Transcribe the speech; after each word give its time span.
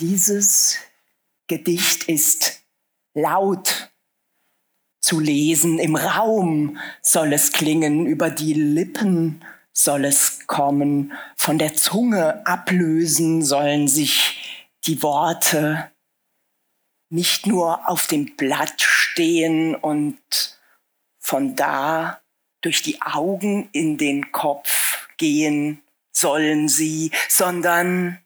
Dieses 0.00 0.78
Gedicht 1.46 2.08
ist 2.08 2.64
laut 3.14 3.92
zu 5.00 5.20
lesen, 5.20 5.78
im 5.78 5.94
Raum 5.94 6.78
soll 7.00 7.32
es 7.32 7.52
klingen, 7.52 8.06
über 8.06 8.30
die 8.30 8.54
Lippen 8.54 9.44
soll 9.72 10.04
es 10.06 10.46
kommen, 10.48 11.12
von 11.36 11.58
der 11.58 11.74
Zunge 11.74 12.44
ablösen 12.44 13.44
sollen 13.44 13.86
sich 13.86 14.66
die 14.84 15.00
Worte 15.02 15.92
nicht 17.08 17.46
nur 17.46 17.88
auf 17.88 18.08
dem 18.08 18.34
Blatt 18.34 18.80
stehen 18.80 19.76
und 19.76 20.18
von 21.20 21.54
da 21.54 22.20
durch 22.62 22.82
die 22.82 23.00
Augen 23.00 23.68
in 23.70 23.96
den 23.96 24.32
Kopf 24.32 25.08
gehen 25.18 25.82
sollen 26.10 26.68
sie, 26.68 27.12
sondern 27.28 28.23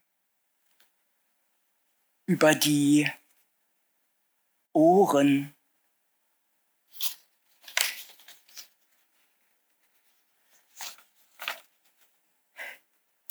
über 2.28 2.54
die 2.54 3.10
Ohren. 4.74 5.54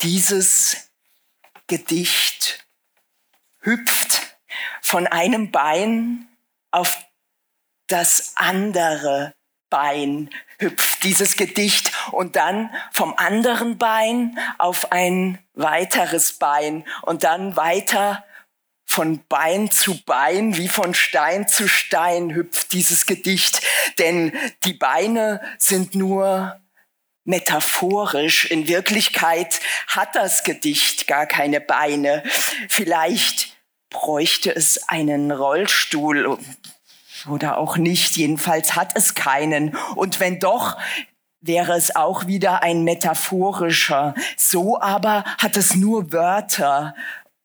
Dieses 0.02 0.90
Gedicht 1.68 2.66
hüpft 3.60 4.36
von 4.82 5.06
einem 5.06 5.52
Bein 5.52 6.28
auf 6.72 6.98
das 7.86 8.32
andere 8.34 9.32
Bein 9.70 10.30
hüpft 10.58 11.04
dieses 11.04 11.36
Gedicht 11.36 11.92
und 12.10 12.36
dann 12.36 12.74
vom 12.90 13.14
anderen 13.16 13.78
Bein 13.78 14.38
auf 14.58 14.92
ein 14.92 15.38
weiteres 15.54 16.38
Bein 16.38 16.84
und 17.02 17.22
dann 17.22 17.54
weiter 17.56 18.24
von 18.98 19.24
Bein 19.28 19.70
zu 19.70 20.02
Bein, 20.06 20.56
wie 20.56 20.66
von 20.66 20.92
Stein 20.92 21.46
zu 21.46 21.68
Stein 21.68 22.34
hüpft 22.34 22.72
dieses 22.72 23.06
Gedicht, 23.06 23.62
denn 24.00 24.32
die 24.64 24.72
Beine 24.72 25.40
sind 25.56 25.94
nur 25.94 26.58
metaphorisch. 27.22 28.46
In 28.46 28.66
Wirklichkeit 28.66 29.60
hat 29.86 30.16
das 30.16 30.42
Gedicht 30.42 31.06
gar 31.06 31.26
keine 31.26 31.60
Beine. 31.60 32.24
Vielleicht 32.68 33.56
bräuchte 33.88 34.52
es 34.52 34.88
einen 34.88 35.30
Rollstuhl 35.30 36.36
oder 37.30 37.58
auch 37.58 37.76
nicht. 37.76 38.16
Jedenfalls 38.16 38.74
hat 38.74 38.96
es 38.96 39.14
keinen. 39.14 39.76
Und 39.94 40.18
wenn 40.18 40.40
doch, 40.40 40.76
wäre 41.40 41.74
es 41.74 41.94
auch 41.94 42.26
wieder 42.26 42.64
ein 42.64 42.82
metaphorischer. 42.82 44.14
So 44.36 44.80
aber 44.80 45.22
hat 45.38 45.56
es 45.56 45.76
nur 45.76 46.12
Wörter 46.12 46.96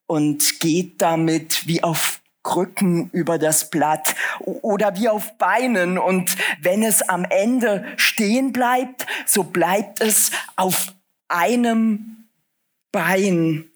und 0.07 0.59
geht 0.59 1.01
damit 1.01 1.67
wie 1.67 1.83
auf 1.83 2.21
Krücken 2.43 3.09
über 3.11 3.39
das 3.39 3.69
Blatt 3.69 4.15
oder 4.41 4.97
wie 4.97 5.07
auf 5.07 5.37
Beinen. 5.37 5.97
Und 5.97 6.35
wenn 6.59 6.83
es 6.83 7.01
am 7.01 7.25
Ende 7.25 7.85
stehen 7.95 8.51
bleibt, 8.51 9.07
so 9.25 9.43
bleibt 9.43 10.01
es 10.01 10.31
auf 10.55 10.93
einem 11.29 12.27
Bein 12.91 13.69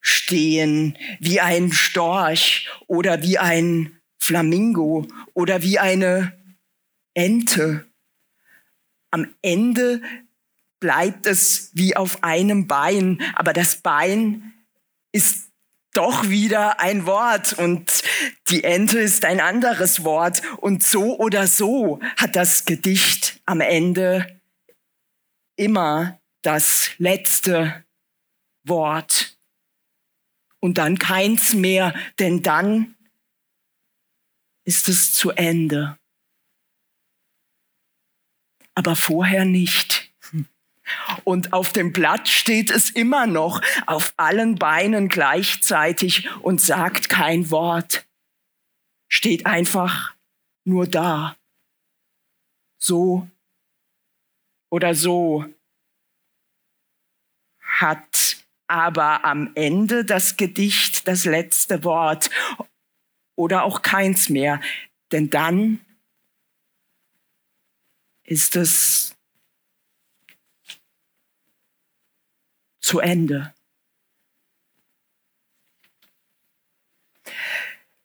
stehen, 0.00 0.96
wie 1.18 1.40
ein 1.40 1.72
Storch 1.72 2.68
oder 2.86 3.22
wie 3.22 3.38
ein 3.38 3.98
Flamingo 4.18 5.06
oder 5.34 5.62
wie 5.62 5.78
eine 5.78 6.32
Ente. 7.14 7.86
Am 9.10 9.34
Ende 9.42 10.02
bleibt 10.78 11.26
es 11.26 11.70
wie 11.72 11.96
auf 11.96 12.22
einem 12.22 12.68
Bein, 12.68 13.20
aber 13.34 13.52
das 13.52 13.76
Bein 13.76 14.52
ist 15.12 15.45
doch 15.96 16.28
wieder 16.28 16.78
ein 16.80 17.06
Wort 17.06 17.54
und 17.54 18.02
die 18.48 18.64
Ente 18.64 18.98
ist 18.98 19.24
ein 19.24 19.40
anderes 19.40 20.04
Wort. 20.04 20.42
Und 20.58 20.82
so 20.82 21.18
oder 21.18 21.46
so 21.46 22.00
hat 22.16 22.36
das 22.36 22.64
Gedicht 22.66 23.40
am 23.46 23.60
Ende 23.60 24.40
immer 25.56 26.20
das 26.42 26.90
letzte 26.98 27.84
Wort. 28.64 29.38
Und 30.60 30.78
dann 30.78 30.98
keins 30.98 31.54
mehr, 31.54 31.94
denn 32.18 32.42
dann 32.42 32.96
ist 34.64 34.88
es 34.88 35.14
zu 35.14 35.30
Ende. 35.30 35.98
Aber 38.74 38.96
vorher 38.96 39.44
nicht. 39.44 40.05
Und 41.24 41.52
auf 41.52 41.72
dem 41.72 41.92
Blatt 41.92 42.28
steht 42.28 42.70
es 42.70 42.90
immer 42.90 43.26
noch 43.26 43.60
auf 43.86 44.14
allen 44.16 44.56
Beinen 44.56 45.08
gleichzeitig 45.08 46.28
und 46.42 46.60
sagt 46.60 47.08
kein 47.08 47.50
Wort. 47.50 48.06
Steht 49.08 49.46
einfach 49.46 50.14
nur 50.64 50.86
da. 50.86 51.36
So 52.78 53.28
oder 54.70 54.94
so 54.94 55.44
hat 57.60 58.36
aber 58.66 59.24
am 59.24 59.52
Ende 59.54 60.04
das 60.04 60.36
Gedicht 60.36 61.06
das 61.06 61.24
letzte 61.24 61.84
Wort 61.84 62.30
oder 63.36 63.64
auch 63.64 63.82
keins 63.82 64.28
mehr, 64.28 64.60
denn 65.12 65.30
dann 65.30 65.80
ist 68.24 68.56
es 68.56 69.15
zu 72.86 73.00
Ende. 73.00 73.52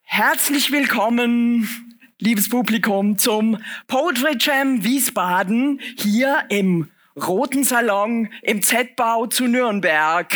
Herzlich 0.01 0.71
willkommen, 0.71 1.69
liebes 2.17 2.49
Publikum, 2.49 3.19
zum 3.19 3.63
Poetry 3.85 4.37
Jam 4.39 4.83
Wiesbaden 4.83 5.79
hier 5.99 6.45
im 6.49 6.89
Roten 7.15 7.63
Salon 7.63 8.33
im 8.41 8.63
Z-Bau 8.63 9.27
zu 9.27 9.45
Nürnberg. 9.45 10.33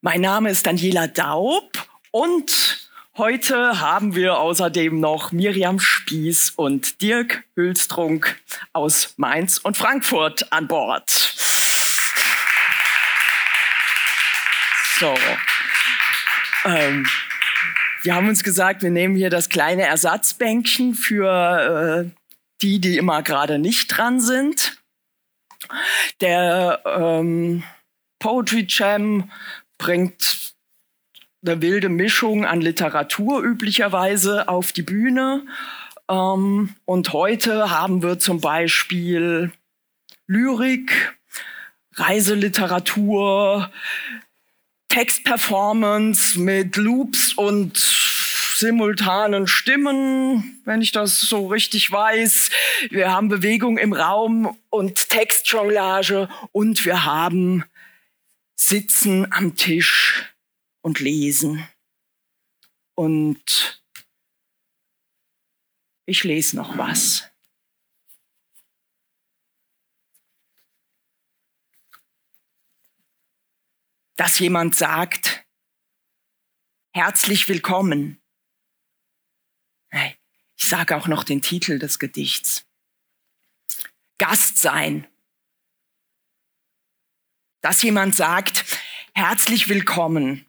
Mein 0.00 0.20
Name 0.20 0.50
ist 0.50 0.66
Daniela 0.66 1.06
Daub 1.06 1.88
und 2.10 2.90
heute 3.16 3.80
haben 3.80 4.16
wir 4.16 4.38
außerdem 4.38 4.98
noch 4.98 5.30
Miriam 5.30 5.78
Spieß 5.78 6.50
und 6.56 7.00
Dirk 7.00 7.44
Hülstrunk 7.54 8.42
aus 8.72 9.14
Mainz 9.18 9.58
und 9.58 9.76
Frankfurt 9.76 10.52
an 10.52 10.66
Bord. 10.66 11.53
So. 15.00 15.12
Ähm, 16.66 17.06
wir 18.02 18.14
haben 18.14 18.28
uns 18.28 18.44
gesagt, 18.44 18.82
wir 18.82 18.90
nehmen 18.90 19.16
hier 19.16 19.28
das 19.28 19.48
kleine 19.48 19.82
Ersatzbänkchen 19.82 20.94
für 20.94 22.06
äh, 22.06 22.10
die, 22.62 22.80
die 22.80 22.96
immer 22.96 23.22
gerade 23.22 23.58
nicht 23.58 23.88
dran 23.88 24.20
sind. 24.20 24.80
Der 26.20 26.80
ähm, 26.86 27.64
Poetry 28.20 28.66
Jam 28.68 29.30
bringt 29.78 30.54
eine 31.44 31.60
wilde 31.60 31.88
Mischung 31.88 32.44
an 32.44 32.60
Literatur 32.60 33.42
üblicherweise 33.42 34.48
auf 34.48 34.72
die 34.72 34.82
Bühne. 34.82 35.44
Ähm, 36.08 36.74
und 36.84 37.12
heute 37.12 37.70
haben 37.70 38.02
wir 38.02 38.20
zum 38.20 38.40
Beispiel 38.40 39.50
Lyrik, 40.28 41.16
Reiseliteratur, 41.96 43.70
Textperformance 44.94 46.38
mit 46.38 46.76
Loops 46.76 47.32
und 47.32 47.76
simultanen 47.76 49.48
Stimmen, 49.48 50.60
wenn 50.64 50.82
ich 50.82 50.92
das 50.92 51.20
so 51.20 51.48
richtig 51.48 51.90
weiß. 51.90 52.50
Wir 52.90 53.10
haben 53.10 53.28
Bewegung 53.28 53.76
im 53.76 53.92
Raum 53.92 54.56
und 54.70 55.10
Textjonglage 55.10 56.28
und 56.52 56.84
wir 56.84 57.04
haben 57.04 57.64
Sitzen 58.54 59.26
am 59.32 59.56
Tisch 59.56 60.32
und 60.80 61.00
Lesen. 61.00 61.66
Und 62.94 63.82
ich 66.06 66.22
lese 66.22 66.54
noch 66.54 66.78
was. 66.78 67.33
Dass 74.16 74.38
jemand 74.38 74.76
sagt, 74.76 75.44
herzlich 76.92 77.48
willkommen. 77.48 78.20
Ich 80.56 80.68
sage 80.68 80.96
auch 80.96 81.08
noch 81.08 81.24
den 81.24 81.42
Titel 81.42 81.78
des 81.78 81.98
Gedichts. 81.98 82.64
Gast 84.18 84.58
sein. 84.58 85.06
Dass 87.60 87.82
jemand 87.82 88.14
sagt, 88.14 88.64
herzlich 89.14 89.68
willkommen. 89.68 90.46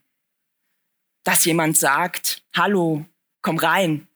Dass 1.23 1.45
jemand 1.45 1.77
sagt, 1.77 2.43
hallo, 2.55 3.05
komm 3.41 3.57
rein. 3.57 4.07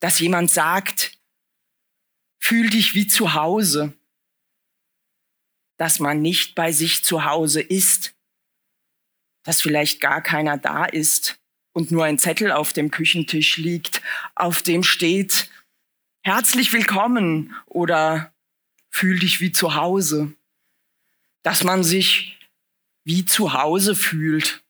Dass 0.00 0.18
jemand 0.18 0.50
sagt, 0.50 1.18
fühl 2.38 2.68
dich 2.70 2.94
wie 2.94 3.06
zu 3.06 3.34
Hause 3.34 3.96
dass 5.82 5.98
man 5.98 6.22
nicht 6.22 6.54
bei 6.54 6.70
sich 6.70 7.02
zu 7.02 7.24
Hause 7.24 7.60
ist, 7.60 8.14
dass 9.44 9.60
vielleicht 9.60 10.00
gar 10.00 10.22
keiner 10.22 10.56
da 10.56 10.84
ist 10.84 11.40
und 11.72 11.90
nur 11.90 12.04
ein 12.04 12.20
Zettel 12.20 12.52
auf 12.52 12.72
dem 12.72 12.92
Küchentisch 12.92 13.56
liegt, 13.56 14.00
auf 14.36 14.62
dem 14.62 14.84
steht, 14.84 15.50
herzlich 16.22 16.72
willkommen 16.72 17.56
oder 17.66 18.32
fühl 18.90 19.18
dich 19.18 19.40
wie 19.40 19.50
zu 19.50 19.74
Hause. 19.74 20.32
Dass 21.42 21.64
man 21.64 21.82
sich 21.82 22.38
wie 23.02 23.24
zu 23.24 23.52
Hause 23.52 23.96
fühlt 23.96 24.62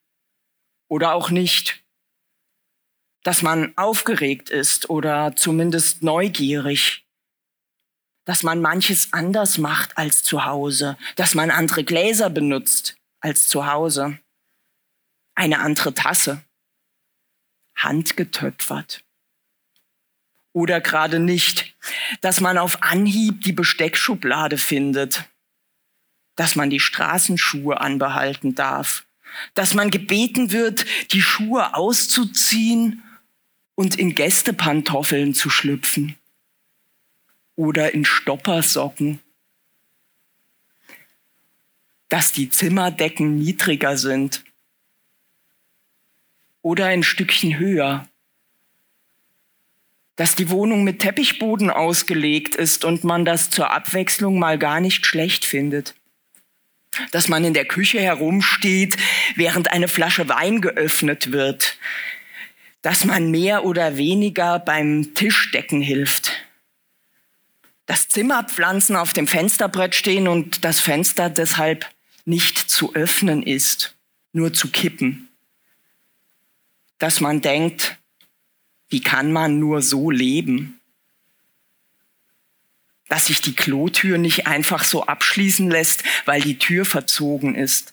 oder 0.89 1.13
auch 1.13 1.29
nicht. 1.29 1.85
Dass 3.23 3.43
man 3.43 3.77
aufgeregt 3.77 4.49
ist 4.49 4.89
oder 4.89 5.37
zumindest 5.37 6.03
neugierig. 6.03 7.02
Dass 8.25 8.43
man 8.43 8.61
manches 8.61 9.13
anders 9.13 9.59
macht 9.59 9.99
als 9.99 10.23
zu 10.23 10.45
Hause. 10.45 10.97
Dass 11.17 11.35
man 11.35 11.51
andere 11.51 11.85
Gläser 11.85 12.31
benutzt 12.31 12.97
als 13.21 13.49
zu 13.49 13.67
Hause. 13.67 14.19
Eine 15.35 15.61
andere 15.61 15.95
Tasse. 15.95 16.43
Handgetöpfert. 17.77 19.05
Oder 20.53 20.81
gerade 20.81 21.19
nicht. 21.19 21.75
Dass 22.21 22.41
man 22.41 22.59
auf 22.59 22.83
Anhieb 22.83 23.43
die 23.43 23.53
Besteckschublade 23.53 24.59
findet 24.59 25.25
dass 26.37 26.57
man 26.57 26.71
die 26.71 26.81
Straßenschuhe 26.81 27.81
anbehalten 27.81 28.55
darf, 28.55 29.05
dass 29.55 29.75
man 29.75 29.91
gebeten 29.91 30.53
wird, 30.53 30.85
die 31.13 31.23
Schuhe 31.23 31.75
auszuziehen 31.75 33.03
und 33.75 33.99
in 33.99 34.15
Gästepantoffeln 34.15 35.35
zu 35.35 35.51
schlüpfen 35.51 36.17
oder 37.57 37.95
in 37.95 38.05
Stoppersocken, 38.05 39.21
dass 42.09 42.33
die 42.33 42.49
Zimmerdecken 42.49 43.39
niedriger 43.39 43.97
sind 43.97 44.45
oder 46.61 46.87
ein 46.87 47.03
Stückchen 47.03 47.59
höher, 47.59 48.09
dass 50.17 50.35
die 50.35 50.51
Wohnung 50.51 50.85
mit 50.85 51.01
Teppichboden 51.01 51.71
ausgelegt 51.71 52.55
ist 52.55 52.85
und 52.85 53.03
man 53.05 53.25
das 53.25 53.51
zur 53.51 53.71
Abwechslung 53.71 54.39
mal 54.39 54.59
gar 54.59 54.81
nicht 54.81 55.07
schlecht 55.07 55.45
findet 55.45 55.95
dass 57.11 57.29
man 57.29 57.45
in 57.45 57.55
der 57.55 57.65
Küche 57.65 58.01
herumsteht, 58.01 58.97
während 59.35 59.73
eine 59.73 59.89
Flasche 59.89 60.29
Wein 60.29 60.61
geöffnet 60.61 61.33
wird, 61.33 61.79
dass 62.83 63.05
man 63.05 63.31
mehr 63.31 63.65
oder 63.65 63.97
weniger 63.97 64.59
beim 64.59 65.15
Tischdecken 65.15 65.81
hilft, 65.81 66.33
dass 67.87 68.09
Zimmerpflanzen 68.09 68.97
auf 68.97 69.13
dem 69.13 69.27
Fensterbrett 69.27 69.95
stehen 69.95 70.29
und 70.29 70.65
das 70.65 70.81
Fenster 70.81 71.31
deshalb 71.31 71.89
nicht 72.25 72.59
zu 72.59 72.95
öffnen 72.95 73.43
ist, 73.43 73.97
nur 74.33 74.53
zu 74.53 74.71
kippen, 74.71 75.29
dass 76.99 77.21
man 77.21 77.41
denkt, 77.41 77.99
wie 78.89 79.01
kann 79.01 79.33
man 79.33 79.59
nur 79.59 79.83
so 79.83 80.11
leben? 80.11 80.79
dass 83.13 83.27
sich 83.27 83.43
die 83.43 83.55
Klotür 83.55 84.17
nicht 84.17 84.47
einfach 84.47 84.85
so 84.85 85.05
abschließen 85.05 85.71
lässt, 85.71 86.03
weil 86.25 86.41
die 86.41 86.57
Tür 86.57 86.87
verzogen 86.87 87.55
ist, 87.55 87.93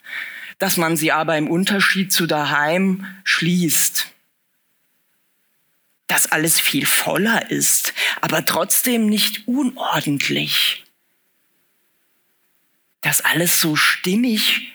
dass 0.60 0.78
man 0.78 0.96
sie 0.96 1.12
aber 1.12 1.38
im 1.38 1.50
Unterschied 1.50 2.14
zu 2.14 2.26
daheim 2.26 3.06
schließt, 3.26 4.08
dass 6.10 6.32
alles 6.32 6.60
viel 6.60 6.86
voller 6.86 7.50
ist, 7.50 7.94
aber 8.20 8.46
trotzdem 8.46 9.08
nicht 9.08 9.48
unordentlich, 9.48 10.84
dass 13.02 13.22
alles 13.22 13.62
so 13.62 13.78
stimmig 13.78 14.74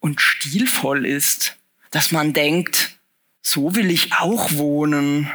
und 0.00 0.20
stilvoll 0.20 1.04
ist, 1.04 1.56
dass 1.90 2.12
man 2.12 2.32
denkt, 2.32 2.96
so 3.42 3.74
will 3.74 3.90
ich 3.90 4.14
auch 4.14 4.52
wohnen 4.52 5.30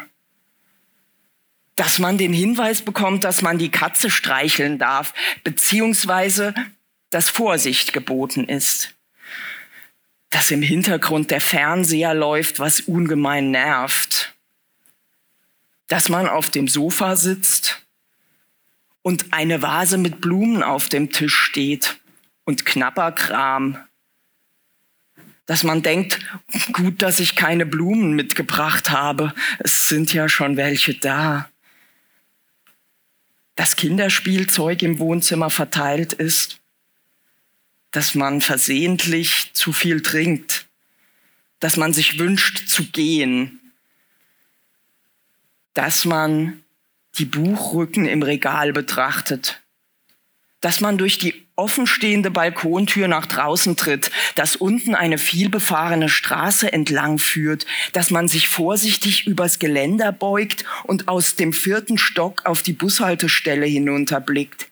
dass 1.78 2.00
man 2.00 2.18
den 2.18 2.34
Hinweis 2.34 2.82
bekommt, 2.82 3.24
dass 3.24 3.44
man 3.44 3.60
die 3.60 3.70
Katze 3.70 4.10
streicheln 4.10 4.80
darf, 4.80 5.14
beziehungsweise 5.44 6.54
dass 7.12 7.30
Vorsicht 7.30 7.94
geboten 7.94 8.46
ist. 8.46 8.96
Dass 10.32 10.50
im 10.50 10.64
Hintergrund 10.64 11.30
der 11.30 11.40
Fernseher 11.40 12.16
läuft, 12.16 12.60
was 12.60 12.82
ungemein 12.82 13.52
nervt. 13.52 14.34
Dass 15.88 16.10
man 16.10 16.28
auf 16.28 16.50
dem 16.50 16.68
Sofa 16.68 17.16
sitzt 17.16 17.82
und 19.02 19.34
eine 19.34 19.62
Vase 19.62 19.98
mit 19.98 20.22
Blumen 20.22 20.64
auf 20.64 20.90
dem 20.90 21.12
Tisch 21.12 21.36
steht 21.36 22.00
und 22.44 22.66
Knapperkram. 22.66 23.78
Dass 25.46 25.64
man 25.64 25.82
denkt, 25.82 26.20
gut, 26.74 27.02
dass 27.02 27.20
ich 27.20 27.36
keine 27.36 27.66
Blumen 27.66 28.14
mitgebracht 28.14 28.90
habe. 28.90 29.34
Es 29.60 29.88
sind 29.88 30.14
ja 30.14 30.28
schon 30.28 30.58
welche 30.58 30.94
da 30.94 31.50
dass 33.58 33.76
Kinderspielzeug 33.76 34.84
im 34.84 35.00
Wohnzimmer 35.00 35.50
verteilt 35.50 36.14
ist, 36.14 36.60
dass 37.90 38.14
man 38.14 38.40
versehentlich 38.40 39.50
zu 39.54 39.74
viel 39.74 40.02
trinkt, 40.02 40.68
dass 41.60 41.76
man 41.76 41.92
sich 41.92 42.20
wünscht 42.20 42.68
zu 42.70 42.86
gehen, 42.86 43.67
dass 45.78 46.06
man 46.06 46.64
die 47.20 47.26
Buchrücken 47.26 48.08
im 48.08 48.24
Regal 48.24 48.74
betrachtet, 48.74 49.62
dass 50.60 50.82
man 50.82 50.98
durch 50.98 51.20
die 51.20 51.46
offenstehende 51.56 52.32
Balkontür 52.32 53.08
nach 53.08 53.28
draußen 53.28 53.76
tritt, 53.76 54.10
dass 54.34 54.56
unten 54.56 54.96
eine 54.96 55.20
vielbefahrene 55.20 56.10
Straße 56.10 56.74
entlang 56.74 57.20
führt, 57.20 57.68
dass 57.94 58.10
man 58.10 58.28
sich 58.28 58.50
vorsichtig 58.50 59.28
übers 59.28 59.60
Geländer 59.60 60.12
beugt 60.12 60.66
und 60.86 61.08
aus 61.08 61.36
dem 61.36 61.54
vierten 61.54 62.00
Stock 62.00 62.48
auf 62.48 62.64
die 62.64 62.74
Bushaltestelle 62.74 63.68
hinunterblickt, 63.68 64.72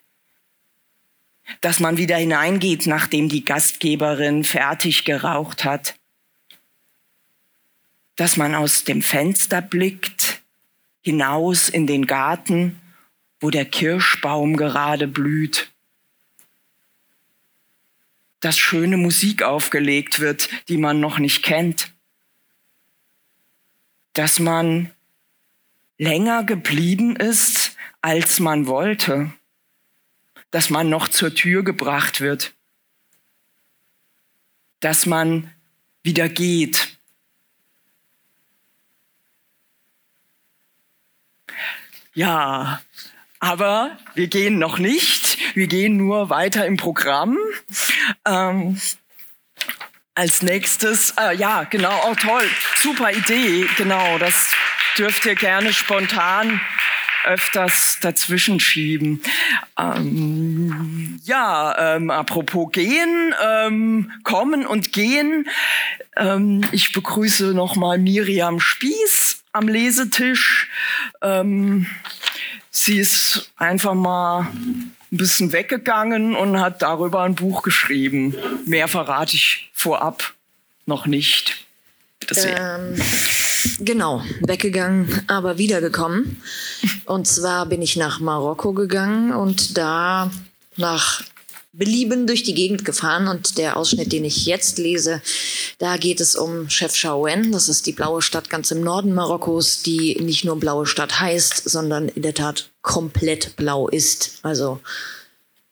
dass 1.61 1.79
man 1.79 1.97
wieder 1.97 2.17
hineingeht, 2.17 2.87
nachdem 2.87 3.29
die 3.29 3.45
Gastgeberin 3.45 4.43
fertig 4.43 5.05
geraucht 5.05 5.65
hat, 5.65 5.93
dass 8.15 8.37
man 8.37 8.55
aus 8.55 8.85
dem 8.85 9.03
Fenster 9.03 9.61
blickt, 9.61 10.24
hinaus 11.05 11.69
in 11.69 11.87
den 11.87 12.05
Garten, 12.07 12.81
wo 13.39 13.49
der 13.49 13.63
Kirschbaum 13.63 14.57
gerade 14.57 15.07
blüht 15.07 15.71
dass 18.45 18.59
schöne 18.59 18.95
Musik 18.95 19.41
aufgelegt 19.41 20.19
wird, 20.19 20.49
die 20.69 20.77
man 20.77 20.99
noch 20.99 21.17
nicht 21.17 21.41
kennt. 21.41 21.91
Dass 24.13 24.37
man 24.37 24.91
länger 25.97 26.43
geblieben 26.43 27.15
ist, 27.15 27.75
als 28.01 28.39
man 28.39 28.67
wollte. 28.67 29.33
Dass 30.51 30.69
man 30.69 30.89
noch 30.89 31.07
zur 31.07 31.33
Tür 31.33 31.63
gebracht 31.63 32.21
wird. 32.21 32.53
Dass 34.79 35.07
man 35.07 35.51
wieder 36.03 36.29
geht. 36.29 36.94
Ja, 42.15 42.81
aber 43.41 43.97
wir 44.13 44.27
gehen 44.27 44.57
noch 44.57 44.79
nicht. 44.79 45.37
Wir 45.53 45.67
gehen 45.67 45.97
nur 45.97 46.29
weiter 46.29 46.65
im 46.65 46.77
Programm. 46.77 47.37
Ähm, 48.25 48.79
als 50.15 50.41
nächstes, 50.41 51.13
äh, 51.19 51.35
ja, 51.35 51.65
genau, 51.65 51.93
oh 52.09 52.15
toll, 52.15 52.49
super 52.77 53.11
Idee, 53.11 53.67
genau, 53.77 54.17
das 54.17 54.55
dürft 54.97 55.25
ihr 55.25 55.35
gerne 55.35 55.73
spontan 55.73 56.61
öfters 57.25 57.97
dazwischen 57.99 58.61
schieben. 58.61 59.21
Ähm, 59.77 61.19
ja, 61.25 61.95
ähm, 61.95 62.11
apropos 62.11 62.71
gehen, 62.71 63.33
ähm, 63.43 64.11
kommen 64.23 64.65
und 64.65 64.93
gehen. 64.93 65.49
Ähm, 66.15 66.63
ich 66.71 66.93
begrüße 66.93 67.53
nochmal 67.53 67.97
Miriam 67.97 68.61
Spieß 68.61 69.43
am 69.55 69.67
Lesetisch. 69.67 70.69
Ähm, 71.21 71.87
sie 72.71 72.99
ist 72.99 73.51
einfach 73.55 73.93
mal 73.93 74.41
ein 74.41 74.93
bisschen 75.11 75.53
weggegangen 75.53 76.35
und 76.35 76.59
hat 76.59 76.81
darüber 76.81 77.23
ein 77.23 77.35
Buch 77.35 77.63
geschrieben. 77.63 78.35
Mehr 78.65 78.87
verrate 78.87 79.35
ich 79.35 79.69
vorab 79.73 80.33
noch 80.85 81.05
nicht. 81.05 81.65
Ähm, 82.35 82.95
genau, 83.79 84.23
weggegangen, 84.41 85.23
aber 85.27 85.57
wiedergekommen. 85.57 86.41
Und 87.05 87.27
zwar 87.27 87.65
bin 87.67 87.81
ich 87.81 87.95
nach 87.95 88.19
Marokko 88.19 88.73
gegangen 88.73 89.31
und 89.31 89.77
da 89.77 90.31
nach 90.75 91.23
Belieben 91.77 92.25
durch 92.25 92.43
die 92.43 92.53
Gegend 92.53 92.85
gefahren 92.85 93.27
und 93.27 93.57
der 93.57 93.75
Ausschnitt, 93.75 94.11
den 94.11 94.23
ich 94.23 94.45
jetzt 94.45 94.77
lese, 94.77 95.21
da 95.77 95.97
geht 95.97 96.21
es 96.21 96.35
um 96.35 96.69
Chefchaouen. 96.69 97.51
Das 97.51 97.67
ist 97.67 97.85
die 97.85 97.91
blaue 97.91 98.21
Stadt 98.21 98.49
ganz 98.49 98.71
im 98.71 98.81
Norden 98.81 99.13
Marokkos, 99.13 99.81
die 99.83 100.15
nicht 100.21 100.45
nur 100.45 100.57
blaue 100.59 100.85
Stadt 100.85 101.19
heißt, 101.19 101.69
sondern 101.69 102.07
in 102.07 102.21
der 102.21 102.33
Tat 102.33 102.69
komplett 102.81 103.57
blau 103.57 103.89
ist. 103.89 104.39
Also 104.41 104.79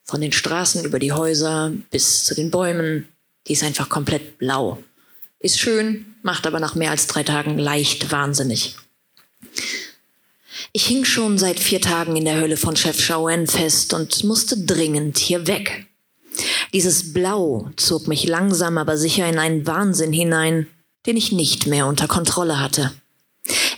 von 0.03 0.19
den 0.19 0.33
Straßen 0.33 0.83
über 0.83 0.99
die 0.99 1.13
Häuser 1.13 1.71
bis 1.89 2.25
zu 2.25 2.35
den 2.35 2.51
Bäumen, 2.51 3.07
die 3.47 3.53
ist 3.53 3.63
einfach 3.63 3.87
komplett 3.87 4.37
blau. 4.37 4.83
Ist 5.39 5.59
schön, 5.59 6.15
macht 6.21 6.45
aber 6.45 6.59
nach 6.59 6.75
mehr 6.75 6.91
als 6.91 7.07
drei 7.07 7.23
Tagen 7.23 7.57
leicht 7.57 8.11
wahnsinnig. 8.11 8.75
Ich 10.73 10.85
hing 10.87 11.05
schon 11.05 11.37
seit 11.37 11.59
vier 11.59 11.81
Tagen 11.81 12.15
in 12.15 12.25
der 12.25 12.41
Hölle 12.41 12.57
von 12.57 12.75
Chef 12.75 12.99
Shaoen 12.99 13.47
fest 13.47 13.93
und 13.93 14.23
musste 14.23 14.57
dringend 14.57 15.17
hier 15.17 15.47
weg. 15.47 15.85
Dieses 16.73 17.13
Blau 17.13 17.69
zog 17.77 18.07
mich 18.07 18.25
langsam 18.25 18.77
aber 18.77 18.97
sicher 18.97 19.29
in 19.29 19.37
einen 19.37 19.67
Wahnsinn 19.67 20.11
hinein, 20.11 20.67
den 21.05 21.17
ich 21.17 21.31
nicht 21.31 21.67
mehr 21.67 21.85
unter 21.85 22.07
Kontrolle 22.07 22.59
hatte. 22.59 22.91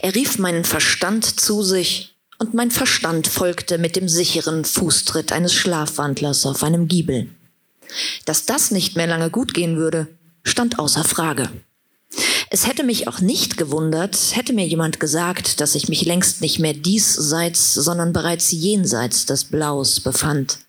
Er 0.02 0.16
rief 0.16 0.38
meinen 0.38 0.64
Verstand 0.64 1.40
zu 1.40 1.62
sich, 1.62 2.16
und 2.38 2.54
mein 2.54 2.70
Verstand 2.70 3.28
folgte 3.28 3.78
mit 3.78 3.96
dem 3.96 4.10
sicheren 4.10 4.66
Fußtritt 4.66 5.32
eines 5.32 5.54
Schlafwandlers 5.54 6.46
auf 6.46 6.64
einem 6.64 6.88
Giebel. 6.88 7.30
Dass 8.26 8.46
das 8.46 8.72
nicht 8.72 8.96
mehr 8.96 9.08
lange 9.08 9.30
gut 9.30 9.54
gehen 9.54 9.78
würde, 9.78 10.08
stand 10.44 10.80
außer 10.80 11.04
Frage. 11.04 11.50
Es 12.50 12.68
hätte 12.68 12.84
mich 12.84 13.08
auch 13.08 13.20
nicht 13.20 13.58
gewundert, 13.58 14.18
hätte 14.34 14.54
mir 14.54 14.68
jemand 14.68 15.00
gesagt, 15.00 15.60
dass 15.60 15.76
ich 15.76 15.90
mich 15.90 16.06
längst 16.06 16.42
nicht 16.42 16.60
mehr 16.60 16.74
diesseits, 16.74 17.74
sondern 17.74 18.14
bereits 18.14 18.52
jenseits 18.52 19.26
des 19.26 19.46
Blaus 19.46 20.00
befand. 20.00 20.60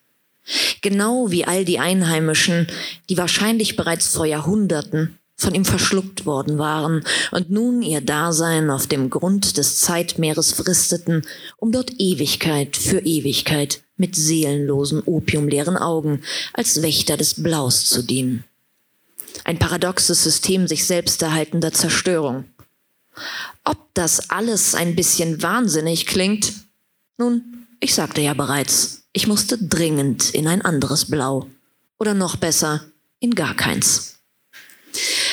Genau 0.83 1.31
wie 1.31 1.45
all 1.45 1.65
die 1.65 1.79
Einheimischen, 1.79 2.67
die 3.09 3.19
wahrscheinlich 3.19 3.77
bereits 3.77 4.15
vor 4.15 4.27
Jahrhunderten 4.27 5.19
von 5.39 5.55
ihm 5.55 5.65
verschluckt 5.65 6.25
worden 6.25 6.59
waren 6.59 7.05
und 7.31 7.51
nun 7.51 7.83
ihr 7.83 8.01
Dasein 8.01 8.71
auf 8.71 8.87
dem 8.87 9.11
Grund 9.11 9.59
des 9.59 9.79
Zeitmeeres 9.79 10.53
fristeten, 10.53 11.23
um 11.59 11.73
dort 11.73 11.93
Ewigkeit 11.99 12.77
für 12.77 13.01
Ewigkeit 13.01 13.83
mit 13.97 14.17
seelenlosen, 14.17 15.03
opiumleeren 15.05 15.77
Augen 15.77 16.23
als 16.55 16.81
Wächter 16.81 17.17
des 17.17 17.43
Blaus 17.43 17.85
zu 17.85 18.03
dienen 18.03 18.45
ein 19.45 19.59
paradoxes 19.59 20.23
System 20.25 20.67
sich 20.67 20.85
selbst 20.85 21.23
erhaltender 21.23 21.73
Zerstörung. 21.73 22.45
Ob 23.65 23.79
das 23.95 24.31
alles 24.31 24.75
ein 24.75 24.97
bisschen 24.97 25.43
wahnsinnig 25.43 26.07
klingt? 26.07 26.53
Nun, 27.17 27.67
ich 27.81 27.95
sagte 27.95 28.21
ja 28.21 28.35
bereits, 28.35 29.06
ich 29.17 29.27
musste 29.27 29.57
dringend 29.57 30.35
in 30.35 30.47
ein 30.47 30.61
anderes 30.61 31.07
Blau. 31.07 31.47
Oder 31.99 32.13
noch 32.13 32.37
besser, 32.37 32.83
in 33.19 33.35
gar 33.35 33.57
keins. 33.57 34.17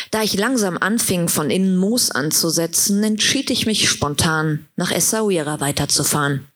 Da 0.09 0.23
ich 0.23 0.35
langsam 0.35 0.77
anfing, 0.77 1.27
von 1.27 1.49
innen 1.49 1.75
Moos 1.75 2.09
anzusetzen, 2.09 3.03
entschied 3.03 3.49
ich 3.49 3.65
mich 3.65 3.89
spontan, 3.89 4.67
nach 4.77 4.89
Essaouira 4.89 5.59
weiterzufahren. 5.59 6.47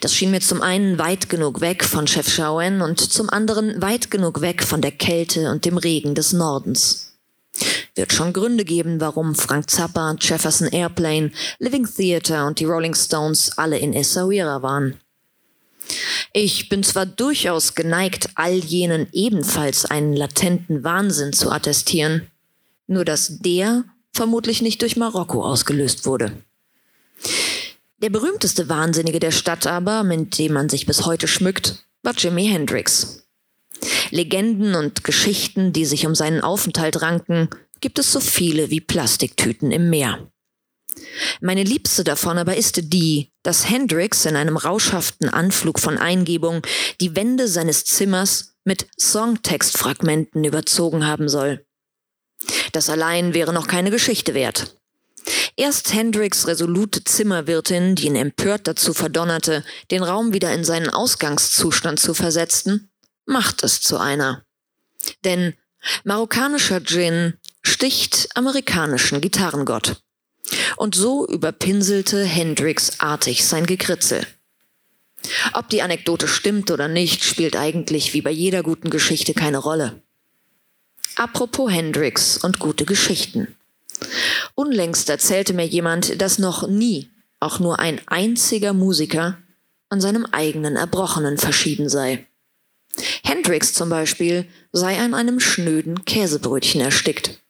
Das 0.00 0.14
schien 0.14 0.30
mir 0.30 0.40
zum 0.40 0.62
einen 0.62 0.98
weit 0.98 1.28
genug 1.28 1.60
weg 1.60 1.84
von 1.84 2.06
Chef 2.06 2.32
Shaoen 2.32 2.80
und 2.80 3.00
zum 3.00 3.28
anderen 3.28 3.82
weit 3.82 4.10
genug 4.10 4.40
weg 4.40 4.62
von 4.62 4.80
der 4.80 4.92
Kälte 4.92 5.50
und 5.50 5.66
dem 5.66 5.76
Regen 5.76 6.14
des 6.14 6.32
Nordens. 6.32 7.18
Wird 7.94 8.14
schon 8.14 8.32
Gründe 8.32 8.64
geben, 8.64 8.98
warum 8.98 9.34
Frank 9.34 9.68
Zappa, 9.68 10.16
Jefferson 10.18 10.68
Airplane, 10.68 11.32
Living 11.58 11.86
Theater 11.86 12.46
und 12.46 12.60
die 12.60 12.64
Rolling 12.64 12.94
Stones 12.94 13.58
alle 13.58 13.78
in 13.78 13.92
Essaouira 13.92 14.62
waren. 14.62 14.98
Ich 16.32 16.68
bin 16.68 16.82
zwar 16.82 17.06
durchaus 17.06 17.74
geneigt, 17.74 18.30
all 18.34 18.54
jenen 18.54 19.08
ebenfalls 19.12 19.84
einen 19.84 20.14
latenten 20.14 20.84
Wahnsinn 20.84 21.32
zu 21.32 21.50
attestieren, 21.50 22.30
nur 22.86 23.04
dass 23.04 23.38
der 23.38 23.84
vermutlich 24.12 24.62
nicht 24.62 24.82
durch 24.82 24.96
Marokko 24.96 25.44
ausgelöst 25.44 26.06
wurde. 26.06 26.32
Der 27.98 28.10
berühmteste 28.10 28.68
Wahnsinnige 28.68 29.20
der 29.20 29.30
Stadt 29.30 29.66
aber, 29.66 30.04
mit 30.04 30.38
dem 30.38 30.54
man 30.54 30.68
sich 30.68 30.86
bis 30.86 31.04
heute 31.04 31.28
schmückt, 31.28 31.84
war 32.02 32.14
Jimi 32.16 32.46
Hendrix. 32.46 33.26
Legenden 34.10 34.74
und 34.74 35.04
Geschichten, 35.04 35.72
die 35.72 35.84
sich 35.84 36.06
um 36.06 36.14
seinen 36.14 36.40
Aufenthalt 36.40 37.02
ranken, 37.02 37.48
gibt 37.80 37.98
es 37.98 38.12
so 38.12 38.20
viele 38.20 38.70
wie 38.70 38.80
Plastiktüten 38.80 39.70
im 39.70 39.90
Meer. 39.90 40.29
Meine 41.40 41.62
liebste 41.62 42.04
davon 42.04 42.38
aber 42.38 42.56
ist 42.56 42.92
die, 42.92 43.32
dass 43.42 43.68
Hendrix 43.68 44.24
in 44.26 44.36
einem 44.36 44.56
rauschhaften 44.56 45.28
Anflug 45.28 45.78
von 45.78 45.98
Eingebung 45.98 46.62
die 47.00 47.16
Wände 47.16 47.48
seines 47.48 47.84
Zimmers 47.84 48.54
mit 48.64 48.86
Songtextfragmenten 48.98 50.44
überzogen 50.44 51.06
haben 51.06 51.28
soll. 51.28 51.64
Das 52.72 52.88
allein 52.88 53.34
wäre 53.34 53.52
noch 53.52 53.66
keine 53.66 53.90
Geschichte 53.90 54.34
wert. 54.34 54.76
Erst 55.56 55.92
Hendricks 55.92 56.46
resolute 56.46 57.04
Zimmerwirtin, 57.04 57.94
die 57.94 58.06
ihn 58.06 58.16
empört 58.16 58.66
dazu 58.66 58.94
verdonnerte, 58.94 59.64
den 59.90 60.02
Raum 60.02 60.32
wieder 60.32 60.52
in 60.54 60.64
seinen 60.64 60.88
Ausgangszustand 60.88 62.00
zu 62.00 62.14
versetzen, 62.14 62.90
macht 63.26 63.62
es 63.62 63.80
zu 63.80 63.98
einer. 63.98 64.44
Denn 65.24 65.54
marokkanischer 66.04 66.82
Gin 66.82 67.34
sticht 67.62 68.28
amerikanischen 68.34 69.20
Gitarrengott. 69.20 70.02
Und 70.76 70.94
so 70.94 71.26
überpinselte 71.26 72.24
Hendrix 72.24 73.00
artig 73.00 73.44
sein 73.44 73.66
Gekritzel. 73.66 74.26
Ob 75.52 75.68
die 75.68 75.82
Anekdote 75.82 76.28
stimmt 76.28 76.70
oder 76.70 76.88
nicht, 76.88 77.24
spielt 77.24 77.56
eigentlich 77.56 78.14
wie 78.14 78.22
bei 78.22 78.30
jeder 78.30 78.62
guten 78.62 78.90
Geschichte 78.90 79.34
keine 79.34 79.58
Rolle. 79.58 80.02
Apropos 81.16 81.70
Hendrix 81.70 82.38
und 82.38 82.58
gute 82.58 82.84
Geschichten. 82.84 83.54
Unlängst 84.54 85.10
erzählte 85.10 85.52
mir 85.52 85.66
jemand, 85.66 86.20
dass 86.20 86.38
noch 86.38 86.66
nie 86.66 87.10
auch 87.40 87.58
nur 87.58 87.78
ein 87.78 88.00
einziger 88.06 88.72
Musiker 88.72 89.38
an 89.88 90.00
seinem 90.00 90.26
eigenen 90.26 90.76
Erbrochenen 90.76 91.36
verschieden 91.36 91.88
sei. 91.88 92.26
Hendrix 93.22 93.72
zum 93.72 93.88
Beispiel 93.88 94.46
sei 94.72 94.98
an 94.98 95.14
einem 95.14 95.40
schnöden 95.40 96.04
Käsebrötchen 96.04 96.80
erstickt. 96.80 97.40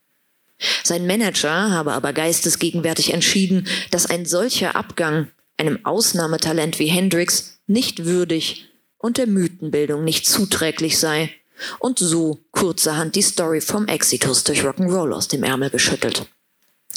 Sein 0.85 1.07
Manager 1.07 1.71
habe 1.71 1.93
aber 1.93 2.13
geistesgegenwärtig 2.13 3.13
entschieden, 3.13 3.67
dass 3.91 4.07
ein 4.07 4.27
solcher 4.27 4.77
Abgang 4.77 5.29
einem 5.57 5.85
Ausnahmetalent 5.85 6.79
wie 6.79 6.87
Hendrix 6.87 7.61
nicht 7.67 8.05
würdig 8.05 8.69
und 8.99 9.19
der 9.19 9.27
Mythenbildung 9.27 10.05
nicht 10.05 10.27
zuträglich 10.27 10.99
sei 10.99 11.35
und 11.79 11.99
so 11.99 12.39
kurzerhand 12.53 13.15
die 13.17 13.23
Story 13.23 13.61
vom 13.61 13.87
Exitus 13.87 14.45
durch 14.45 14.63
Rock'n'Roll 14.63 15.13
aus 15.13 15.29
dem 15.29 15.43
Ärmel 15.43 15.71
geschüttelt. 15.71 16.27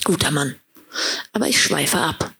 Guter 0.04 0.32
Mann. 0.32 0.56
Aber 1.32 1.48
ich 1.48 1.62
schweife 1.62 1.98
ab. 1.98 2.34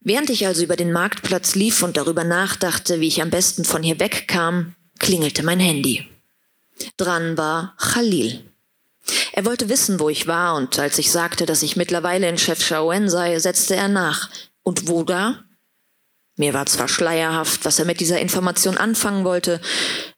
Während 0.00 0.30
ich 0.30 0.46
also 0.46 0.64
über 0.64 0.76
den 0.76 0.92
Marktplatz 0.92 1.54
lief 1.54 1.82
und 1.82 1.96
darüber 1.96 2.24
nachdachte, 2.24 3.00
wie 3.00 3.08
ich 3.08 3.22
am 3.22 3.30
besten 3.30 3.64
von 3.64 3.82
hier 3.82 4.00
wegkam, 4.00 4.74
klingelte 4.98 5.44
mein 5.44 5.60
Handy. 5.60 6.08
Dran 6.96 7.36
war 7.36 7.76
Khalil. 7.78 8.42
Er 9.32 9.44
wollte 9.44 9.68
wissen, 9.68 9.98
wo 9.98 10.08
ich 10.08 10.26
war, 10.26 10.54
und 10.56 10.78
als 10.78 10.98
ich 10.98 11.10
sagte, 11.10 11.46
dass 11.46 11.62
ich 11.62 11.76
mittlerweile 11.76 12.28
in 12.28 12.38
Chef 12.38 12.62
Shaoen 12.62 13.08
sei, 13.08 13.38
setzte 13.38 13.74
er 13.74 13.88
nach. 13.88 14.30
Und 14.62 14.88
wo 14.88 15.02
da? 15.02 15.42
Mir 16.36 16.54
war 16.54 16.66
zwar 16.66 16.88
schleierhaft, 16.88 17.64
was 17.64 17.78
er 17.78 17.84
mit 17.84 18.00
dieser 18.00 18.20
Information 18.20 18.78
anfangen 18.78 19.24
wollte, 19.24 19.60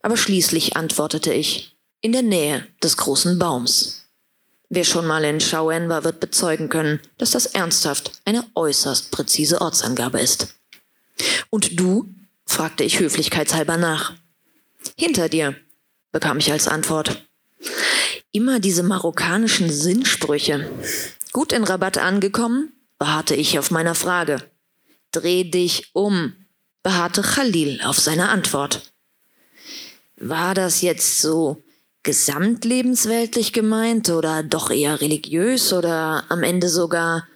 aber 0.03 0.17
schließlich 0.17 0.77
antwortete 0.77 1.33
ich, 1.33 1.77
in 2.01 2.13
der 2.13 2.23
Nähe 2.23 2.67
des 2.83 2.97
großen 2.97 3.39
Baums. 3.39 4.05
Wer 4.69 4.85
schon 4.85 5.07
mal 5.07 5.25
in 5.25 5.41
Shaoen 5.41 5.89
war, 5.89 6.05
wird 6.05 6.21
bezeugen 6.21 6.69
können, 6.69 7.01
dass 7.19 7.31
das 7.31 7.47
ernsthaft 7.47 8.13
eine 8.25 8.45
äußerst 8.55 9.11
präzise 9.11 9.61
Ortsangabe 9.61 10.21
ist. 10.21 10.55
Und 11.51 11.79
du? 11.79 12.09
fragte 12.47 12.85
ich 12.85 13.01
höflichkeitshalber 13.01 13.77
nach. 13.77 14.13
Hinter 14.97 15.29
dir, 15.29 15.57
bekam 16.13 16.39
ich 16.39 16.53
als 16.53 16.69
Antwort. 16.69 17.27
Immer 18.35 18.59
diese 18.59 18.83
marokkanischen 18.83 19.71
Sinnsprüche. 19.71 20.69
Gut 21.33 21.53
in 21.53 21.63
Rabatt 21.63 21.99
angekommen, 21.99 22.73
beharrte 22.99 23.37
ich 23.37 23.61
auf 23.61 23.71
meiner 23.71 23.95
Frage. 23.95 24.43
Dreh 25.13 25.45
dich 25.45 25.91
um, 25.93 26.33
beharrte 26.83 27.23
Khalil 27.23 27.81
auf 27.85 28.01
seine 28.01 28.31
Antwort. 28.31 28.93
War 30.17 30.53
das 30.55 30.83
jetzt 30.83 31.21
so 31.21 31.63
gesamtlebensweltlich 32.03 33.53
gemeint 33.53 34.11
oder 34.11 34.43
doch 34.43 34.71
eher 34.71 35.01
religiös 35.01 35.73
oder 35.73 36.25
am 36.29 36.43
Ende 36.43 36.69
sogar. 36.69 37.29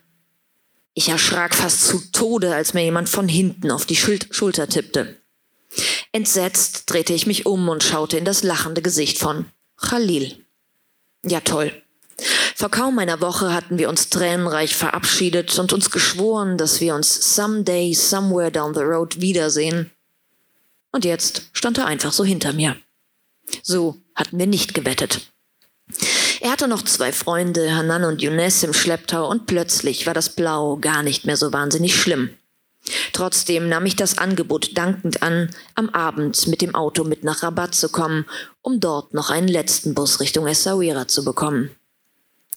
Ich 0.94 1.10
erschrak 1.10 1.54
fast 1.54 1.86
zu 1.86 2.10
Tode, 2.10 2.52
als 2.52 2.74
mir 2.74 2.82
jemand 2.82 3.08
von 3.08 3.28
hinten 3.28 3.70
auf 3.70 3.86
die 3.86 3.94
Schul 3.94 4.18
Schulter 4.32 4.68
tippte. 4.68 5.16
Entsetzt 6.10 6.90
drehte 6.90 7.12
ich 7.12 7.28
mich 7.28 7.46
um 7.46 7.68
und 7.68 7.84
schaute 7.84 8.18
in 8.18 8.24
das 8.24 8.42
lachende 8.42 8.82
Gesicht 8.82 9.18
von 9.18 9.44
Khalil. 9.76 10.44
Ja 11.24 11.40
toll. 11.40 11.72
Vor 12.54 12.70
kaum 12.70 12.98
einer 12.98 13.20
Woche 13.20 13.54
hatten 13.54 13.78
wir 13.78 13.88
uns 13.88 14.08
tränenreich 14.08 14.74
verabschiedet 14.74 15.56
und 15.58 15.72
uns 15.72 15.90
geschworen, 15.90 16.58
dass 16.58 16.80
wir 16.80 16.94
uns 16.94 17.34
someday, 17.36 17.94
somewhere 17.94 18.50
down 18.50 18.74
the 18.74 18.80
road 18.80 19.20
wiedersehen. 19.20 19.92
Und 20.90 21.04
jetzt 21.04 21.42
stand 21.52 21.78
er 21.78 21.86
einfach 21.86 22.12
so 22.12 22.24
hinter 22.24 22.52
mir. 22.52 22.76
So 23.62 23.96
hatten 24.14 24.38
wir 24.38 24.46
nicht 24.46 24.74
gewettet. 24.74 25.30
Er 26.40 26.50
hatte 26.50 26.68
noch 26.68 26.82
zwei 26.82 27.12
Freunde, 27.12 27.74
Hanan 27.74 28.04
und 28.04 28.22
Younes, 28.22 28.62
im 28.62 28.74
Schlepptau 28.74 29.28
und 29.28 29.46
plötzlich 29.46 30.06
war 30.06 30.14
das 30.14 30.30
Blau 30.30 30.76
gar 30.76 31.02
nicht 31.02 31.24
mehr 31.24 31.36
so 31.36 31.52
wahnsinnig 31.52 31.94
schlimm. 31.94 32.30
Trotzdem 33.12 33.68
nahm 33.68 33.86
ich 33.86 33.96
das 33.96 34.18
Angebot 34.18 34.76
dankend 34.76 35.22
an, 35.22 35.50
am 35.74 35.88
Abend 35.90 36.46
mit 36.46 36.60
dem 36.60 36.74
Auto 36.74 37.04
mit 37.04 37.24
nach 37.24 37.42
Rabat 37.42 37.74
zu 37.74 37.88
kommen, 37.88 38.26
um 38.62 38.80
dort 38.80 39.14
noch 39.14 39.30
einen 39.30 39.48
letzten 39.48 39.94
Bus 39.94 40.20
Richtung 40.20 40.46
Essaouira 40.46 41.08
zu 41.08 41.24
bekommen. 41.24 41.70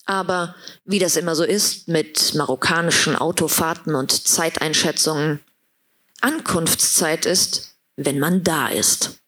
Aber 0.05 0.55
wie 0.85 0.99
das 0.99 1.15
immer 1.15 1.35
so 1.35 1.43
ist 1.43 1.87
mit 1.87 2.33
marokkanischen 2.35 3.15
Autofahrten 3.15 3.95
und 3.95 4.27
Zeiteinschätzungen, 4.27 5.39
Ankunftszeit 6.21 7.25
ist, 7.25 7.75
wenn 7.95 8.19
man 8.19 8.43
da 8.43 8.67
ist. 8.67 9.21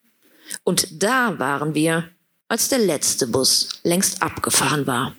Und 0.63 1.03
da 1.03 1.39
waren 1.39 1.73
wir, 1.73 2.09
als 2.47 2.69
der 2.69 2.79
letzte 2.79 3.27
Bus 3.27 3.69
längst 3.83 4.21
abgefahren 4.21 4.85
war. 4.85 5.15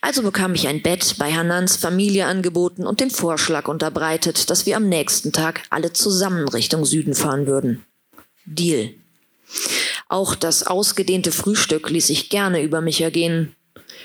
Also 0.00 0.22
bekam 0.22 0.54
ich 0.54 0.68
ein 0.68 0.82
Bett 0.82 1.16
bei 1.18 1.32
Hanans 1.32 1.76
Familie 1.76 2.26
angeboten 2.26 2.86
und 2.86 3.00
den 3.00 3.10
Vorschlag 3.10 3.68
unterbreitet, 3.68 4.48
dass 4.50 4.64
wir 4.64 4.76
am 4.76 4.88
nächsten 4.88 5.32
Tag 5.32 5.62
alle 5.70 5.92
zusammen 5.92 6.48
Richtung 6.48 6.84
Süden 6.84 7.14
fahren 7.14 7.46
würden. 7.46 7.84
Deal. 8.44 8.94
Auch 10.08 10.34
das 10.34 10.66
ausgedehnte 10.66 11.32
Frühstück 11.32 11.90
ließ 11.90 12.06
sich 12.06 12.30
gerne 12.30 12.62
über 12.62 12.80
mich 12.80 13.00
ergehen. 13.00 13.54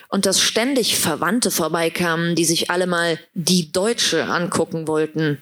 Und 0.09 0.25
dass 0.25 0.41
ständig 0.41 0.97
Verwandte 0.97 1.49
vorbeikamen, 1.51 2.35
die 2.35 2.45
sich 2.45 2.69
alle 2.69 2.87
mal 2.87 3.19
die 3.33 3.71
Deutsche 3.71 4.25
angucken 4.25 4.87
wollten, 4.87 5.41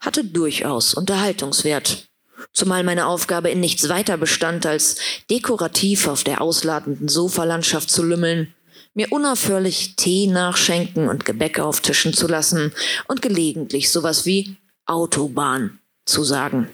hatte 0.00 0.24
durchaus 0.24 0.94
Unterhaltungswert. 0.94 2.08
Zumal 2.52 2.82
meine 2.82 3.06
Aufgabe 3.06 3.50
in 3.50 3.60
nichts 3.60 3.88
weiter 3.88 4.16
bestand, 4.16 4.66
als 4.66 4.96
dekorativ 5.30 6.08
auf 6.08 6.24
der 6.24 6.40
ausladenden 6.40 7.08
Sofalandschaft 7.08 7.90
zu 7.90 8.02
lümmeln, 8.02 8.54
mir 8.98 9.12
unaufhörlich 9.12 9.94
Tee 9.94 10.26
nachschenken 10.26 11.08
und 11.08 11.24
Gebäck 11.24 11.60
auftischen 11.60 12.12
zu 12.12 12.26
lassen 12.26 12.72
und 13.06 13.22
gelegentlich 13.22 13.92
sowas 13.92 14.26
wie 14.26 14.56
Autobahn 14.86 15.78
zu 16.04 16.24
sagen. 16.24 16.68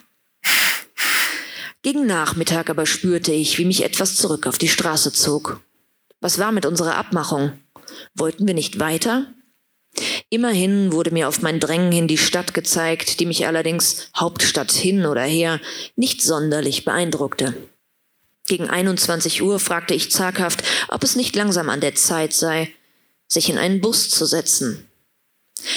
Gegen 1.83 2.07
Nachmittag 2.07 2.71
aber 2.71 2.87
spürte 2.87 3.31
ich, 3.33 3.59
wie 3.59 3.67
mich 3.67 3.85
etwas 3.85 4.17
zurück 4.17 4.47
auf 4.47 4.57
die 4.57 4.71
Straße 4.71 5.13
zog. 5.13 5.61
Was 6.21 6.39
war 6.39 6.51
mit 6.51 6.65
unserer 6.65 6.97
Abmachung? 6.97 7.53
Wollten 8.15 8.47
wir 8.47 8.55
nicht 8.55 8.81
weiter? 8.81 9.27
Immerhin 10.31 10.93
wurde 10.93 11.11
mir 11.11 11.29
auf 11.29 11.43
mein 11.43 11.61
Drängen 11.61 11.93
hin 11.93 12.09
die 12.09 12.17
Stadt 12.17 12.55
gezeigt, 12.55 13.21
die 13.21 13.27
mich 13.27 13.47
allerdings 13.47 14.09
Hauptstadt 14.17 14.73
hin 14.73 15.05
oder 15.05 15.25
her 15.25 15.61
nicht 15.95 16.23
sonderlich 16.23 16.87
beeindruckte. 16.87 17.55
Gegen 18.47 18.69
21 18.69 19.43
Uhr 19.43 19.59
fragte 19.59 19.95
ich 19.95 20.11
zaghaft, 20.11 20.63
ob 20.89 21.03
es 21.03 21.17
nicht 21.17 21.35
langsam 21.35 21.71
an 21.71 21.81
der 21.81 21.95
Zeit 21.95 22.33
sei, 22.35 22.71
sich 23.27 23.49
in 23.49 23.59
einen 23.59 23.81
Bus 23.81 24.11
zu 24.11 24.27
setzen. 24.27 24.89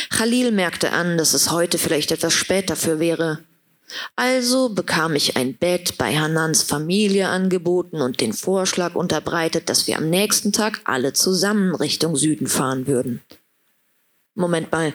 Khalil 0.09 0.51
merkte 0.51 0.91
an, 0.91 1.17
dass 1.17 1.33
es 1.33 1.51
heute 1.51 1.77
vielleicht 1.77 2.11
etwas 2.11 2.33
spät 2.33 2.69
dafür 2.69 2.99
wäre. 2.99 3.39
Also 4.17 4.67
bekam 4.67 5.15
ich 5.15 5.37
ein 5.37 5.55
Bett 5.55 5.97
bei 5.97 6.17
Hanans 6.17 6.61
Familie 6.61 7.29
angeboten 7.29 8.01
und 8.01 8.19
den 8.19 8.33
Vorschlag 8.33 8.95
unterbreitet, 8.95 9.69
dass 9.69 9.87
wir 9.87 9.97
am 9.97 10.09
nächsten 10.09 10.51
Tag 10.51 10.81
alle 10.83 11.13
zusammen 11.13 11.73
Richtung 11.73 12.17
Süden 12.17 12.47
fahren 12.47 12.85
würden. 12.85 13.21
Moment 14.35 14.71
mal, 14.73 14.93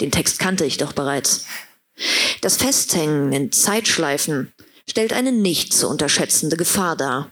den 0.00 0.10
Text 0.10 0.40
kannte 0.40 0.64
ich 0.64 0.76
doch 0.76 0.92
bereits. 0.92 1.46
Das 2.40 2.56
Festhängen 2.56 3.32
in 3.32 3.52
Zeitschleifen 3.52 4.52
stellt 4.88 5.12
eine 5.12 5.32
nicht 5.32 5.74
zu 5.74 5.88
unterschätzende 5.88 6.56
Gefahr 6.56 6.96
dar, 6.96 7.30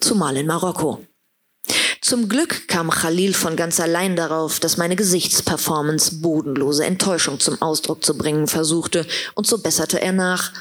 zumal 0.00 0.36
in 0.36 0.46
Marokko. 0.46 1.04
Zum 2.00 2.28
Glück 2.28 2.66
kam 2.66 2.90
Khalil 2.90 3.32
von 3.32 3.54
ganz 3.54 3.78
allein 3.78 4.16
darauf, 4.16 4.58
dass 4.58 4.76
meine 4.76 4.96
Gesichtsperformance 4.96 6.16
bodenlose 6.16 6.84
Enttäuschung 6.84 7.38
zum 7.38 7.62
Ausdruck 7.62 8.04
zu 8.04 8.18
bringen 8.18 8.48
versuchte, 8.48 9.06
und 9.34 9.46
so 9.46 9.58
besserte 9.58 10.00
er 10.00 10.12
nach. 10.12 10.52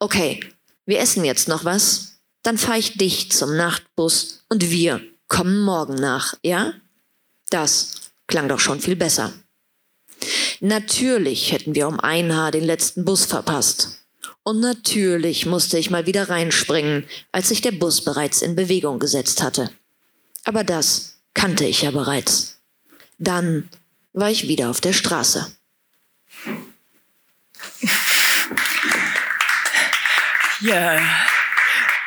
Okay, 0.00 0.40
wir 0.86 0.98
essen 0.98 1.24
jetzt 1.24 1.46
noch 1.46 1.64
was, 1.64 2.20
dann 2.42 2.58
fahre 2.58 2.78
ich 2.78 2.98
dich 2.98 3.30
zum 3.30 3.56
Nachtbus 3.56 4.44
und 4.48 4.70
wir 4.70 5.00
kommen 5.28 5.60
morgen 5.60 5.94
nach, 5.94 6.34
ja? 6.42 6.72
Das 7.50 7.92
klang 8.26 8.48
doch 8.48 8.60
schon 8.60 8.80
viel 8.80 8.96
besser. 8.96 9.32
Natürlich 10.60 11.52
hätten 11.52 11.74
wir 11.74 11.86
um 11.86 12.00
ein 12.00 12.34
Haar 12.34 12.50
den 12.50 12.64
letzten 12.64 13.04
Bus 13.04 13.24
verpasst. 13.24 13.99
Und 14.50 14.58
natürlich 14.58 15.46
musste 15.46 15.78
ich 15.78 15.90
mal 15.90 16.06
wieder 16.06 16.28
reinspringen, 16.28 17.04
als 17.30 17.50
sich 17.50 17.60
der 17.60 17.70
Bus 17.70 18.02
bereits 18.02 18.42
in 18.42 18.56
Bewegung 18.56 18.98
gesetzt 18.98 19.44
hatte. 19.44 19.70
Aber 20.42 20.64
das 20.64 21.20
kannte 21.34 21.64
ich 21.64 21.82
ja 21.82 21.92
bereits. 21.92 22.58
Dann 23.18 23.68
war 24.12 24.28
ich 24.28 24.48
wieder 24.48 24.68
auf 24.68 24.80
der 24.80 24.92
Straße. 24.92 25.46
Ja, 30.62 31.00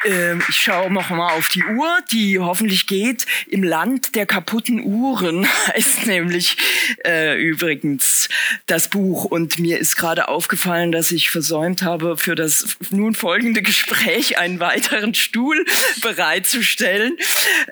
ähm, 0.05 0.43
ich 0.49 0.55
schaue 0.55 0.91
noch 0.91 1.09
mal 1.09 1.33
auf 1.33 1.47
die 1.49 1.63
Uhr, 1.63 1.99
die 2.11 2.39
hoffentlich 2.39 2.87
geht. 2.87 3.25
Im 3.47 3.63
Land 3.63 4.15
der 4.15 4.25
kaputten 4.25 4.83
Uhren 4.83 5.47
heißt 5.67 6.07
nämlich 6.07 6.57
äh, 7.05 7.35
übrigens 7.39 8.29
das 8.65 8.87
Buch. 8.87 9.25
Und 9.25 9.59
mir 9.59 9.79
ist 9.79 9.95
gerade 9.95 10.27
aufgefallen, 10.27 10.91
dass 10.91 11.11
ich 11.11 11.29
versäumt 11.29 11.83
habe, 11.83 12.17
für 12.17 12.35
das 12.35 12.77
nun 12.89 13.15
folgende 13.15 13.61
Gespräch 13.61 14.37
einen 14.37 14.59
weiteren 14.59 15.13
Stuhl 15.13 15.65
bereitzustellen. 16.01 17.17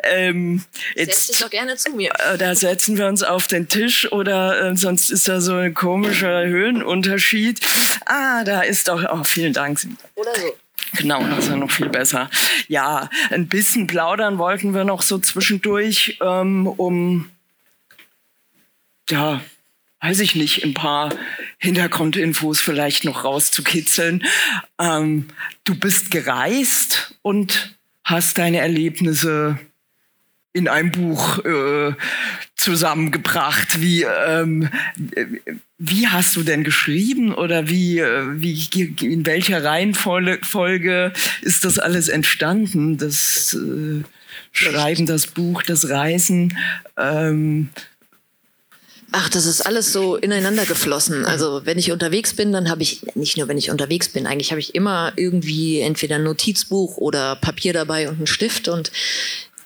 Ähm, 0.03 0.63
jetzt, 0.95 1.15
Setz 1.15 1.27
dich 1.27 1.39
doch 1.39 1.49
gerne 1.49 1.75
zu 1.75 1.91
mir. 1.91 2.11
Äh, 2.11 2.37
da 2.37 2.55
setzen 2.55 2.97
wir 2.97 3.07
uns 3.07 3.23
auf 3.23 3.47
den 3.47 3.67
Tisch 3.67 4.11
oder 4.11 4.71
äh, 4.71 4.77
sonst 4.77 5.11
ist 5.11 5.27
da 5.27 5.41
so 5.41 5.55
ein 5.55 5.73
komischer 5.73 6.45
Höhenunterschied. 6.45 7.59
Ah, 8.05 8.43
da 8.43 8.61
ist 8.61 8.87
doch, 8.87 9.03
oh, 9.11 9.23
vielen 9.23 9.53
Dank. 9.53 9.79
Oder 10.15 10.35
so. 10.35 10.55
Genau, 10.93 11.23
das 11.23 11.45
ist 11.45 11.49
ja 11.49 11.56
noch 11.56 11.71
viel 11.71 11.89
besser. 11.89 12.30
Ja, 12.67 13.10
ein 13.30 13.47
bisschen 13.47 13.88
plaudern 13.88 14.38
wollten 14.38 14.73
wir 14.73 14.84
noch 14.84 15.01
so 15.01 15.19
zwischendurch, 15.19 16.17
ähm, 16.21 16.67
um, 16.67 17.30
ja, 19.10 19.41
weiß 20.01 20.19
ich 20.19 20.36
nicht, 20.36 20.63
ein 20.63 20.73
paar 20.73 21.13
Hintergrundinfos 21.60 22.60
vielleicht 22.60 23.06
noch 23.06 23.23
rauszukitzeln. 23.23 24.23
Ähm, 24.80 25.27
du 25.63 25.75
bist 25.75 26.12
gereist 26.12 27.15
und 27.21 27.75
hast 28.04 28.38
deine 28.38 28.58
Erlebnisse 28.58 29.60
in 30.53 30.67
einem 30.67 30.91
Buch 30.91 31.43
äh, 31.45 31.93
zusammengebracht. 32.55 33.81
Wie, 33.81 34.03
ähm, 34.03 34.69
wie 35.77 36.07
hast 36.07 36.35
du 36.35 36.43
denn 36.43 36.63
geschrieben 36.63 37.33
oder 37.33 37.69
wie, 37.69 37.99
äh, 37.99 38.41
wie, 38.41 38.69
in 39.01 39.25
welcher 39.25 39.63
Reihenfolge 39.63 41.13
ist 41.41 41.63
das 41.63 41.79
alles 41.79 42.09
entstanden? 42.09 42.97
Das 42.97 43.53
äh, 43.53 44.03
Schreiben, 44.51 45.05
das 45.05 45.27
Buch, 45.27 45.63
das 45.63 45.89
Reisen? 45.89 46.57
Ähm, 46.97 47.69
Ach, 49.13 49.27
das 49.27 49.45
ist 49.45 49.61
alles 49.61 49.91
so 49.91 50.15
ineinander 50.15 50.65
geflossen. 50.65 51.25
Also 51.25 51.65
wenn 51.65 51.77
ich 51.77 51.91
unterwegs 51.91 52.33
bin, 52.33 52.53
dann 52.53 52.69
habe 52.69 52.81
ich, 52.81 53.05
nicht 53.13 53.37
nur 53.37 53.49
wenn 53.49 53.57
ich 53.57 53.69
unterwegs 53.69 54.07
bin, 54.07 54.25
eigentlich 54.25 54.51
habe 54.51 54.61
ich 54.61 54.73
immer 54.73 55.11
irgendwie 55.17 55.81
entweder 55.81 56.15
ein 56.15 56.23
Notizbuch 56.23 56.95
oder 56.95 57.35
Papier 57.35 57.73
dabei 57.73 58.07
und 58.07 58.17
einen 58.17 58.27
Stift. 58.27 58.69
Und 58.69 58.89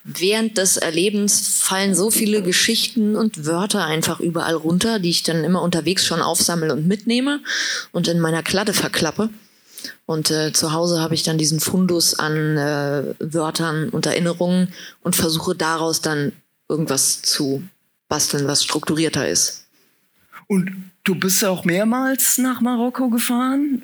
während 0.06 0.56
des 0.56 0.76
Erlebens 0.76 1.58
fallen 1.58 1.94
so 1.94 2.10
viele 2.10 2.42
Geschichten 2.42 3.16
und 3.16 3.44
Wörter 3.44 3.84
einfach 3.84 4.20
überall 4.20 4.54
runter, 4.54 5.00
die 5.00 5.10
ich 5.10 5.24
dann 5.24 5.42
immer 5.42 5.62
unterwegs 5.62 6.06
schon 6.06 6.22
aufsammle 6.22 6.72
und 6.72 6.86
mitnehme 6.86 7.40
und 7.90 8.06
in 8.06 8.20
meiner 8.20 8.44
Kladde 8.44 8.72
verklappe. 8.72 9.30
Und 10.06 10.30
äh, 10.30 10.52
zu 10.52 10.72
Hause 10.72 11.00
habe 11.00 11.14
ich 11.14 11.24
dann 11.24 11.38
diesen 11.38 11.58
Fundus 11.58 12.18
an 12.18 12.56
äh, 12.56 13.14
Wörtern 13.18 13.88
und 13.88 14.06
Erinnerungen 14.06 14.72
und 15.02 15.16
versuche 15.16 15.56
daraus 15.56 16.00
dann 16.00 16.32
irgendwas 16.68 17.22
zu 17.22 17.62
basteln, 18.08 18.46
was 18.46 18.62
strukturierter 18.62 19.28
ist. 19.28 19.66
Und 20.46 20.92
Du 21.06 21.14
bist 21.14 21.44
auch 21.44 21.64
mehrmals 21.64 22.36
nach 22.36 22.60
Marokko 22.60 23.10
gefahren. 23.10 23.80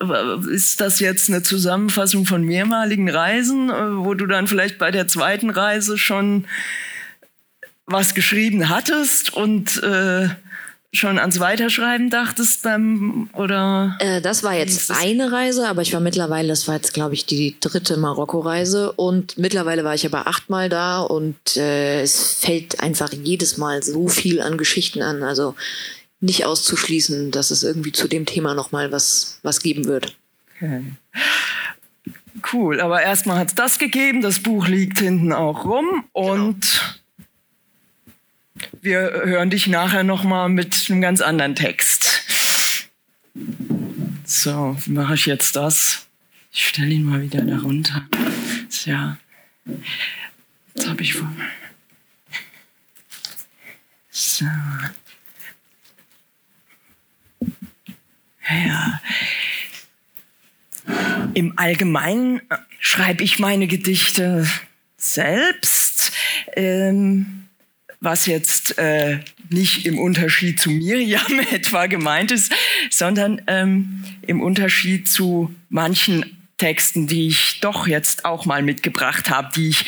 Ist 0.51 0.81
das 0.81 0.99
jetzt 0.99 1.29
eine 1.29 1.45
Zusammenfassung 1.45 2.27
von 2.27 2.43
mehrmaligen 2.43 3.09
Reisen, 3.09 3.71
äh, 3.71 3.97
wo 4.05 4.15
du 4.15 4.27
dann 4.27 4.49
vielleicht 4.49 4.77
bei 4.77 4.91
der 4.91 5.07
zweiten 5.07 5.49
Reise 5.49 5.99
schon 5.99 6.47
was 7.87 8.15
geschrieben 8.15 8.69
hattest 8.69 9.33
und 9.35 9.81
äh, 9.85 10.31
schon 10.93 11.21
ans 11.21 11.39
Weiterschreiben 11.39 12.11
dachtest 12.11 12.65
beim 12.65 13.31
oder? 13.35 13.97
Äh, 14.01 14.21
das 14.21 14.43
war 14.43 14.55
jetzt 14.55 14.91
eine 14.91 15.31
Reise, 15.31 15.69
aber 15.69 15.83
ich 15.83 15.93
war 15.93 16.01
mittlerweile, 16.01 16.49
das 16.49 16.67
war 16.67 16.75
jetzt 16.75 16.93
glaube 16.93 17.15
ich 17.15 17.25
die 17.25 17.55
dritte 17.61 17.99
Marokko-Reise 17.99 18.91
und 18.91 19.39
mittlerweile 19.39 19.85
war 19.85 19.95
ich 19.95 20.05
aber 20.05 20.27
achtmal 20.27 20.69
da 20.69 21.03
und 21.03 21.57
äh, 21.57 22.03
es 22.03 22.35
fällt 22.41 22.81
einfach 22.81 23.13
jedes 23.13 23.59
Mal 23.59 23.81
so 23.85 24.09
viel 24.09 24.43
an 24.43 24.59
Geschichten 24.59 25.03
an. 25.03 25.23
Also 25.23 25.55
nicht 26.23 26.47
auszuschließen, 26.47 27.31
dass 27.33 27.51
es 27.51 27.63
irgendwie 27.63 27.93
zu 27.93 28.09
dem 28.09 28.27
Thema 28.27 28.55
nochmal 28.55 28.93
was, 28.93 29.39
was 29.43 29.61
geben 29.61 29.85
wird. 29.87 30.17
Okay. 30.57 30.85
Cool, 32.53 32.81
aber 32.81 33.03
erstmal 33.03 33.39
hat 33.39 33.49
es 33.49 33.55
das 33.55 33.79
gegeben, 33.79 34.23
das 34.23 34.41
Buch 34.41 34.67
liegt 34.67 35.01
hinten 35.01 35.33
auch 35.33 35.65
rum 35.65 36.05
und 36.13 36.61
genau. 38.55 38.83
wir 38.83 39.01
hören 39.25 39.51
dich 39.51 39.67
nachher 39.67 40.03
nochmal 40.03 40.49
mit 40.49 40.87
einem 40.89 41.01
ganz 41.01 41.21
anderen 41.21 41.55
Text. 41.55 42.25
So, 44.25 44.77
wie 44.85 44.93
mache 44.93 45.15
ich 45.15 45.27
jetzt 45.27 45.57
das? 45.57 46.07
Ich 46.53 46.69
stelle 46.69 46.91
ihn 46.91 47.05
mal 47.05 47.23
wieder 47.23 47.43
darunter. 47.43 48.07
Ja, 48.85 49.19
jetzt 50.75 50.89
habe 50.89 51.03
ich 51.03 51.15
vor. 51.15 51.31
So. 54.11 54.47
Ja. 58.49 59.01
Im 61.35 61.59
Allgemeinen 61.59 62.39
äh, 62.51 62.57
schreibe 62.79 63.23
ich 63.23 63.39
meine 63.39 63.67
Gedichte 63.67 64.47
selbst, 64.97 66.13
ähm, 66.55 67.45
was 68.01 68.27
jetzt 68.27 68.79
äh, 68.79 69.21
nicht 69.49 69.87
im 69.87 69.99
Unterschied 69.99 70.59
zu 70.59 70.71
Miriam 70.71 71.41
etwa 71.53 71.87
gemeint 71.87 72.33
ist, 72.33 72.53
sondern 72.91 73.43
ähm, 73.47 74.05
im 74.23 74.41
Unterschied 74.41 75.09
zu 75.09 75.55
manchen 75.69 76.37
Texten, 76.59 77.07
die 77.07 77.29
ich 77.29 77.61
doch 77.61 77.87
jetzt 77.87 78.25
auch 78.25 78.45
mal 78.45 78.63
mitgebracht 78.63 79.31
habe, 79.31 79.51
die 79.55 79.71
ich 79.71 79.85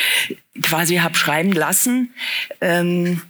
quasi 0.62 0.96
habe 0.96 1.16
schreiben 1.16 1.52
lassen. 1.52 2.12
Ähm, 2.60 3.22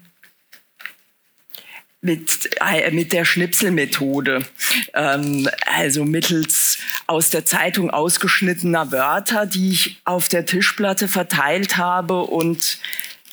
mit, 2.04 2.50
äh, 2.60 2.90
mit 2.90 3.14
der 3.14 3.24
Schnipselmethode, 3.24 4.44
ähm, 4.92 5.48
also 5.66 6.04
mittels 6.04 6.78
aus 7.06 7.30
der 7.30 7.46
Zeitung 7.46 7.88
ausgeschnittener 7.90 8.92
Wörter, 8.92 9.46
die 9.46 9.70
ich 9.70 10.02
auf 10.04 10.28
der 10.28 10.44
Tischplatte 10.44 11.08
verteilt 11.08 11.78
habe 11.78 12.20
und 12.20 12.78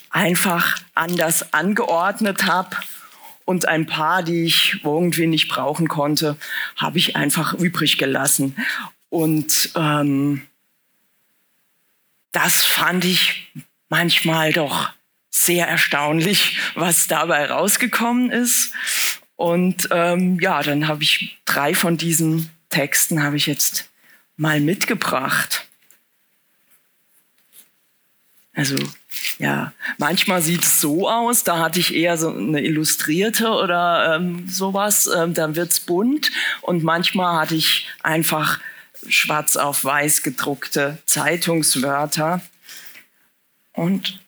einfach 0.10 0.80
anders 0.96 1.54
angeordnet 1.54 2.46
habe. 2.46 2.78
Und 3.44 3.68
ein 3.68 3.88
paar, 3.88 4.24
die 4.24 4.46
ich 4.46 4.80
irgendwie 4.86 5.28
nicht 5.28 5.50
brauchen 5.50 5.90
konnte, 5.90 6.38
habe 6.78 6.98
ich 6.98 7.18
einfach 7.18 7.54
übrig 7.54 7.98
gelassen. 7.98 8.56
Und 9.10 9.72
ähm, 9.76 10.44
das 12.32 12.64
fand 12.64 13.04
ich 13.04 13.52
manchmal 13.90 14.54
doch 14.54 14.92
sehr 15.32 15.68
erstaunlich, 15.68 16.60
was 16.76 17.08
dabei 17.08 17.46
rausgekommen 17.50 18.30
ist. 18.32 18.74
Und 19.36 19.90
ähm, 19.92 20.40
ja, 20.40 20.62
dann 20.62 20.88
habe 20.88 21.04
ich 21.04 21.40
drei 21.46 21.74
von 21.74 21.98
diesen 21.98 22.52
Texten 22.70 23.22
habe 23.22 23.38
ich 23.38 23.48
jetzt 23.48 23.90
mal 24.38 24.60
mitgebracht. 24.60 25.68
Also 28.54 28.78
ja, 29.38 29.74
manchmal 29.98 30.42
sieht 30.42 30.64
es 30.64 30.80
so 30.80 31.10
aus, 31.10 31.44
da 31.44 31.60
hatte 31.60 31.80
ich 31.80 31.96
eher 31.96 32.18
so 32.18 32.30
eine 32.30 32.62
illustrierte 32.62 33.50
oder 33.50 34.16
ähm, 34.16 34.48
sowas, 34.48 35.10
ähm, 35.16 35.34
dann 35.34 35.56
es 35.58 35.80
bunt. 35.80 36.32
Und 36.62 36.84
manchmal 36.84 37.42
hatte 37.42 37.56
ich 37.56 37.88
einfach 38.04 38.60
schwarz 39.08 39.56
auf 39.56 39.84
weiß 39.84 40.24
gedruckte 40.24 41.00
Zeitungswörter. 41.06 42.42
Und 43.74 44.21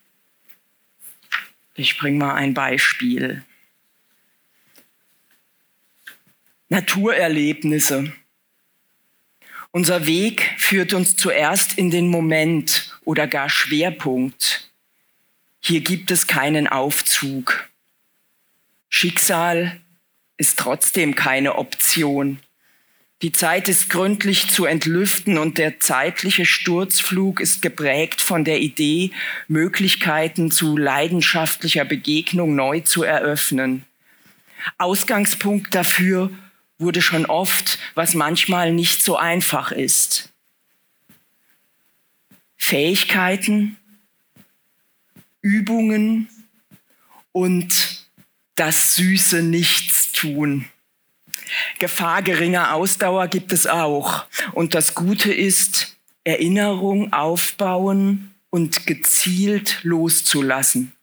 ich 1.75 1.97
bringe 1.97 2.19
mal 2.19 2.35
ein 2.35 2.53
Beispiel. 2.53 3.43
Naturerlebnisse. 6.69 8.13
Unser 9.71 10.05
Weg 10.05 10.53
führt 10.57 10.93
uns 10.93 11.15
zuerst 11.15 11.77
in 11.77 11.89
den 11.89 12.07
Moment 12.07 12.95
oder 13.05 13.27
gar 13.27 13.49
Schwerpunkt. 13.49 14.71
Hier 15.59 15.81
gibt 15.81 16.11
es 16.11 16.27
keinen 16.27 16.67
Aufzug. 16.67 17.69
Schicksal 18.89 19.81
ist 20.37 20.59
trotzdem 20.59 21.15
keine 21.15 21.55
Option. 21.55 22.39
Die 23.23 23.31
Zeit 23.31 23.69
ist 23.69 23.89
gründlich 23.89 24.49
zu 24.49 24.65
entlüften 24.65 25.37
und 25.37 25.57
der 25.57 25.79
zeitliche 25.79 26.45
Sturzflug 26.45 27.39
ist 27.39 27.61
geprägt 27.61 28.21
von 28.21 28.43
der 28.43 28.59
Idee, 28.59 29.11
Möglichkeiten 29.47 30.51
zu 30.51 30.75
leidenschaftlicher 30.75 31.85
Begegnung 31.85 32.53
neu 32.53 32.81
zu 32.81 33.03
eröffnen. 33.03 33.85
Ausgangspunkt 34.77 35.73
dafür 35.73 36.31
wurde 36.77 37.01
schon 37.01 37.25
oft, 37.25 37.79
was 37.93 38.13
manchmal 38.13 38.73
nicht 38.73 39.01
so 39.01 39.15
einfach 39.15 39.71
ist. 39.71 40.33
Fähigkeiten, 42.57 43.77
Übungen 45.41 46.27
und 47.31 48.05
das 48.55 48.95
süße 48.95 49.43
Nichtstun. 49.43 50.65
Gefahr 51.79 52.21
geringer 52.21 52.73
Ausdauer 52.73 53.27
gibt 53.27 53.51
es 53.51 53.67
auch. 53.67 54.25
Und 54.53 54.73
das 54.75 54.95
Gute 54.95 55.33
ist, 55.33 55.97
Erinnerung 56.23 57.11
aufbauen 57.11 58.31
und 58.49 58.85
gezielt 58.85 59.79
loszulassen. 59.83 60.93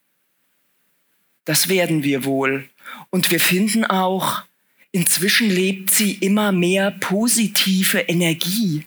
Das 1.44 1.68
werden 1.68 2.04
wir 2.04 2.24
wohl. 2.24 2.68
Und 3.10 3.30
wir 3.30 3.40
finden 3.40 3.84
auch, 3.84 4.42
inzwischen 4.92 5.50
lebt 5.50 5.92
sie 5.92 6.12
immer 6.14 6.52
mehr 6.52 6.92
positive 6.92 7.98
Energie. 8.00 8.84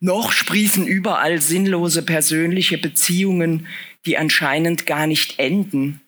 Noch 0.00 0.32
sprießen 0.32 0.86
überall 0.86 1.40
sinnlose 1.40 2.02
persönliche 2.02 2.78
Beziehungen, 2.78 3.66
die 4.06 4.16
anscheinend 4.16 4.86
gar 4.86 5.06
nicht 5.06 5.38
enden. 5.38 6.00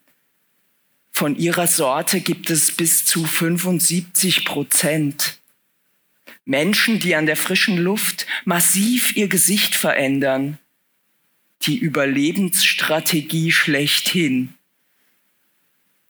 Von 1.21 1.37
ihrer 1.37 1.67
Sorte 1.67 2.23
gibt 2.23 2.49
es 2.49 2.73
bis 2.73 3.05
zu 3.05 3.27
75 3.27 4.47
Prozent. 4.47 5.37
Menschen, 6.47 6.99
die 6.99 7.15
an 7.15 7.27
der 7.27 7.37
frischen 7.37 7.77
Luft 7.77 8.27
massiv 8.47 9.15
ihr 9.17 9.29
Gesicht 9.29 9.75
verändern. 9.75 10.57
Die 11.65 11.77
Überlebensstrategie 11.77 13.53
schlechthin. 13.53 14.55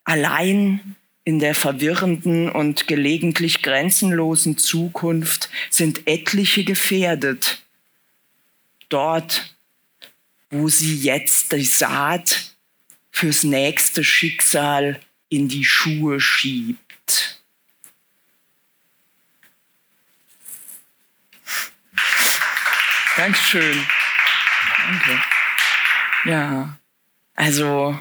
Allein 0.05 0.95
in 1.25 1.41
der 1.41 1.57
verwirrenden 1.57 2.49
und 2.49 2.87
gelegentlich 2.87 3.63
grenzenlosen 3.63 4.59
Zukunft 4.59 5.51
sind 5.71 6.07
etliche 6.07 6.63
gefährdet. 6.63 7.65
Dort, 8.89 9.57
wo 10.51 10.69
sie 10.69 10.95
jetzt 10.95 11.51
die 11.51 11.65
Saat 11.65 12.50
fürs 13.11 13.45
nächste 13.45 14.05
Schicksal 14.05 15.01
in 15.29 15.49
die 15.49 15.65
Schuhe 15.65 16.21
schiebt. 16.21 17.41
Dankeschön. 23.17 23.87
Danke. 24.79 25.23
Ja, 26.25 26.79
also, 27.35 27.99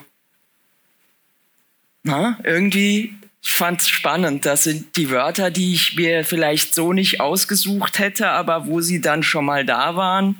na, 2.03 2.39
irgendwie, 2.43 3.15
ich 3.41 3.53
fand 3.53 3.81
es 3.81 3.89
spannend. 3.89 4.45
Das 4.45 4.63
sind 4.63 4.95
die 4.95 5.09
Wörter, 5.09 5.51
die 5.51 5.73
ich 5.73 5.95
mir 5.95 6.23
vielleicht 6.23 6.73
so 6.73 6.93
nicht 6.93 7.19
ausgesucht 7.19 7.99
hätte, 7.99 8.29
aber 8.29 8.67
wo 8.67 8.81
sie 8.81 9.01
dann 9.01 9.23
schon 9.23 9.45
mal 9.45 9.65
da 9.65 9.95
waren. 9.95 10.37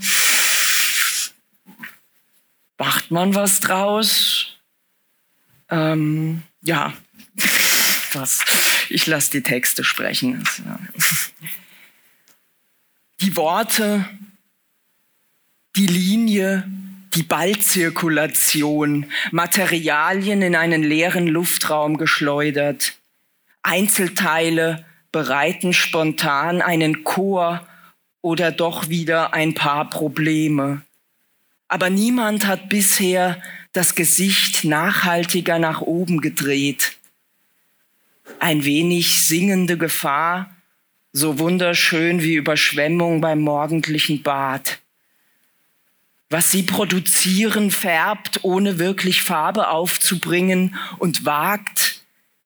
Macht 2.77 3.12
man 3.12 3.36
was 3.36 3.60
draus? 3.60 4.58
Ähm, 5.69 6.43
ja, 6.62 6.93
das, 8.13 8.43
ich 8.89 9.08
lasse 9.08 9.32
die 9.32 9.43
Texte 9.43 9.84
sprechen. 9.84 10.43
Die 13.21 13.36
Worte, 13.36 14.05
die 15.75 15.88
Linie, 15.88 16.63
die 17.15 17.23
Ballzirkulation, 17.23 19.12
Materialien 19.32 20.41
in 20.41 20.55
einen 20.55 20.84
leeren 20.84 21.27
Luftraum 21.27 21.97
geschleudert, 21.97 22.93
Einzelteile 23.62 24.86
bereiten 25.12 25.73
spontan 25.73 26.62
einen 26.62 27.03
Chor 27.03 27.67
oder 28.21 28.51
doch 28.51 28.88
wieder 28.89 29.34
ein 29.34 29.53
paar 29.53 29.89
Probleme. 29.89 30.82
Aber 31.67 31.89
niemand 31.89 32.47
hat 32.47 32.69
bisher 32.69 33.41
das 33.73 33.95
Gesicht 33.95 34.63
nachhaltiger 34.63 35.60
nach 35.60 35.82
oben 35.82 36.21
gedreht. 36.21 36.97
Ein 38.39 38.63
wenig 38.63 39.21
singende 39.21 39.77
Gefahr, 39.77 40.55
so 41.12 41.39
wunderschön 41.39 42.21
wie 42.21 42.36
Überschwemmung 42.36 43.21
beim 43.21 43.41
morgendlichen 43.41 44.21
Bad. 44.21 44.79
Was 46.29 46.51
sie 46.51 46.63
produzieren, 46.63 47.71
färbt, 47.71 48.43
ohne 48.43 48.77
wirklich 48.77 49.23
Farbe 49.23 49.69
aufzubringen 49.69 50.75
und 50.99 51.25
wagt, 51.25 52.03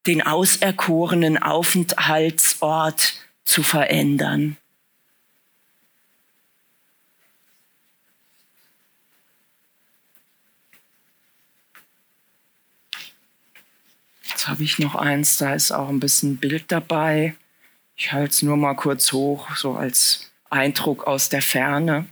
den 0.07 0.21
auserkorenen 0.21 1.37
Aufenthaltsort 1.41 3.15
zu 3.43 3.63
verändern. 3.63 4.57
Jetzt 14.43 14.49
habe 14.49 14.63
ich 14.63 14.77
noch 14.77 14.95
eins, 14.95 15.37
da 15.37 15.53
ist 15.53 15.71
auch 15.71 15.87
ein 15.87 16.01
bisschen 16.01 16.35
Bild 16.35 16.65
dabei. 16.67 17.33
Ich 17.95 18.11
halte 18.11 18.31
es 18.31 18.41
nur 18.41 18.57
mal 18.57 18.73
kurz 18.73 19.13
hoch, 19.13 19.55
so 19.55 19.75
als 19.75 20.33
Eindruck 20.49 21.07
aus 21.07 21.29
der 21.29 21.41
Ferne. 21.41 22.07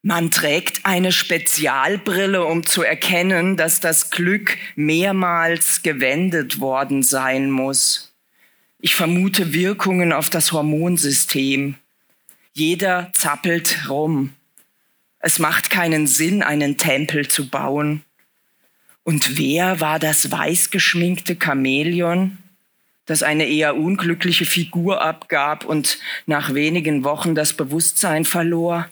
Man 0.00 0.30
trägt 0.30 0.86
eine 0.86 1.12
Spezialbrille, 1.12 2.42
um 2.46 2.64
zu 2.64 2.82
erkennen, 2.82 3.58
dass 3.58 3.80
das 3.80 4.10
Glück 4.10 4.56
mehrmals 4.76 5.82
gewendet 5.82 6.58
worden 6.58 7.02
sein 7.02 7.50
muss. 7.50 8.14
Ich 8.78 8.94
vermute 8.94 9.52
Wirkungen 9.52 10.10
auf 10.10 10.30
das 10.30 10.52
Hormonsystem. 10.52 11.74
Jeder 12.54 13.12
zappelt 13.12 13.90
rum. 13.90 14.32
Es 15.18 15.38
macht 15.38 15.68
keinen 15.68 16.06
Sinn, 16.06 16.42
einen 16.42 16.78
Tempel 16.78 17.28
zu 17.28 17.50
bauen. 17.50 18.02
Und 19.04 19.36
wer 19.38 19.80
war 19.80 19.98
das 19.98 20.30
weißgeschminkte 20.30 21.36
Chamäleon, 21.42 22.38
das 23.06 23.22
eine 23.22 23.46
eher 23.46 23.76
unglückliche 23.76 24.44
Figur 24.44 25.02
abgab 25.02 25.64
und 25.64 25.98
nach 26.26 26.54
wenigen 26.54 27.02
Wochen 27.02 27.34
das 27.34 27.52
Bewusstsein 27.52 28.24
verlor? 28.24 28.88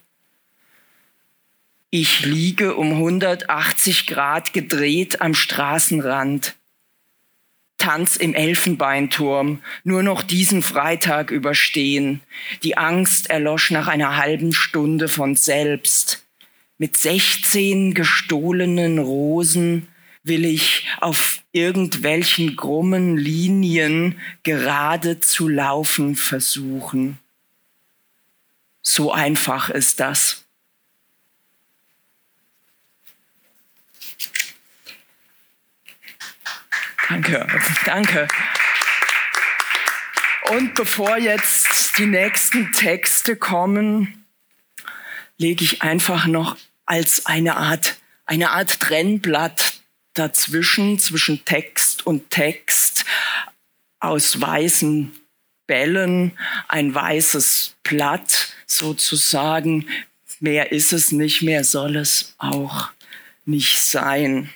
Ich 1.90 2.24
liege 2.24 2.74
um 2.76 2.92
180 2.92 4.06
Grad 4.06 4.52
gedreht 4.52 5.20
am 5.20 5.34
Straßenrand. 5.34 6.56
Tanz 7.78 8.16
im 8.16 8.34
Elfenbeinturm, 8.34 9.62
nur 9.84 10.02
noch 10.02 10.22
diesen 10.22 10.62
Freitag 10.62 11.30
überstehen. 11.30 12.20
Die 12.62 12.76
Angst 12.76 13.30
erlosch 13.30 13.70
nach 13.70 13.88
einer 13.88 14.16
halben 14.16 14.52
Stunde 14.52 15.08
von 15.08 15.34
selbst. 15.34 16.24
Mit 16.78 16.96
16 16.96 17.94
gestohlenen 17.94 18.98
Rosen 18.98 19.88
will 20.22 20.44
ich 20.44 20.87
auf 21.00 21.42
irgendwelchen 21.52 22.56
krummen 22.56 23.16
Linien 23.16 24.20
gerade 24.42 25.20
zu 25.20 25.48
laufen 25.48 26.14
versuchen. 26.14 27.18
So 28.83 29.12
einfach 29.12 29.70
ist 29.70 30.00
das. 30.00 30.44
Danke, 37.09 37.46
danke. 37.87 38.28
Und 40.50 40.74
bevor 40.74 41.16
jetzt 41.18 41.98
die 41.98 42.06
nächsten 42.06 42.72
Texte 42.72 43.37
kommen, 43.37 44.24
lege 45.38 45.64
ich 45.64 45.83
einfach 45.83 46.26
noch 46.26 46.56
als 46.87 47.26
eine 47.26 47.56
Art, 47.56 47.96
eine 48.26 48.50
Art 48.50 48.78
Trennblatt 48.80 49.79
dazwischen, 50.14 50.98
zwischen 50.98 51.44
Text 51.44 52.06
und 52.06 52.30
Text 52.30 53.04
aus 53.98 54.40
weißen 54.40 55.12
Bällen, 55.66 56.32
ein 56.68 56.94
weißes 56.94 57.76
Blatt 57.82 58.54
sozusagen. 58.66 59.86
Mehr 60.40 60.72
ist 60.72 60.92
es 60.92 61.12
nicht, 61.12 61.42
mehr 61.42 61.64
soll 61.64 61.96
es 61.96 62.34
auch 62.38 62.90
nicht 63.44 63.82
sein. 63.82 64.50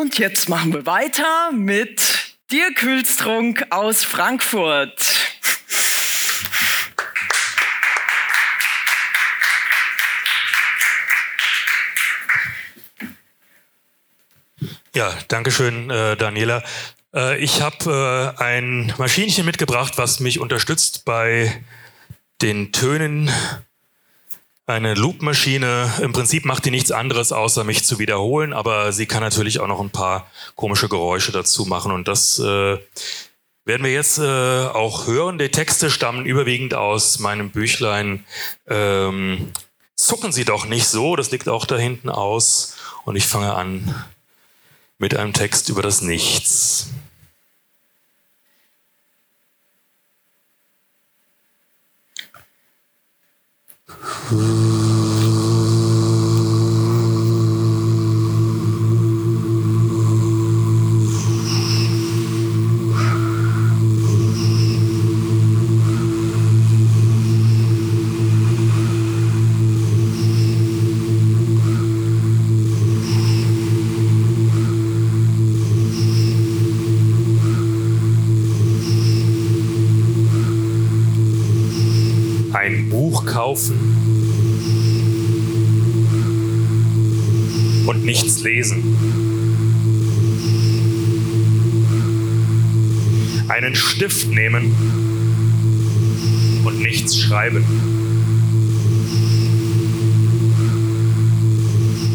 Und 0.00 0.18
jetzt 0.18 0.48
machen 0.48 0.72
wir 0.72 0.86
weiter 0.86 1.52
mit 1.52 2.00
Dirk 2.50 2.80
Hülstrunk 2.80 3.66
aus 3.68 4.02
Frankfurt. 4.02 4.98
Ja, 14.94 15.12
danke 15.28 15.50
schön, 15.50 15.90
äh, 15.90 16.16
Daniela. 16.16 16.62
Äh, 17.14 17.36
ich 17.36 17.60
habe 17.60 18.34
äh, 18.38 18.42
ein 18.42 18.94
Maschinchen 18.96 19.44
mitgebracht, 19.44 19.98
was 19.98 20.18
mich 20.18 20.40
unterstützt 20.40 21.04
bei 21.04 21.62
den 22.40 22.72
Tönen 22.72 23.30
eine 24.70 24.94
Loop-Maschine, 24.94 25.92
im 26.02 26.12
Prinzip 26.12 26.44
macht 26.44 26.64
die 26.64 26.70
nichts 26.70 26.92
anderes, 26.92 27.32
außer 27.32 27.64
mich 27.64 27.84
zu 27.84 27.98
wiederholen, 27.98 28.52
aber 28.52 28.92
sie 28.92 29.06
kann 29.06 29.22
natürlich 29.22 29.60
auch 29.60 29.66
noch 29.66 29.80
ein 29.80 29.90
paar 29.90 30.30
komische 30.54 30.88
Geräusche 30.88 31.32
dazu 31.32 31.66
machen 31.66 31.92
und 31.92 32.08
das 32.08 32.38
äh, 32.38 32.78
werden 33.64 33.84
wir 33.84 33.92
jetzt 33.92 34.18
äh, 34.18 34.22
auch 34.22 35.06
hören. 35.06 35.38
Die 35.38 35.50
Texte 35.50 35.90
stammen 35.90 36.26
überwiegend 36.26 36.74
aus 36.74 37.18
meinem 37.18 37.50
Büchlein 37.50 38.24
ähm, 38.66 39.52
Zucken 40.00 40.32
Sie 40.32 40.46
doch 40.46 40.64
nicht 40.64 40.88
so, 40.88 41.14
das 41.14 41.30
liegt 41.30 41.46
auch 41.46 41.66
da 41.66 41.76
hinten 41.76 42.08
aus 42.08 42.74
und 43.04 43.16
ich 43.16 43.26
fange 43.26 43.54
an 43.54 43.94
mit 44.96 45.14
einem 45.14 45.34
Text 45.34 45.68
über 45.68 45.82
das 45.82 46.00
Nichts. 46.00 46.88
Ein 82.60 82.88
Buch 82.90 83.24
kaufen 83.26 83.89
und 87.90 88.04
nichts 88.04 88.40
lesen. 88.44 88.84
Einen 93.48 93.74
Stift 93.74 94.28
nehmen 94.28 94.72
und 96.64 96.78
nichts 96.78 97.18
schreiben. 97.18 97.64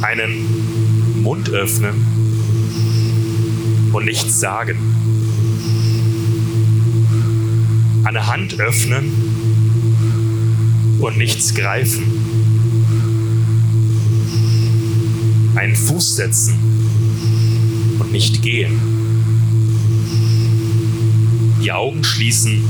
Einen 0.01 1.21
Mund 1.21 1.49
öffnen 1.49 2.05
und 3.91 4.05
nichts 4.05 4.39
sagen. 4.39 4.77
Eine 8.05 8.27
Hand 8.27 8.61
öffnen 8.61 9.11
und 11.01 11.17
nichts 11.17 11.53
greifen. 11.53 12.14
Einen 15.55 15.75
Fuß 15.75 16.17
setzen 16.17 16.59
und 17.99 18.11
nicht 18.11 18.41
gehen. 18.41 18.79
Die 21.61 21.71
Augen 21.71 22.03
schließen 22.03 22.63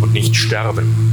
und 0.00 0.12
nicht 0.12 0.36
sterben. 0.36 1.07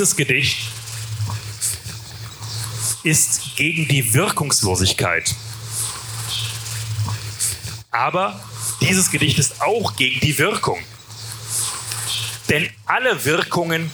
Dieses 0.00 0.16
Gedicht 0.16 0.56
ist 3.02 3.54
gegen 3.56 3.86
die 3.86 4.14
Wirkungslosigkeit. 4.14 5.34
Aber 7.90 8.42
dieses 8.80 9.10
Gedicht 9.10 9.38
ist 9.38 9.60
auch 9.60 9.96
gegen 9.96 10.18
die 10.20 10.38
Wirkung. 10.38 10.78
Denn 12.48 12.70
alle 12.86 13.26
Wirkungen 13.26 13.90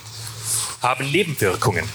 haben 0.81 1.11
Nebenwirkungen. 1.11 1.89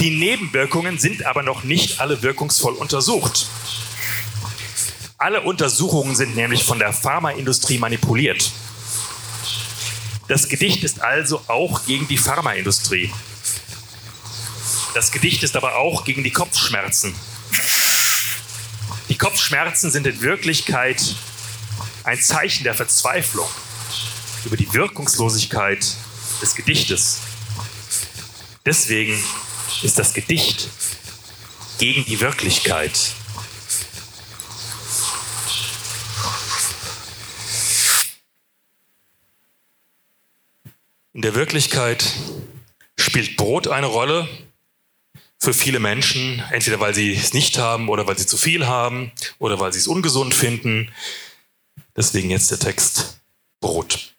Die 0.00 0.10
Nebenwirkungen 0.10 0.98
sind 0.98 1.24
aber 1.24 1.44
noch 1.44 1.62
nicht 1.62 2.00
alle 2.00 2.20
wirkungsvoll 2.22 2.72
untersucht. 2.72 3.46
Alle 5.16 5.42
Untersuchungen 5.42 6.16
sind 6.16 6.34
nämlich 6.34 6.64
von 6.64 6.80
der 6.80 6.92
Pharmaindustrie 6.92 7.78
manipuliert. 7.78 8.50
Das 10.30 10.48
Gedicht 10.48 10.84
ist 10.84 11.02
also 11.02 11.42
auch 11.48 11.86
gegen 11.86 12.06
die 12.06 12.16
Pharmaindustrie. 12.16 13.12
Das 14.94 15.10
Gedicht 15.10 15.42
ist 15.42 15.56
aber 15.56 15.74
auch 15.74 16.04
gegen 16.04 16.22
die 16.22 16.30
Kopfschmerzen. 16.30 17.12
Die 19.08 19.18
Kopfschmerzen 19.18 19.90
sind 19.90 20.06
in 20.06 20.20
Wirklichkeit 20.20 21.16
ein 22.04 22.20
Zeichen 22.20 22.62
der 22.62 22.74
Verzweiflung 22.74 23.48
über 24.44 24.56
die 24.56 24.72
Wirkungslosigkeit 24.72 25.84
des 26.40 26.54
Gedichtes. 26.54 27.18
Deswegen 28.64 29.20
ist 29.82 29.98
das 29.98 30.14
Gedicht 30.14 30.68
gegen 31.78 32.04
die 32.04 32.20
Wirklichkeit. 32.20 33.16
In 41.12 41.22
der 41.22 41.34
Wirklichkeit 41.34 42.04
spielt 42.96 43.36
Brot 43.36 43.66
eine 43.66 43.86
Rolle 43.86 44.28
für 45.38 45.52
viele 45.52 45.80
Menschen, 45.80 46.40
entweder 46.50 46.78
weil 46.78 46.94
sie 46.94 47.12
es 47.12 47.32
nicht 47.32 47.58
haben 47.58 47.88
oder 47.88 48.06
weil 48.06 48.16
sie 48.16 48.26
zu 48.26 48.36
viel 48.36 48.68
haben 48.68 49.10
oder 49.40 49.58
weil 49.58 49.72
sie 49.72 49.80
es 49.80 49.88
ungesund 49.88 50.34
finden. 50.34 50.92
Deswegen 51.96 52.30
jetzt 52.30 52.52
der 52.52 52.60
Text 52.60 53.20
Brot. 53.58 54.14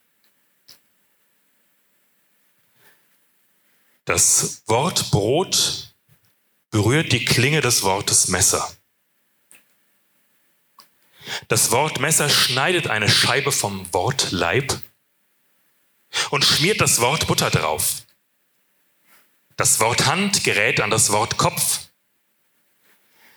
Das 4.04 4.64
Wort 4.66 5.12
Brot 5.12 5.94
berührt 6.72 7.14
die 7.14 7.24
Klinge 7.24 7.62
des 7.62 7.84
Wortes 7.84 8.28
Messer. 8.28 8.70
Das 11.48 11.72
Wort 11.72 12.02
Messer 12.02 12.28
schneidet 12.28 12.88
eine 12.88 13.08
Scheibe 13.08 13.54
vom 13.54 13.94
Wort 13.94 14.32
Leib 14.32 14.74
und 16.30 16.45
schmiert 16.45 16.82
das 16.82 17.00
Wort 17.00 17.28
Butter 17.28 17.50
drauf. 17.50 18.04
Das 19.58 19.80
Wort 19.80 20.06
Hand 20.06 20.43
gerät 20.43 20.82
an 20.82 20.89
das 20.89 21.12
Wort 21.12 21.38
Kopf. 21.38 21.82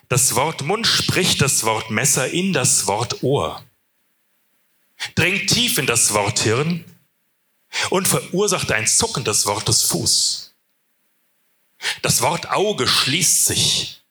Das 0.08 0.34
Wort 0.34 0.62
Mund 0.62 0.86
spricht 0.86 1.40
das 1.40 1.64
Wort 1.64 1.90
Messer 1.90 2.28
in 2.30 2.52
das 2.52 2.86
Wort 2.86 3.22
Ohr, 3.22 3.64
dringt 5.14 5.50
tief 5.50 5.78
in 5.78 5.86
das 5.86 6.12
Wort 6.14 6.40
Hirn 6.40 6.84
und 7.90 8.06
verursacht 8.06 8.70
ein 8.70 8.86
Zucken 8.86 9.24
des 9.24 9.46
Wortes 9.46 9.82
Fuß. 9.82 10.54
Das 12.02 12.22
Wort 12.22 12.50
Auge 12.50 12.86
schließt 12.86 13.46
sich. 13.46 14.02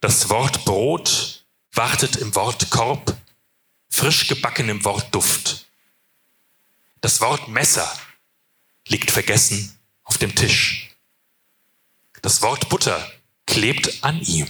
Das 0.00 0.28
Wort 0.28 0.64
Brot 0.64 1.44
wartet 1.72 2.16
im 2.16 2.34
Wort 2.34 2.70
Korb, 2.70 3.16
frisch 3.88 4.26
gebacken 4.26 4.68
im 4.68 4.84
Wort 4.84 5.14
Duft. 5.14 5.67
Das 7.00 7.20
Wort 7.20 7.48
Messer 7.48 7.90
liegt 8.88 9.10
vergessen 9.10 9.78
auf 10.02 10.18
dem 10.18 10.34
Tisch. 10.34 10.90
Das 12.22 12.42
Wort 12.42 12.68
Butter 12.68 13.10
klebt 13.46 14.02
an 14.02 14.20
ihm. 14.20 14.48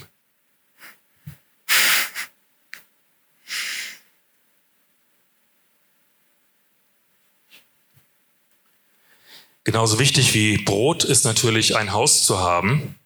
Genauso 9.64 9.98
wichtig 9.98 10.32
wie 10.32 10.56
Brot 10.56 11.04
ist 11.04 11.24
natürlich 11.24 11.76
ein 11.76 11.92
Haus 11.92 12.24
zu 12.24 12.38
haben. 12.38 12.98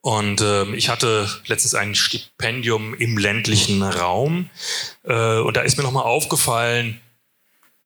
Und 0.00 0.40
äh, 0.40 0.64
ich 0.74 0.88
hatte 0.88 1.28
letztens 1.44 1.74
ein 1.74 1.94
Stipendium 1.94 2.94
im 2.94 3.18
ländlichen 3.18 3.82
Raum. 3.82 4.48
Äh, 5.02 5.40
und 5.40 5.58
da 5.58 5.60
ist 5.60 5.76
mir 5.76 5.82
nochmal 5.82 6.04
aufgefallen, 6.04 7.02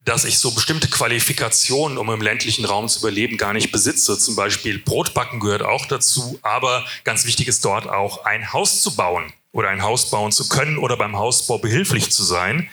dass 0.05 0.25
ich 0.25 0.39
so 0.39 0.53
bestimmte 0.53 0.89
Qualifikationen, 0.89 1.99
um 1.99 2.11
im 2.11 2.23
ländlichen 2.23 2.65
Raum 2.65 2.89
zu 2.89 3.01
überleben, 3.01 3.37
gar 3.37 3.53
nicht 3.53 3.71
besitze. 3.71 4.19
Zum 4.19 4.37
Beispiel 4.37 4.79
Brotbacken 4.79 5.41
gehört 5.41 5.63
auch 5.63 5.87
dazu, 5.87 6.39
aber 6.43 6.87
ganz 7.05 7.27
wichtig 7.27 7.49
ist 7.49 7.65
dort 7.65 7.89
auch 7.89 8.25
ein 8.25 8.53
Haus 8.53 8.83
zu 8.83 8.97
bauen 8.97 9.33
oder 9.53 9.69
ein 9.69 9.83
Haus 9.83 10.11
bauen 10.11 10.33
zu 10.33 10.49
können 10.49 10.79
oder 10.79 10.97
beim 10.97 11.17
Hausbau 11.17 11.59
behilflich 11.59 12.11
zu 12.11 12.25
sein. 12.25 12.71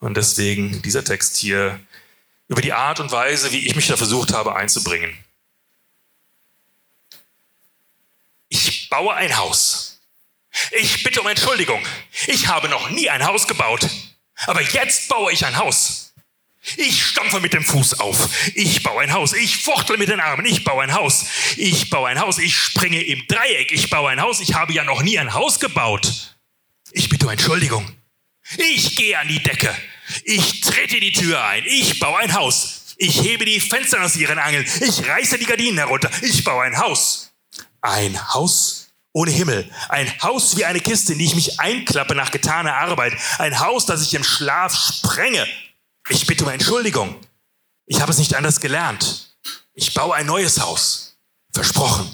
Und 0.00 0.16
deswegen 0.16 0.82
dieser 0.82 1.04
Text 1.04 1.36
hier 1.36 1.78
über 2.48 2.60
die 2.60 2.72
Art 2.72 3.00
und 3.00 3.12
Weise, 3.12 3.52
wie 3.52 3.66
ich 3.66 3.76
mich 3.76 3.86
da 3.86 3.96
versucht 3.96 4.32
habe 4.32 4.56
einzubringen. 4.56 5.16
Ich 8.48 8.88
baue 8.90 9.14
ein 9.14 9.36
Haus. 9.36 10.00
Ich 10.70 11.02
bitte 11.02 11.20
um 11.20 11.26
Entschuldigung. 11.26 11.82
Ich 12.26 12.48
habe 12.48 12.68
noch 12.68 12.90
nie 12.90 13.10
ein 13.10 13.24
Haus 13.24 13.46
gebaut. 13.46 13.88
Aber 14.46 14.60
jetzt 14.60 15.08
baue 15.08 15.32
ich 15.32 15.44
ein 15.44 15.56
Haus. 15.56 16.03
Ich 16.76 17.04
stampfe 17.04 17.40
mit 17.40 17.52
dem 17.52 17.64
Fuß 17.64 18.00
auf. 18.00 18.28
Ich 18.54 18.82
baue 18.82 19.02
ein 19.02 19.12
Haus. 19.12 19.34
Ich 19.34 19.58
fuchtle 19.58 19.98
mit 19.98 20.08
den 20.08 20.20
Armen. 20.20 20.46
Ich 20.46 20.64
baue 20.64 20.82
ein 20.82 20.94
Haus. 20.94 21.26
Ich 21.56 21.90
baue 21.90 22.08
ein 22.08 22.20
Haus. 22.20 22.38
Ich 22.38 22.56
springe 22.56 23.02
im 23.02 23.26
Dreieck. 23.26 23.70
Ich 23.72 23.90
baue 23.90 24.10
ein 24.10 24.20
Haus. 24.20 24.40
Ich 24.40 24.54
habe 24.54 24.72
ja 24.72 24.84
noch 24.84 25.02
nie 25.02 25.18
ein 25.18 25.34
Haus 25.34 25.60
gebaut. 25.60 26.36
Ich 26.92 27.08
bitte 27.08 27.26
um 27.26 27.32
Entschuldigung. 27.32 27.90
Ich 28.56 28.96
gehe 28.96 29.18
an 29.18 29.28
die 29.28 29.42
Decke. 29.42 29.74
Ich 30.24 30.60
trete 30.62 31.00
die 31.00 31.12
Tür 31.12 31.44
ein. 31.44 31.64
Ich 31.66 31.98
baue 31.98 32.18
ein 32.18 32.34
Haus. 32.34 32.94
Ich 32.96 33.22
hebe 33.22 33.44
die 33.44 33.60
Fenster 33.60 34.02
aus 34.02 34.16
ihren 34.16 34.38
Angeln. 34.38 34.64
Ich 34.80 35.06
reiße 35.06 35.38
die 35.38 35.46
Gardinen 35.46 35.78
herunter. 35.78 36.10
Ich 36.22 36.44
baue 36.44 36.64
ein 36.64 36.78
Haus. 36.78 37.32
Ein 37.80 38.32
Haus 38.32 38.84
ohne 39.12 39.30
Himmel. 39.30 39.70
Ein 39.88 40.12
Haus 40.22 40.56
wie 40.56 40.64
eine 40.64 40.80
Kiste, 40.80 41.12
in 41.12 41.18
die 41.18 41.26
ich 41.26 41.34
mich 41.34 41.60
einklappe 41.60 42.14
nach 42.14 42.30
getaner 42.30 42.76
Arbeit. 42.76 43.14
Ein 43.38 43.60
Haus, 43.60 43.86
das 43.86 44.02
ich 44.02 44.14
im 44.14 44.24
Schlaf 44.24 44.74
sprenge. 44.74 45.46
Ich 46.08 46.26
bitte 46.26 46.44
um 46.44 46.50
Entschuldigung. 46.50 47.16
Ich 47.86 48.00
habe 48.00 48.10
es 48.12 48.18
nicht 48.18 48.34
anders 48.34 48.60
gelernt. 48.60 49.36
Ich 49.72 49.94
baue 49.94 50.14
ein 50.14 50.26
neues 50.26 50.60
Haus. 50.60 51.16
Versprochen. 51.52 52.08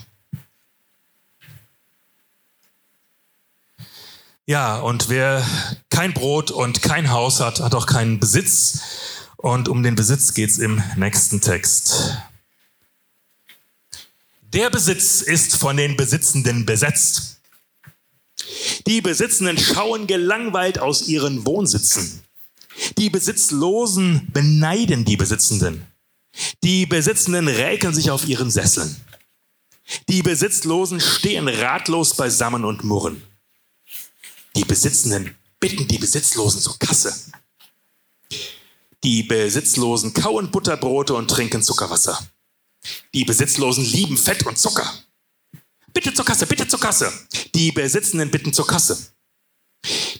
Ja, 4.47 4.81
und 4.81 5.09
wer 5.09 5.47
kein 5.91 6.13
Brot 6.13 6.51
und 6.51 6.83
kein 6.83 7.11
Haus 7.11 7.41
hat, 7.41 7.61
hat 7.61 7.75
auch 7.75 7.87
keinen 7.87 8.19
Besitz. 8.19 8.81
Und 9.37 9.69
um 9.69 9.83
den 9.83 9.95
Besitz 9.95 10.35
geht 10.35 10.51
es 10.51 10.59
im 10.59 10.83
nächsten 10.97 11.41
Text. 11.41 12.17
Der 14.43 14.71
Besitz 14.71 15.21
ist 15.21 15.57
von 15.57 15.77
den 15.77 15.97
Besitzenden 15.97 16.67
besetzt. 16.67 17.41
Die 18.87 19.01
Besitzenden 19.01 19.57
schauen 19.59 20.07
gelangweilt 20.07 20.81
aus 20.81 21.07
ihren 21.07 21.47
Wohnsitzen. 21.47 22.25
Die 22.99 23.11
Besitzlosen 23.11 24.29
beneiden 24.33 25.05
die 25.05 25.17
Besitzenden. 25.17 25.87
Die 26.63 26.87
Besitzenden 26.87 27.49
räkeln 27.49 27.95
sich 27.95 28.11
auf 28.11 28.27
ihren 28.27 28.51
Sesseln. 28.51 28.97
Die 30.09 30.23
Besitzlosen 30.23 31.01
stehen 31.01 31.49
ratlos 31.49 32.15
beisammen 32.15 32.65
und 32.65 32.85
murren. 32.85 33.23
Die 34.57 34.65
Besitzenden 34.65 35.35
bitten 35.59 35.89
die 35.89 35.99
Besitzlosen 35.99 36.61
zur 36.61 36.79
Kasse. 36.79 37.15
Die 39.03 39.23
Besitzlosen 39.23 40.13
kauen 40.13 40.51
Butterbrote 40.51 41.15
und 41.15 41.29
trinken 41.29 41.63
Zuckerwasser. 41.63 42.19
Die 43.15 43.25
Besitzlosen 43.25 43.85
lieben 43.85 44.17
Fett 44.17 44.47
und 44.47 44.59
Zucker. 44.59 44.93
Bitte 45.93 46.15
zur 46.15 46.25
Kasse, 46.25 46.47
bitte 46.47 46.69
zur 46.69 46.81
Kasse. 46.81 47.13
Die 47.55 47.73
Besitzenden 47.73 48.31
bitten 48.31 48.53
zur 48.53 48.67
Kasse. 48.67 49.13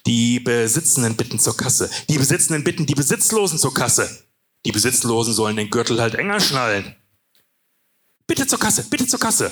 Die 0.07 0.41
Besitzenden 0.41 1.17
bitten 1.17 1.39
zur 1.39 1.57
Kasse. 1.57 1.91
Die 2.09 2.19
Besitzenden 2.19 2.65
bitten 2.65 2.87
die 2.87 2.95
Besitzlosen 2.95 3.59
zur 3.59 3.75
Kasse. 3.75 4.25
Die 4.67 4.73
Besitzlosen 4.73 5.33
sollen 5.33 5.57
den 5.57 5.71
Gürtel 5.71 6.01
halt 6.01 6.15
enger 6.15 6.41
schnallen. 6.41 6.97
Bitte 8.27 8.47
zur 8.47 8.59
Kasse, 8.59 8.85
bitte 8.91 9.07
zur 9.07 9.21
Kasse. 9.21 9.51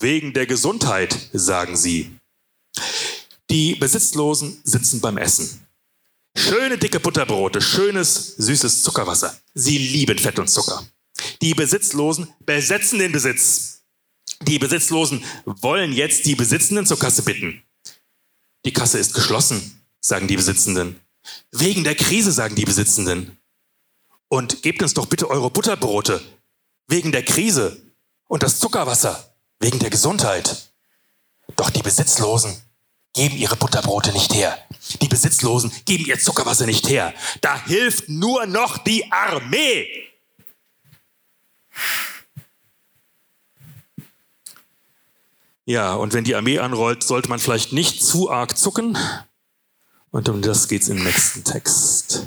Wegen 0.00 0.32
der 0.32 0.46
Gesundheit, 0.46 1.16
sagen 1.32 1.76
sie. 1.76 2.18
Die 3.50 3.76
Besitzlosen 3.76 4.60
sitzen 4.64 5.00
beim 5.00 5.18
Essen. 5.18 5.66
Schöne 6.36 6.78
dicke 6.78 7.00
Butterbrote, 7.00 7.60
schönes 7.60 8.36
süßes 8.36 8.82
Zuckerwasser. 8.82 9.38
Sie 9.54 9.78
lieben 9.78 10.18
Fett 10.18 10.38
und 10.38 10.48
Zucker. 10.48 10.84
Die 11.40 11.54
Besitzlosen 11.54 12.28
besetzen 12.44 12.98
den 12.98 13.12
Besitz. 13.12 13.82
Die 14.42 14.58
Besitzlosen 14.58 15.24
wollen 15.44 15.92
jetzt 15.92 16.26
die 16.26 16.34
Besitzenden 16.34 16.86
zur 16.86 16.98
Kasse 16.98 17.22
bitten. 17.22 17.62
Die 18.66 18.72
Kasse 18.72 18.98
ist 18.98 19.14
geschlossen, 19.14 19.80
sagen 20.00 20.26
die 20.26 20.34
Besitzenden. 20.34 21.00
Wegen 21.52 21.84
der 21.84 21.94
Krise, 21.94 22.32
sagen 22.32 22.56
die 22.56 22.64
Besitzenden. 22.64 23.38
Und 24.26 24.62
gebt 24.62 24.82
uns 24.82 24.92
doch 24.92 25.06
bitte 25.06 25.30
eure 25.30 25.50
Butterbrote. 25.50 26.20
Wegen 26.88 27.12
der 27.12 27.24
Krise. 27.24 27.80
Und 28.26 28.42
das 28.42 28.58
Zuckerwasser. 28.58 29.32
wegen 29.60 29.78
der 29.78 29.90
Gesundheit. 29.90 30.72
Doch 31.54 31.70
die 31.70 31.82
Besitzlosen 31.82 32.60
geben 33.14 33.36
ihre 33.36 33.54
Butterbrote 33.56 34.12
nicht 34.12 34.34
her. 34.34 34.58
Die 35.00 35.08
Besitzlosen 35.08 35.70
geben 35.84 36.04
ihr 36.04 36.18
Zuckerwasser 36.18 36.66
nicht 36.66 36.88
her. 36.88 37.14
Da 37.42 37.64
hilft 37.66 38.08
nur 38.08 38.46
noch 38.46 38.78
die 38.78 39.10
Armee. 39.12 39.86
Ja, 45.68 45.94
und 45.94 46.14
wenn 46.14 46.22
die 46.22 46.36
Armee 46.36 46.60
anrollt, 46.60 47.02
sollte 47.02 47.28
man 47.28 47.40
vielleicht 47.40 47.72
nicht 47.72 48.02
zu 48.02 48.30
arg 48.30 48.56
zucken. 48.56 48.96
Und 50.10 50.28
um 50.28 50.40
das 50.40 50.68
geht's 50.68 50.88
im 50.88 51.02
nächsten 51.02 51.42
Text. 51.42 52.26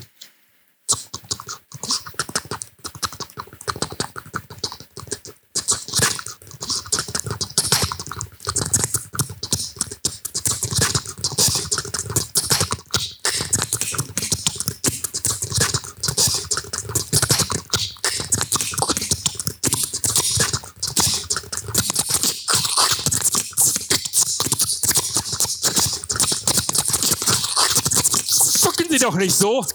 Sie 29.00 29.06
doch 29.06 29.16
nicht 29.16 29.34
so. 29.34 29.66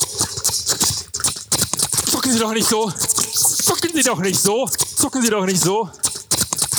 Zucken 2.10 2.30
Sie 2.30 2.38
doch 2.38 2.52
nicht 2.52 2.68
so. 2.68 2.90
Zucken 2.90 3.90
Sie 3.94 4.02
doch 4.02 4.18
nicht 4.18 4.38
so. 4.38 4.68
Zucken 4.96 5.22
Sie 5.22 5.30
doch 5.30 5.46
nicht 5.46 5.62
so. 5.62 5.90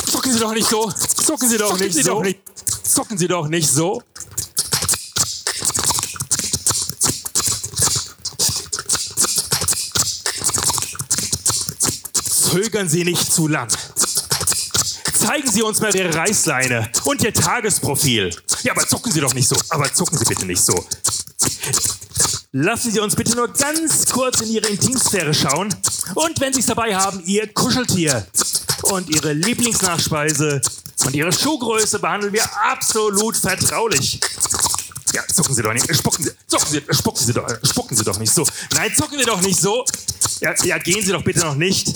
Zucken 0.06 0.32
Sie 0.32 0.40
doch 0.40 0.54
nicht 0.54 0.70
so. 0.70 0.92
Zucken 0.92 1.50
Sie 1.50 1.58
doch 1.58 1.76
nicht 1.76 2.04
so. 2.04 2.24
Zucken 2.84 3.18
Sie 3.18 3.28
doch 3.28 3.48
nicht 3.48 3.68
so. 3.68 4.04
Zögern 12.52 12.88
Sie 12.88 13.04
nicht 13.06 13.34
zu 13.34 13.48
lang. 13.48 13.70
Zeigen 15.16 15.52
Sie 15.52 15.64
uns 15.64 15.82
mal 15.82 15.96
Ihre 15.96 16.14
Reißleine 16.14 16.92
und 17.06 17.24
Ihr 17.24 17.34
Tagesprofil. 17.34 18.36
Ja, 18.62 18.74
aber 18.74 18.88
zucken 18.88 19.12
Sie 19.12 19.20
doch 19.20 19.34
nicht 19.34 19.48
so. 19.48 19.56
Aber 19.70 19.92
zucken 19.92 20.20
Sie 20.20 20.26
bitte 20.26 20.46
nicht 20.46 20.64
so. 20.64 20.86
Lassen 22.58 22.90
Sie 22.90 23.02
uns 23.02 23.18
bitte 23.18 23.36
nur 23.36 23.52
ganz 23.52 24.06
kurz 24.06 24.40
in 24.40 24.48
Ihre 24.48 24.68
Intimsphäre 24.68 25.34
schauen. 25.34 25.76
Und 26.14 26.40
wenn 26.40 26.54
Sie 26.54 26.62
es 26.62 26.68
dabei 26.68 26.96
haben, 26.96 27.22
Ihr 27.26 27.52
Kuscheltier 27.54 28.26
und 28.84 29.10
Ihre 29.10 29.34
Lieblingsnachspeise 29.34 30.62
und 31.04 31.14
Ihre 31.14 31.34
Schuhgröße 31.34 32.00
behandeln 32.00 32.32
wir 32.32 32.46
absolut 32.72 33.36
vertraulich. 33.36 34.22
Ja, 35.14 35.22
zucken 35.28 35.54
Sie 35.54 35.64
doch 35.64 35.74
nicht. 35.74 35.94
Spucken 35.94 36.24
Sie, 36.24 36.32
zucken 36.48 36.68
Sie, 36.70 36.82
spucken 36.92 37.26
Sie 37.26 37.34
doch, 37.34 37.46
spucken 37.62 37.98
Sie 37.98 38.06
doch 38.06 38.20
nicht 38.20 38.34
so. 38.34 38.48
Nein, 38.74 38.90
zucken 38.96 39.20
Sie 39.20 39.26
doch 39.26 39.42
nicht 39.42 39.60
so. 39.60 39.84
Ja, 40.40 40.54
ja, 40.64 40.78
gehen 40.78 41.04
Sie 41.06 41.12
doch 41.12 41.26
bitte 41.26 41.42
noch 41.42 41.56
nicht. 41.56 41.90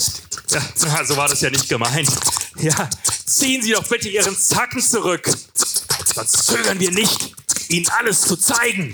Ja, 0.49 1.05
so 1.05 1.15
war 1.15 1.29
das 1.29 1.39
ja 1.39 1.49
nicht 1.51 1.69
gemeint. 1.69 2.11
Ja, 2.57 2.89
ziehen 3.25 3.61
Sie 3.61 3.71
doch 3.71 3.87
bitte 3.87 4.09
Ihren 4.09 4.37
Zacken 4.37 4.81
zurück. 4.81 5.31
Sonst 6.13 6.47
zögern 6.47 6.81
wir 6.81 6.91
nicht, 6.91 7.33
Ihnen 7.69 7.87
alles 7.97 8.23
zu 8.23 8.35
zeigen. 8.35 8.93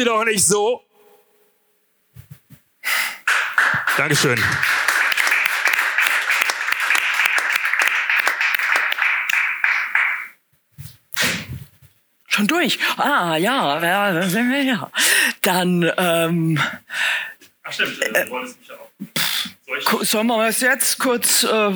Sie 0.00 0.06
doch 0.06 0.24
nicht 0.24 0.46
so. 0.46 0.82
Dankeschön. 3.98 4.42
Schon 12.28 12.46
durch. 12.46 12.78
Ah, 12.96 13.36
ja, 13.36 13.82
ja, 13.84 14.26
ja. 14.62 14.90
Dann, 15.42 15.92
ähm. 15.98 16.58
Ach, 17.62 17.72
stimmt, 17.74 18.00
äh, 18.00 18.24
du 18.24 18.30
wolltest 18.30 18.58
mich 18.58 18.68
ja 18.68 18.76
auch. 18.76 20.02
Sollen 20.02 20.28
wir 20.28 20.48
es 20.48 20.62
jetzt 20.62 20.98
kurz. 20.98 21.44
Äh, 21.44 21.74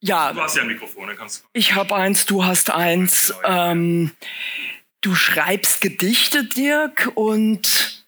ja. 0.00 0.34
Du 0.34 0.42
hast 0.42 0.56
ja 0.56 0.62
ein 0.62 0.68
Mikrofon, 0.68 1.06
dann 1.06 1.16
kannst 1.16 1.40
du. 1.40 1.48
Ich 1.54 1.74
habe 1.74 1.94
eins, 1.94 2.26
du 2.26 2.44
hast 2.44 2.68
eins. 2.68 3.32
Ähm, 3.44 4.12
Du 5.02 5.14
schreibst 5.16 5.80
Gedichte, 5.80 6.44
Dirk, 6.44 7.10
und 7.16 8.04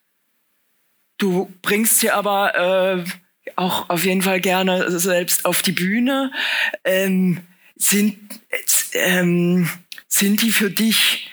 du 1.18 1.52
bringst 1.60 1.98
sie 1.98 2.10
aber 2.10 3.04
äh, 3.04 3.04
auch 3.56 3.90
auf 3.90 4.04
jeden 4.04 4.22
Fall 4.22 4.40
gerne 4.40 4.98
selbst 4.98 5.44
auf 5.44 5.60
die 5.60 5.72
Bühne. 5.72 6.32
Ähm, 6.84 7.40
sind, 7.76 8.16
ähm, 8.92 9.68
sind 10.08 10.40
die 10.42 10.52
für 10.52 10.70
dich 10.70 11.30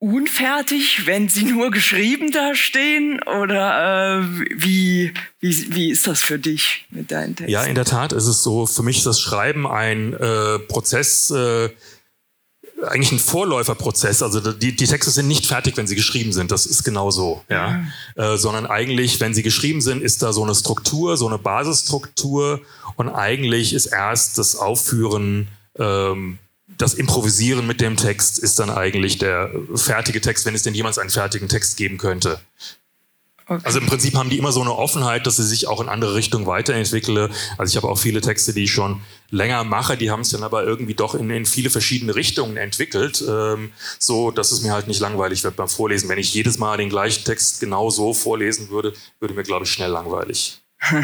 unfertig, 0.00 1.06
wenn 1.06 1.28
sie 1.28 1.44
nur 1.44 1.70
geschrieben 1.70 2.30
da 2.30 2.54
stehen? 2.54 3.22
Oder 3.22 4.20
äh, 4.20 4.24
wie, 4.56 5.14
wie, 5.40 5.74
wie 5.74 5.90
ist 5.90 6.06
das 6.06 6.20
für 6.20 6.38
dich 6.38 6.84
mit 6.90 7.10
deinen 7.10 7.36
Texten? 7.36 7.52
Ja, 7.52 7.64
in 7.64 7.74
der 7.74 7.84
Tat 7.84 8.12
ist 8.12 8.26
es 8.26 8.42
so. 8.42 8.66
Für 8.66 8.82
mich 8.82 8.98
ist 8.98 9.06
das 9.06 9.20
Schreiben 9.20 9.66
ein 9.66 10.14
äh, 10.14 10.58
Prozess, 10.58 11.30
äh, 11.30 11.70
eigentlich 12.86 13.12
ein 13.12 13.18
Vorläuferprozess. 13.18 14.22
Also 14.22 14.52
die, 14.52 14.74
die 14.74 14.86
Texte 14.86 15.10
sind 15.10 15.28
nicht 15.28 15.46
fertig, 15.46 15.76
wenn 15.76 15.86
sie 15.86 15.96
geschrieben 15.96 16.32
sind. 16.32 16.50
Das 16.50 16.66
ist 16.66 16.84
genau 16.84 17.10
so. 17.10 17.42
Ja. 17.48 17.82
ja. 18.16 18.34
Äh, 18.34 18.38
sondern 18.38 18.66
eigentlich, 18.66 19.20
wenn 19.20 19.34
sie 19.34 19.42
geschrieben 19.42 19.80
sind, 19.80 20.02
ist 20.02 20.22
da 20.22 20.32
so 20.32 20.44
eine 20.44 20.54
Struktur, 20.54 21.16
so 21.16 21.26
eine 21.26 21.38
Basisstruktur. 21.38 22.60
Und 22.96 23.08
eigentlich 23.08 23.72
ist 23.72 23.86
erst 23.86 24.38
das 24.38 24.56
Aufführen, 24.56 25.48
ähm, 25.78 26.38
das 26.76 26.94
Improvisieren 26.94 27.66
mit 27.66 27.80
dem 27.80 27.96
Text 27.96 28.38
ist 28.38 28.58
dann 28.58 28.70
eigentlich 28.70 29.18
der 29.18 29.50
fertige 29.74 30.20
Text, 30.20 30.46
wenn 30.46 30.54
es 30.54 30.62
denn 30.62 30.74
jemals 30.74 30.98
einen 30.98 31.10
fertigen 31.10 31.48
Text 31.48 31.76
geben 31.76 31.98
könnte. 31.98 32.40
Okay. 33.50 33.62
Also 33.64 33.78
im 33.78 33.86
Prinzip 33.86 34.14
haben 34.14 34.28
die 34.28 34.36
immer 34.36 34.52
so 34.52 34.60
eine 34.60 34.76
Offenheit, 34.76 35.26
dass 35.26 35.36
sie 35.36 35.46
sich 35.46 35.68
auch 35.68 35.80
in 35.80 35.88
andere 35.88 36.14
Richtungen 36.14 36.46
weiterentwickle. 36.46 37.30
Also 37.56 37.70
ich 37.70 37.76
habe 37.82 37.90
auch 37.90 37.98
viele 37.98 38.20
Texte, 38.20 38.52
die 38.52 38.64
ich 38.64 38.72
schon 38.72 39.00
länger 39.30 39.64
mache, 39.64 39.96
die 39.96 40.10
haben 40.10 40.20
es 40.20 40.28
dann 40.30 40.42
aber 40.42 40.64
irgendwie 40.64 40.92
doch 40.92 41.14
in, 41.14 41.30
in 41.30 41.46
viele 41.46 41.70
verschiedene 41.70 42.14
Richtungen 42.14 42.58
entwickelt, 42.58 43.24
ähm, 43.26 43.72
so 43.98 44.30
dass 44.30 44.52
es 44.52 44.60
mir 44.60 44.72
halt 44.72 44.86
nicht 44.86 45.00
langweilig 45.00 45.44
wird 45.44 45.56
beim 45.56 45.68
Vorlesen. 45.68 46.10
Wenn 46.10 46.18
ich 46.18 46.34
jedes 46.34 46.58
Mal 46.58 46.76
den 46.76 46.90
gleichen 46.90 47.24
Text 47.24 47.60
genau 47.60 47.88
so 47.88 48.12
vorlesen 48.12 48.68
würde, 48.68 48.92
würde 49.18 49.32
mir, 49.32 49.44
glaube 49.44 49.64
ich, 49.64 49.72
schnell 49.72 49.90
langweilig. 49.90 50.60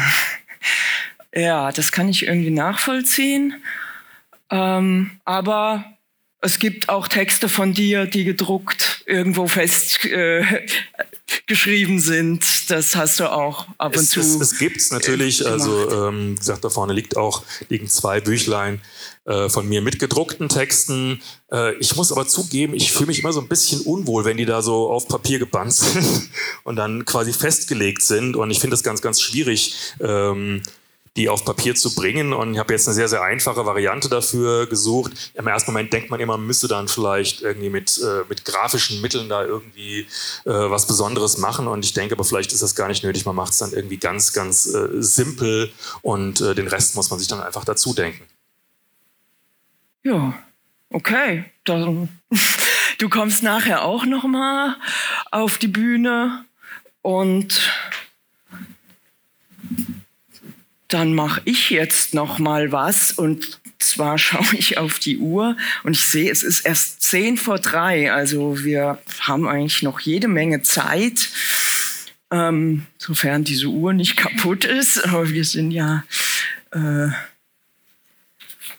ja, 1.33 1.71
das 1.71 1.91
kann 1.91 2.09
ich 2.09 2.27
irgendwie 2.27 2.51
nachvollziehen. 2.51 3.55
Ähm, 4.51 5.19
aber 5.25 5.83
es 6.41 6.59
gibt 6.59 6.89
auch 6.89 7.07
Texte 7.07 7.49
von 7.49 7.73
dir, 7.73 8.05
die 8.05 8.23
gedruckt 8.23 9.03
irgendwo 9.07 9.47
fest 9.47 10.05
äh, 10.05 10.43
geschrieben 11.47 11.99
sind. 11.99 12.69
Das 12.69 12.95
hast 12.95 13.19
du 13.19 13.31
auch 13.31 13.67
ab 13.77 13.95
und 13.95 14.03
es, 14.03 14.09
zu. 14.11 14.19
Es, 14.19 14.35
es 14.35 14.57
gibt's 14.57 14.91
natürlich. 14.91 15.45
Also 15.45 16.07
ähm, 16.07 16.35
gesagt, 16.35 16.63
da 16.63 16.69
vorne 16.69 16.93
liegt 16.93 17.17
auch 17.17 17.43
liegen 17.69 17.87
zwei 17.87 18.21
Büchlein 18.21 18.81
äh, 19.25 19.49
von 19.49 19.67
mir 19.67 19.81
mit 19.81 19.99
gedruckten 19.99 20.49
Texten. 20.49 21.21
Äh, 21.51 21.75
ich 21.77 21.95
muss 21.95 22.11
aber 22.11 22.27
zugeben, 22.27 22.73
ich 22.73 22.91
fühle 22.91 23.07
mich 23.07 23.19
immer 23.19 23.33
so 23.33 23.41
ein 23.41 23.47
bisschen 23.47 23.81
unwohl, 23.81 24.25
wenn 24.25 24.37
die 24.37 24.45
da 24.45 24.61
so 24.61 24.89
auf 24.89 25.07
Papier 25.07 25.39
gebannt 25.39 25.73
sind 25.75 26.29
und 26.63 26.75
dann 26.75 27.05
quasi 27.05 27.33
festgelegt 27.33 28.01
sind. 28.01 28.35
Und 28.35 28.51
ich 28.51 28.59
finde 28.59 28.73
das 28.73 28.83
ganz, 28.83 29.01
ganz 29.01 29.21
schwierig. 29.21 29.75
Ähm, 29.99 30.61
die 31.15 31.29
auf 31.29 31.45
Papier 31.45 31.75
zu 31.75 31.95
bringen. 31.95 32.33
Und 32.33 32.53
ich 32.53 32.59
habe 32.59 32.73
jetzt 32.73 32.87
eine 32.87 32.95
sehr, 32.95 33.07
sehr 33.07 33.21
einfache 33.21 33.65
Variante 33.65 34.09
dafür 34.09 34.67
gesucht. 34.67 35.31
Im 35.33 35.47
ersten 35.47 35.71
Moment 35.71 35.93
denkt 35.93 36.09
man 36.09 36.19
immer, 36.19 36.37
man 36.37 36.47
müsste 36.47 36.67
dann 36.67 36.87
vielleicht 36.87 37.41
irgendwie 37.41 37.69
mit, 37.69 37.97
äh, 37.97 38.23
mit 38.27 38.45
grafischen 38.45 39.01
Mitteln 39.01 39.29
da 39.29 39.43
irgendwie 39.43 40.01
äh, 40.45 40.51
was 40.51 40.87
Besonderes 40.87 41.37
machen. 41.37 41.67
Und 41.67 41.85
ich 41.85 41.93
denke 41.93 42.15
aber, 42.15 42.23
vielleicht 42.23 42.51
ist 42.53 42.61
das 42.61 42.75
gar 42.75 42.87
nicht 42.87 43.03
nötig. 43.03 43.25
Man 43.25 43.35
macht 43.35 43.53
es 43.53 43.59
dann 43.59 43.71
irgendwie 43.71 43.97
ganz, 43.97 44.33
ganz 44.33 44.65
äh, 44.65 44.87
simpel 45.01 45.71
und 46.01 46.41
äh, 46.41 46.55
den 46.55 46.67
Rest 46.67 46.95
muss 46.95 47.09
man 47.09 47.19
sich 47.19 47.27
dann 47.27 47.41
einfach 47.41 47.65
dazu 47.65 47.93
denken. 47.93 48.23
Ja, 50.03 50.35
Okay, 50.95 51.43
dann, 51.65 52.07
du 52.99 53.09
kommst 53.09 53.43
nachher 53.43 53.83
auch 53.83 54.05
noch 54.05 54.23
mal 54.23 54.77
auf 55.31 55.57
die 55.57 55.67
Bühne 55.67 56.45
und 57.01 57.69
dann 60.87 61.13
mache 61.13 61.41
ich 61.45 61.69
jetzt 61.69 62.13
noch 62.13 62.39
mal 62.39 62.71
was 62.71 63.11
und 63.11 63.59
zwar 63.79 64.17
schaue 64.19 64.55
ich 64.57 64.77
auf 64.77 64.99
die 64.99 65.17
Uhr 65.17 65.57
und 65.83 65.93
ich 65.93 66.07
sehe, 66.07 66.31
es 66.31 66.43
ist 66.43 66.61
erst 66.61 67.01
zehn 67.01 67.37
vor 67.37 67.59
drei, 67.59 68.11
also 68.11 68.63
wir 68.63 68.99
haben 69.21 69.47
eigentlich 69.47 69.81
noch 69.83 69.99
jede 69.99 70.27
Menge 70.27 70.61
Zeit, 70.61 71.29
ähm, 72.31 72.85
sofern 72.97 73.43
diese 73.43 73.67
Uhr 73.67 73.93
nicht 73.93 74.17
kaputt 74.17 74.65
ist, 74.65 75.03
aber 75.03 75.29
wir 75.29 75.45
sind 75.45 75.71
ja 75.71 76.03
äh, 76.71 77.09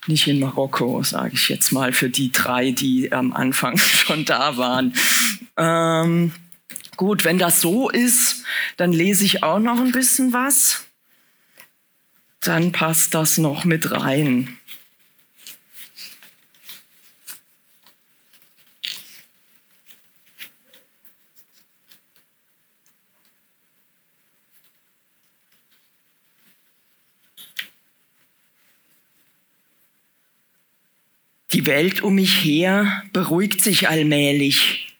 nicht 0.08 0.28
in 0.28 0.40
Marokko, 0.40 1.02
sage 1.02 1.32
ich 1.34 1.48
jetzt 1.48 1.72
mal, 1.72 1.92
für 1.92 2.08
die 2.08 2.30
drei, 2.30 2.70
die 2.70 3.12
am 3.12 3.32
Anfang 3.32 3.78
schon 3.78 4.24
da 4.24 4.56
waren. 4.56 4.94
Ähm, 5.56 6.32
gut, 6.96 7.24
wenn 7.24 7.38
das 7.38 7.60
so 7.60 7.90
ist, 7.90 8.44
dann 8.76 8.92
lese 8.92 9.24
ich 9.24 9.42
auch 9.42 9.58
noch 9.58 9.80
ein 9.80 9.92
bisschen 9.92 10.32
was. 10.32 10.85
Dann 12.46 12.70
passt 12.70 13.12
das 13.12 13.38
noch 13.38 13.64
mit 13.64 13.90
rein. 13.90 14.56
Die 31.50 31.66
Welt 31.66 32.02
um 32.02 32.14
mich 32.14 32.44
her 32.44 33.02
beruhigt 33.12 33.60
sich 33.60 33.88
allmählich. 33.88 34.96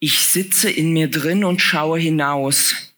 Ich 0.00 0.20
sitze 0.20 0.68
in 0.68 0.92
mir 0.92 1.10
drin 1.10 1.44
und 1.44 1.62
schaue 1.62 1.98
hinaus. 1.98 2.94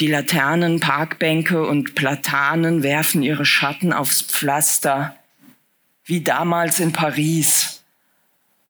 Die 0.00 0.06
Laternen, 0.06 0.78
Parkbänke 0.78 1.66
und 1.66 1.96
Platanen 1.96 2.84
werfen 2.84 3.24
ihre 3.24 3.44
Schatten 3.44 3.92
aufs 3.92 4.22
Pflaster, 4.22 5.16
wie 6.04 6.22
damals 6.22 6.78
in 6.78 6.92
Paris. 6.92 7.82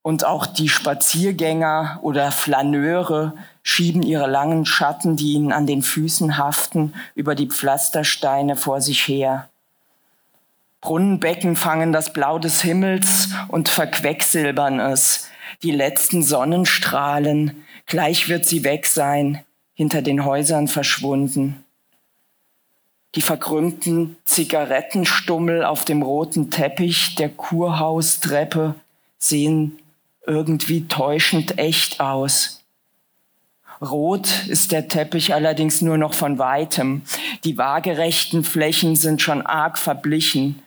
Und 0.01 0.25
auch 0.25 0.47
die 0.47 0.71
Spaziergänger 0.71 1.99
oder 2.01 2.33
Flaneure 2.33 3.35
schieben 3.63 4.03
ihre 4.03 4.27
langen 4.27 4.65
Schatten, 4.65 5.17
die 5.17 5.35
ihnen 5.35 5.53
an 5.53 5.67
den 5.67 5.83
Füßen 5.83 6.39
haften, 6.39 6.95
über 7.15 7.35
die 7.35 7.49
Pflastersteine 7.49 8.57
vor 8.57 8.81
sich 8.81 9.07
her. 9.07 9.51
Brunnenbecken 10.81 11.57
fangen 11.57 11.93
das 11.93 12.15
Blau 12.15 12.39
des 12.39 12.63
Himmels 12.63 13.29
und 13.49 13.69
verquecksilbern 13.69 14.81
es. 14.81 15.29
Die 15.63 15.73
letzten 15.73 16.23
Sonnenstrahlen, 16.23 17.65
gleich 17.85 18.31
wird 18.31 18.47
sie 18.47 18.65
weg 18.65 18.87
sein, 18.87 19.45
hinter 19.79 20.03
den 20.03 20.25
Häusern 20.25 20.67
verschwunden. 20.67 21.65
Die 23.15 23.23
verkrümmten 23.23 24.17
Zigarettenstummel 24.25 25.65
auf 25.65 25.85
dem 25.85 26.03
roten 26.03 26.51
Teppich 26.51 27.15
der 27.15 27.29
Kurhaustreppe 27.29 28.75
sehen 29.19 29.79
irgendwie 30.27 30.89
täuschend 30.89 31.59
echt 31.59 32.01
aus. 32.01 32.65
Rot 33.81 34.49
ist 34.49 34.73
der 34.73 34.89
Teppich 34.89 35.33
allerdings 35.33 35.81
nur 35.81 35.97
noch 35.97 36.13
von 36.13 36.41
weitem. 36.41 37.03
Die 37.45 37.57
waagerechten 37.57 38.43
Flächen 38.43 38.97
sind 38.97 39.23
schon 39.23 39.47
arg 39.47 39.79
verblichen. 39.79 40.61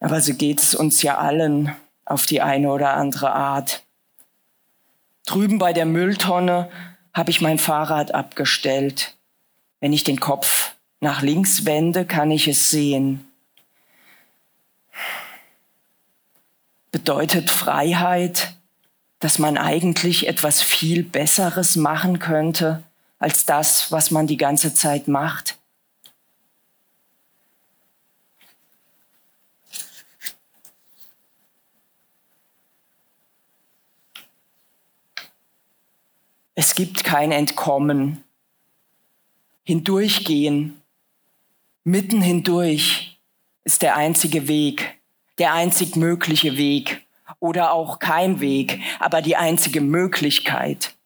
Aber 0.00 0.22
so 0.22 0.32
geht's 0.32 0.74
uns 0.74 1.02
ja 1.02 1.18
allen 1.18 1.76
auf 2.06 2.24
die 2.24 2.40
eine 2.40 2.72
oder 2.72 2.94
andere 2.94 3.30
Art. 3.30 3.82
Drüben 5.26 5.58
bei 5.58 5.74
der 5.74 5.84
Mülltonne 5.84 6.70
habe 7.14 7.30
ich 7.30 7.40
mein 7.40 7.58
Fahrrad 7.58 8.14
abgestellt. 8.14 9.16
Wenn 9.80 9.92
ich 9.92 10.04
den 10.04 10.20
Kopf 10.20 10.74
nach 11.00 11.22
links 11.22 11.64
wende, 11.64 12.04
kann 12.04 12.30
ich 12.30 12.48
es 12.48 12.70
sehen. 12.70 13.24
Bedeutet 16.90 17.50
Freiheit, 17.50 18.54
dass 19.20 19.38
man 19.38 19.58
eigentlich 19.58 20.26
etwas 20.26 20.62
viel 20.62 21.02
Besseres 21.02 21.76
machen 21.76 22.18
könnte 22.18 22.82
als 23.18 23.44
das, 23.44 23.90
was 23.90 24.10
man 24.10 24.26
die 24.26 24.36
ganze 24.36 24.74
Zeit 24.74 25.08
macht? 25.08 25.57
Es 36.60 36.74
gibt 36.74 37.04
kein 37.04 37.30
Entkommen. 37.30 38.24
Hindurchgehen, 39.62 40.82
mitten 41.84 42.20
hindurch 42.20 43.20
ist 43.62 43.82
der 43.82 43.96
einzige 43.96 44.48
Weg, 44.48 44.98
der 45.38 45.52
einzig 45.52 45.94
mögliche 45.94 46.56
Weg 46.56 47.06
oder 47.38 47.70
auch 47.70 48.00
kein 48.00 48.40
Weg, 48.40 48.80
aber 48.98 49.22
die 49.22 49.36
einzige 49.36 49.80
Möglichkeit. 49.80 50.96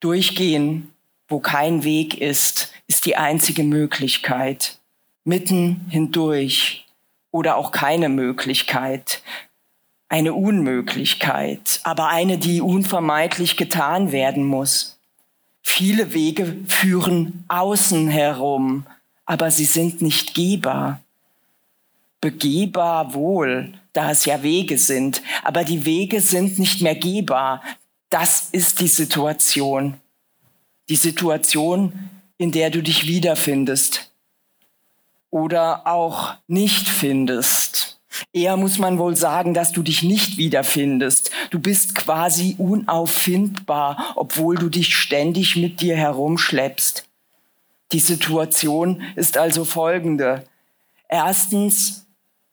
Durchgehen, 0.00 0.92
wo 1.28 1.38
kein 1.38 1.84
Weg 1.84 2.20
ist, 2.20 2.72
ist 2.88 3.06
die 3.06 3.14
einzige 3.14 3.62
Möglichkeit. 3.62 4.80
Mitten 5.22 5.86
hindurch 5.88 6.84
oder 7.30 7.56
auch 7.56 7.70
keine 7.70 8.08
Möglichkeit 8.08 9.22
eine 10.12 10.34
Unmöglichkeit, 10.34 11.80
aber 11.84 12.08
eine, 12.08 12.36
die 12.36 12.60
unvermeidlich 12.60 13.56
getan 13.56 14.12
werden 14.12 14.44
muss. 14.44 14.98
Viele 15.62 16.12
Wege 16.12 16.54
führen 16.66 17.44
außen 17.48 18.08
herum, 18.08 18.86
aber 19.24 19.50
sie 19.50 19.64
sind 19.64 20.02
nicht 20.02 20.34
gehbar. 20.34 21.00
Begehbar 22.20 23.14
wohl, 23.14 23.72
da 23.94 24.10
es 24.10 24.26
ja 24.26 24.42
Wege 24.42 24.76
sind, 24.76 25.22
aber 25.44 25.64
die 25.64 25.86
Wege 25.86 26.20
sind 26.20 26.58
nicht 26.58 26.82
mehr 26.82 26.94
gehbar. 26.94 27.62
Das 28.10 28.50
ist 28.52 28.80
die 28.80 28.88
Situation. 28.88 29.94
Die 30.90 30.96
Situation, 30.96 32.10
in 32.36 32.52
der 32.52 32.68
du 32.68 32.82
dich 32.82 33.06
wiederfindest 33.06 34.12
oder 35.30 35.86
auch 35.86 36.34
nicht 36.48 36.86
findest. 36.86 38.01
Eher 38.32 38.56
muss 38.56 38.78
man 38.78 38.98
wohl 38.98 39.16
sagen, 39.16 39.54
dass 39.54 39.72
du 39.72 39.82
dich 39.82 40.02
nicht 40.02 40.36
wiederfindest. 40.36 41.30
Du 41.50 41.58
bist 41.58 41.94
quasi 41.94 42.54
unauffindbar, 42.58 44.12
obwohl 44.16 44.56
du 44.56 44.68
dich 44.68 44.96
ständig 44.96 45.56
mit 45.56 45.80
dir 45.80 45.96
herumschleppst. 45.96 47.08
Die 47.92 48.00
Situation 48.00 49.02
ist 49.16 49.36
also 49.36 49.64
folgende. 49.64 50.44
Erstens, 51.08 52.06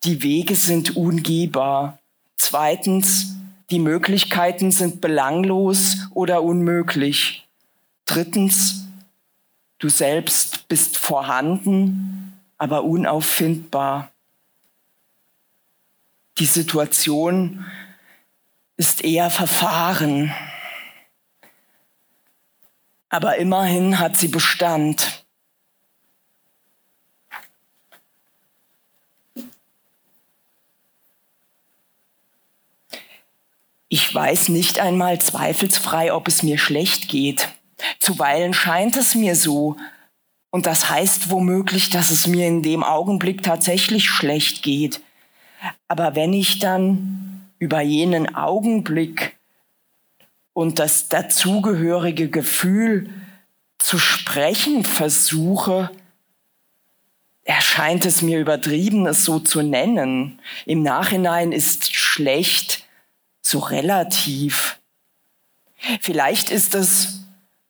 die 0.03 0.21
Wege 0.23 0.55
sind 0.55 0.95
ungehbar. 0.97 1.99
Zweitens, 2.37 3.35
die 3.69 3.79
Möglichkeiten 3.79 4.71
sind 4.71 5.01
belanglos 5.01 5.97
oder 6.13 6.43
unmöglich. 6.43 7.47
Drittens, 8.05 8.87
du 9.77 9.89
selbst 9.89 10.67
bist 10.67 10.97
vorhanden, 10.97 12.33
aber 12.57 12.83
unauffindbar 12.83 14.11
die 16.39 16.45
Situation 16.45 17.65
ist 18.77 19.03
eher 19.03 19.29
verfahren. 19.29 20.33
Aber 23.09 23.37
immerhin 23.37 23.99
hat 23.99 24.17
sie 24.17 24.29
Bestand. 24.29 25.25
Ich 33.91 34.13
weiß 34.13 34.49
nicht 34.49 34.79
einmal 34.79 35.19
zweifelsfrei, 35.19 36.13
ob 36.13 36.27
es 36.27 36.43
mir 36.43 36.59
schlecht 36.59 37.09
geht. 37.09 37.49
Zuweilen 37.99 38.53
scheint 38.53 38.95
es 38.95 39.15
mir 39.15 39.35
so. 39.35 39.77
Und 40.51 40.67
das 40.67 40.89
heißt 40.89 41.31
womöglich, 41.31 41.89
dass 41.89 42.11
es 42.11 42.27
mir 42.27 42.47
in 42.47 42.61
dem 42.61 42.83
Augenblick 42.83 43.41
tatsächlich 43.41 44.09
schlecht 44.09 44.61
geht. 44.61 45.01
Aber 45.87 46.15
wenn 46.15 46.33
ich 46.33 46.59
dann 46.59 47.49
über 47.57 47.81
jenen 47.81 48.35
Augenblick 48.35 49.37
und 50.53 50.79
das 50.79 51.09
dazugehörige 51.09 52.29
Gefühl 52.29 53.09
zu 53.77 53.97
sprechen 53.97 54.83
versuche, 54.83 55.91
erscheint 57.43 58.05
es 58.05 58.21
mir 58.21 58.39
übertrieben, 58.39 59.07
es 59.07 59.23
so 59.23 59.39
zu 59.39 59.61
nennen. 59.61 60.39
Im 60.65 60.83
Nachhinein 60.83 61.51
ist 61.51 61.93
schlecht 61.93 62.87
so 63.41 63.59
relativ. 63.59 64.79
Vielleicht 66.01 66.51
ist 66.51 66.75
es, 66.75 67.21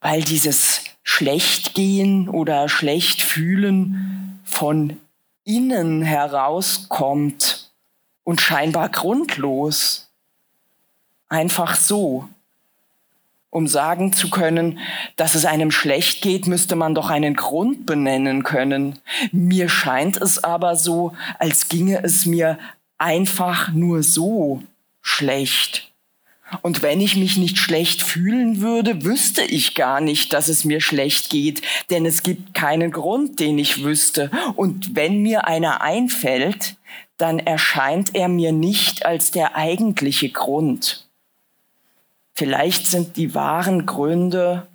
weil 0.01 0.23
dieses 0.23 0.81
Schlechtgehen 1.03 2.27
oder 2.27 2.69
Schlechtfühlen 2.69 4.41
von 4.43 4.97
innen 5.43 6.01
herauskommt 6.01 7.59
und 8.30 8.41
scheinbar 8.41 8.89
grundlos. 8.89 10.07
Einfach 11.30 11.75
so. 11.75 12.30
Um 13.49 13.67
sagen 13.67 14.13
zu 14.13 14.30
können, 14.30 14.77
dass 15.15 15.34
es 15.34 15.45
einem 15.45 15.71
schlecht 15.71 16.21
geht, 16.21 16.45
müsste 16.45 16.75
man 16.75 16.93
doch 16.93 17.09
einen 17.09 17.34
Grund 17.34 17.88
benennen 17.88 18.43
können. 18.43 18.99
Mir 19.32 19.67
scheint 19.67 20.15
es 20.17 20.43
aber 20.43 20.75
so, 20.75 21.13
als 21.39 21.69
ginge 21.69 22.03
es 22.03 22.27
mir 22.27 22.59
einfach 22.99 23.69
nur 23.69 24.03
so 24.03 24.61
schlecht. 25.01 25.91
Und 26.61 26.84
wenn 26.84 27.01
ich 27.01 27.15
mich 27.15 27.36
nicht 27.38 27.57
schlecht 27.57 28.03
fühlen 28.03 28.61
würde, 28.61 29.03
wüsste 29.03 29.41
ich 29.41 29.73
gar 29.73 30.01
nicht, 30.01 30.34
dass 30.34 30.49
es 30.49 30.65
mir 30.65 30.82
schlecht 30.82 31.32
geht, 31.32 31.63
denn 31.89 32.05
es 32.05 32.21
gibt 32.21 32.53
keinen 32.53 32.91
Grund, 32.91 33.39
den 33.39 33.57
ich 33.57 33.84
wüsste. 33.84 34.30
Und 34.55 34.95
wenn 34.95 35.23
mir 35.23 35.47
einer 35.47 35.82
einfällt, 35.82 36.75
dann 37.20 37.38
erscheint 37.38 38.15
er 38.15 38.30
mir 38.30 38.51
nicht 38.51 39.05
als 39.05 39.30
der 39.30 39.55
eigentliche 39.55 40.30
Grund. 40.30 41.07
Vielleicht 42.34 42.88
sind 42.88 43.17
die 43.17 43.36
wahren 43.36 43.86
Gründe 43.86 44.65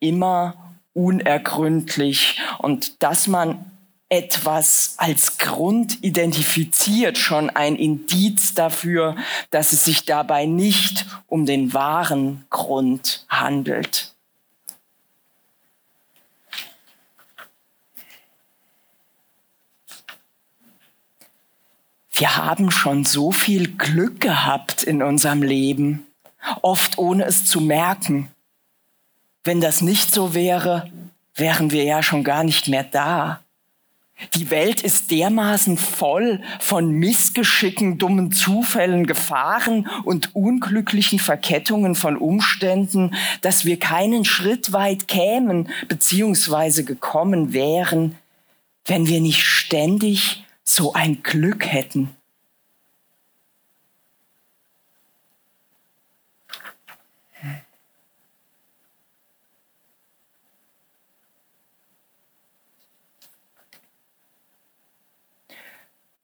immer 0.00 0.54
unergründlich 0.94 2.40
und 2.58 3.02
dass 3.02 3.28
man 3.28 3.64
etwas 4.08 4.94
als 4.98 5.38
Grund 5.38 6.02
identifiziert, 6.02 7.16
schon 7.16 7.48
ein 7.48 7.76
Indiz 7.76 8.54
dafür, 8.54 9.16
dass 9.50 9.72
es 9.72 9.84
sich 9.84 10.04
dabei 10.04 10.46
nicht 10.46 11.06
um 11.26 11.46
den 11.46 11.72
wahren 11.72 12.44
Grund 12.50 13.24
handelt. 13.28 14.11
Wir 22.12 22.36
haben 22.36 22.70
schon 22.70 23.04
so 23.04 23.32
viel 23.32 23.76
Glück 23.76 24.20
gehabt 24.20 24.82
in 24.82 25.02
unserem 25.02 25.42
Leben 25.42 26.06
oft 26.62 26.98
ohne 26.98 27.24
es 27.24 27.46
zu 27.46 27.60
merken. 27.60 28.28
Wenn 29.44 29.60
das 29.60 29.80
nicht 29.80 30.12
so 30.12 30.34
wäre, 30.34 30.90
wären 31.34 31.70
wir 31.70 31.84
ja 31.84 32.02
schon 32.02 32.24
gar 32.24 32.44
nicht 32.44 32.68
mehr 32.68 32.84
da. 32.84 33.40
Die 34.34 34.50
Welt 34.50 34.82
ist 34.82 35.10
dermaßen 35.10 35.76
voll 35.78 36.40
von 36.60 36.92
Missgeschicken, 36.92 37.98
dummen 37.98 38.30
Zufällen, 38.30 39.06
Gefahren 39.06 39.88
und 40.04 40.36
unglücklichen 40.36 41.18
Verkettungen 41.18 41.96
von 41.96 42.16
Umständen, 42.16 43.16
dass 43.40 43.64
wir 43.64 43.80
keinen 43.80 44.24
Schritt 44.24 44.72
weit 44.72 45.08
kämen 45.08 45.70
bzw. 45.88 46.84
gekommen 46.84 47.52
wären, 47.52 48.16
wenn 48.84 49.08
wir 49.08 49.20
nicht 49.20 49.42
ständig 49.42 50.44
so 50.74 50.92
ein 50.94 51.22
Glück 51.22 51.66
hätten. 51.66 52.16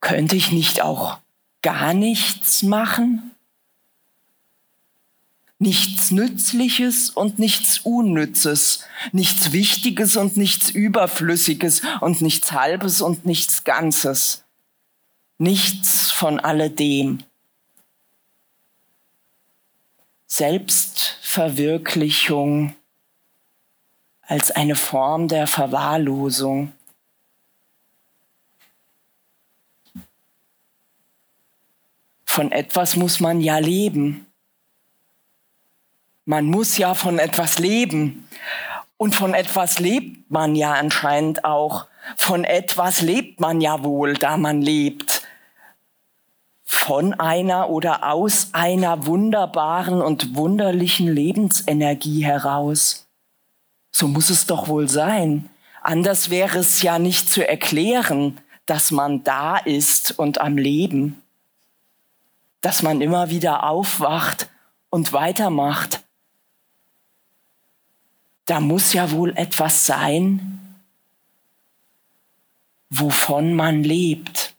könnte 0.09 0.36
ich 0.36 0.53
nicht 0.53 0.80
auch 0.80 1.18
gar 1.61 1.92
nichts 1.92 2.62
machen? 2.62 3.38
Nichts 5.61 6.12
Nützliches 6.12 7.11
und 7.11 7.40
nichts 7.40 7.80
Unnützes, 7.80 8.84
nichts 9.12 9.50
Wichtiges 9.52 10.16
und 10.16 10.36
nichts 10.36 10.70
Überflüssiges 10.70 11.82
und 12.00 12.20
nichts 12.20 12.52
Halbes 12.52 13.00
und 13.00 13.26
nichts 13.26 13.64
Ganzes. 13.64 14.44
Nichts 15.38 16.12
von 16.12 16.38
alledem. 16.38 17.24
Selbstverwirklichung 20.26 22.76
als 24.22 24.52
eine 24.52 24.76
Form 24.76 25.26
der 25.26 25.46
Verwahrlosung. 25.46 26.72
von 32.38 32.52
etwas 32.52 32.94
muss 32.94 33.18
man 33.18 33.40
ja 33.40 33.59
leben. 33.59 34.28
Man 36.29 36.45
muss 36.45 36.76
ja 36.76 36.93
von 36.93 37.18
etwas 37.18 37.59
leben. 37.59 38.29
Und 38.99 39.14
von 39.14 39.33
etwas 39.33 39.79
lebt 39.79 40.31
man 40.31 40.55
ja 40.55 40.74
anscheinend 40.74 41.45
auch. 41.45 41.87
Von 42.16 42.45
etwas 42.45 43.01
lebt 43.01 43.41
man 43.41 43.62
ja 43.62 43.83
wohl, 43.83 44.12
da 44.12 44.37
man 44.37 44.61
lebt. 44.61 45.22
Von 46.64 47.14
einer 47.14 47.70
oder 47.70 48.12
aus 48.12 48.51
einer 48.53 49.07
wunderbaren 49.07 50.03
und 50.03 50.37
wunderlichen 50.37 51.09
Lebensenergie 51.09 52.24
heraus. 52.24 53.09
So 53.91 54.07
muss 54.07 54.29
es 54.29 54.47
doch 54.47 54.68
wohl 54.68 54.87
sein. 54.89 55.49
Anders 55.83 56.29
wäre 56.29 56.59
es 56.59 56.83
ja 56.83 56.99
nicht 56.99 57.31
zu 57.31 57.49
erklären, 57.49 58.39
dass 58.66 58.91
man 58.91 59.24
da 59.24 59.57
ist 59.57 60.18
und 60.18 60.43
am 60.43 60.59
Leben 60.59 61.22
dass 62.61 62.83
man 62.83 63.01
immer 63.01 63.31
wieder 63.31 63.64
aufwacht 63.64 64.49
und 64.91 65.12
weitermacht. 65.12 66.03
Da 68.49 68.61
muss 68.61 68.94
ja 68.94 69.11
wohl 69.11 69.36
etwas 69.36 69.84
sein, 69.84 70.74
wovon 72.88 73.53
man 73.55 73.84
lebt. 73.84 74.55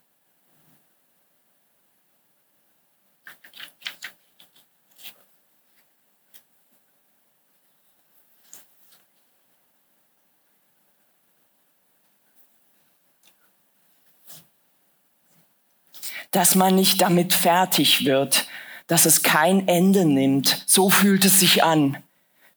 dass 16.31 16.53
man 16.53 16.75
nicht 16.75 17.01
damit 17.01 17.33
fertig 17.33 18.05
wird, 18.05 18.47
dass 18.85 19.07
es 19.07 19.23
kein 19.23 19.67
Ende 19.67 20.05
nimmt. 20.05 20.63
So 20.67 20.91
fühlt 20.91 21.25
es 21.25 21.39
sich 21.39 21.63
an. 21.63 21.97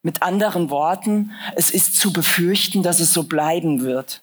Mit 0.02 0.22
anderen 0.22 0.70
Worten, 0.70 1.32
es 1.54 1.70
ist 1.70 1.98
zu 1.98 2.12
befürchten, 2.12 2.82
dass 2.82 3.00
es 3.00 3.12
so 3.12 3.24
bleiben 3.24 3.82
wird. 3.82 4.22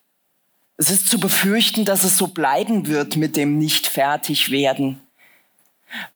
Es 0.78 0.90
ist 0.90 1.10
zu 1.10 1.20
befürchten, 1.20 1.86
dass 1.86 2.04
es 2.04 2.18
so 2.18 2.28
bleiben 2.28 2.88
wird 2.88 3.16
mit 3.16 3.36
dem 3.36 3.58
nicht 3.58 3.88
fertig 3.88 4.52
werden. 4.52 5.02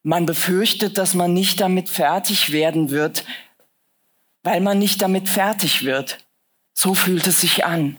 Man 0.02 0.26
befürchtet, 0.26 0.98
dass 0.98 1.14
man 1.14 1.32
nicht 1.32 1.60
damit 1.60 1.88
fertig 1.88 2.52
werden 2.52 2.90
wird, 2.90 3.24
weil 4.42 4.60
man 4.60 4.78
nicht 4.78 5.02
damit 5.02 5.28
fertig 5.28 5.84
wird. 5.84 6.18
So 6.74 6.94
fühlt 6.94 7.26
es 7.26 7.40
sich 7.40 7.64
an. 7.64 7.98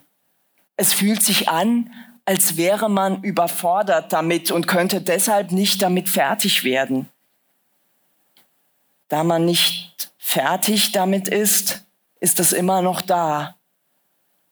Es 0.78 0.94
fühlt 0.94 1.24
sich 1.24 1.50
an, 1.50 1.92
als 2.26 2.58
wäre 2.58 2.90
man 2.90 3.24
überfordert 3.24 4.12
damit 4.12 4.52
und 4.52 4.68
könnte 4.68 5.02
deshalb 5.02 5.52
nicht 5.52 5.82
damit 5.82 6.10
fertig 6.10 6.64
werden. 6.64 7.10
Da 9.08 9.24
man 9.24 9.46
nicht 9.46 10.12
fertig 10.26 10.92
damit 10.92 11.28
ist, 11.28 11.86
ist 12.20 12.40
es 12.40 12.52
immer 12.52 12.82
noch 12.82 13.02
da. 13.02 13.56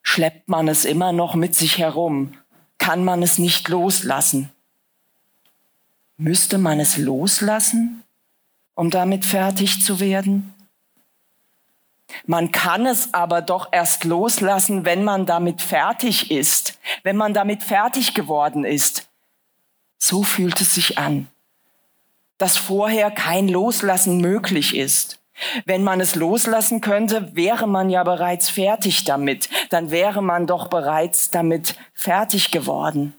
Schleppt 0.03 0.47
man 0.47 0.67
es 0.67 0.85
immer 0.85 1.11
noch 1.11 1.33
mit 1.33 1.55
sich 1.55 1.79
herum, 1.79 2.37
kann 2.77 3.03
man 3.03 3.23
es 3.23 3.39
nicht 3.39 3.67
loslassen. 3.67 4.51
Müsste 6.15 6.59
man 6.59 6.79
es 6.79 6.97
loslassen, 6.97 8.03
um 8.75 8.91
damit 8.91 9.25
fertig 9.25 9.83
zu 9.83 9.99
werden? 9.99 10.53
Man 12.27 12.51
kann 12.51 12.85
es 12.85 13.13
aber 13.15 13.41
doch 13.41 13.69
erst 13.71 14.03
loslassen, 14.03 14.85
wenn 14.85 15.03
man 15.03 15.25
damit 15.25 15.61
fertig 15.61 16.29
ist, 16.29 16.77
wenn 17.01 17.17
man 17.17 17.33
damit 17.33 17.63
fertig 17.63 18.13
geworden 18.13 18.63
ist. 18.63 19.09
So 19.97 20.21
fühlt 20.21 20.61
es 20.61 20.75
sich 20.75 20.99
an, 20.99 21.27
dass 22.37 22.57
vorher 22.57 23.09
kein 23.09 23.47
Loslassen 23.47 24.21
möglich 24.21 24.75
ist. 24.75 25.19
Wenn 25.65 25.83
man 25.83 25.99
es 25.99 26.15
loslassen 26.15 26.81
könnte, 26.81 27.35
wäre 27.35 27.67
man 27.67 27.89
ja 27.89 28.03
bereits 28.03 28.49
fertig 28.49 29.03
damit. 29.03 29.49
Dann 29.69 29.91
wäre 29.91 30.21
man 30.21 30.47
doch 30.47 30.67
bereits 30.67 31.31
damit 31.31 31.75
fertig 31.93 32.51
geworden. 32.51 33.13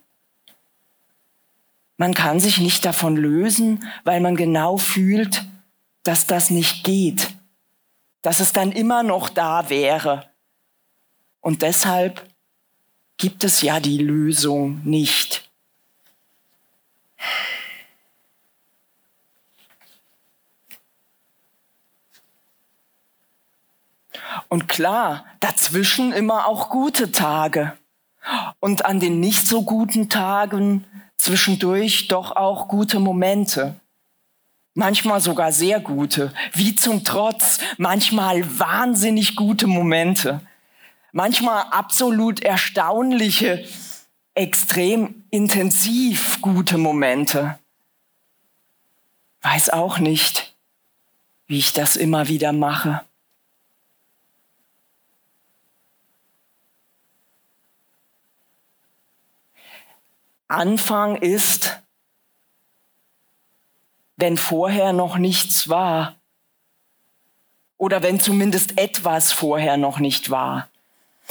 Man 1.96 2.14
kann 2.14 2.40
sich 2.40 2.60
nicht 2.60 2.84
davon 2.84 3.16
lösen, 3.16 3.88
weil 4.04 4.20
man 4.20 4.36
genau 4.36 4.76
fühlt, 4.76 5.44
dass 6.02 6.26
das 6.26 6.50
nicht 6.50 6.84
geht 6.84 7.34
dass 8.24 8.40
es 8.40 8.54
dann 8.54 8.72
immer 8.72 9.02
noch 9.02 9.28
da 9.28 9.68
wäre. 9.68 10.24
Und 11.40 11.60
deshalb 11.60 12.26
gibt 13.18 13.44
es 13.44 13.60
ja 13.60 13.78
die 13.80 13.98
Lösung 13.98 14.80
nicht. 14.82 15.43
Und 24.48 24.68
klar, 24.68 25.24
dazwischen 25.40 26.12
immer 26.12 26.46
auch 26.46 26.70
gute 26.70 27.12
Tage. 27.12 27.72
Und 28.60 28.84
an 28.84 29.00
den 29.00 29.20
nicht 29.20 29.46
so 29.46 29.62
guten 29.62 30.08
Tagen 30.08 30.84
zwischendurch 31.16 32.08
doch 32.08 32.36
auch 32.36 32.68
gute 32.68 33.00
Momente. 33.00 33.74
Manchmal 34.74 35.20
sogar 35.20 35.52
sehr 35.52 35.78
gute, 35.80 36.32
wie 36.52 36.74
zum 36.74 37.04
Trotz, 37.04 37.60
manchmal 37.78 38.58
wahnsinnig 38.58 39.36
gute 39.36 39.66
Momente. 39.66 40.40
Manchmal 41.12 41.66
absolut 41.70 42.42
erstaunliche, 42.42 43.64
extrem 44.34 45.24
intensiv 45.30 46.40
gute 46.42 46.76
Momente. 46.76 47.58
Weiß 49.42 49.70
auch 49.70 49.98
nicht, 49.98 50.56
wie 51.46 51.58
ich 51.58 51.72
das 51.72 51.94
immer 51.94 52.28
wieder 52.28 52.52
mache. 52.52 53.02
Anfang 60.48 61.16
ist, 61.16 61.80
wenn 64.16 64.36
vorher 64.36 64.92
noch 64.92 65.16
nichts 65.18 65.68
war. 65.68 66.16
Oder 67.76 68.02
wenn 68.02 68.20
zumindest 68.20 68.78
etwas 68.78 69.32
vorher 69.32 69.76
noch 69.76 69.98
nicht 69.98 70.30
war. 70.30 70.68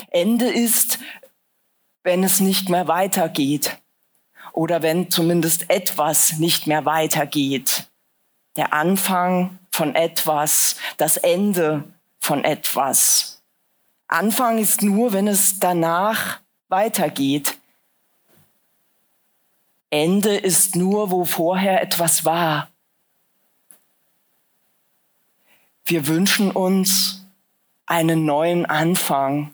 Ende 0.09 0.47
ist, 0.47 0.99
wenn 2.03 2.23
es 2.23 2.39
nicht 2.39 2.69
mehr 2.69 2.87
weitergeht. 2.87 3.77
Oder 4.51 4.81
wenn 4.81 5.09
zumindest 5.09 5.69
etwas 5.69 6.39
nicht 6.39 6.67
mehr 6.67 6.85
weitergeht. 6.85 7.87
Der 8.55 8.73
Anfang 8.73 9.57
von 9.71 9.95
etwas, 9.95 10.75
das 10.97 11.17
Ende 11.17 11.85
von 12.19 12.43
etwas. 12.43 13.41
Anfang 14.07 14.59
ist 14.59 14.83
nur, 14.83 15.13
wenn 15.13 15.27
es 15.27 15.59
danach 15.59 16.39
weitergeht. 16.67 17.57
Ende 19.93 20.35
ist 20.35 20.75
nur, 20.75 21.11
wo 21.11 21.23
vorher 21.23 21.83
etwas 21.83 22.25
war. 22.25 22.67
Wir 25.85 26.07
wünschen 26.07 26.49
uns 26.49 27.27
einen 27.85 28.25
neuen 28.25 28.65
Anfang 28.65 29.53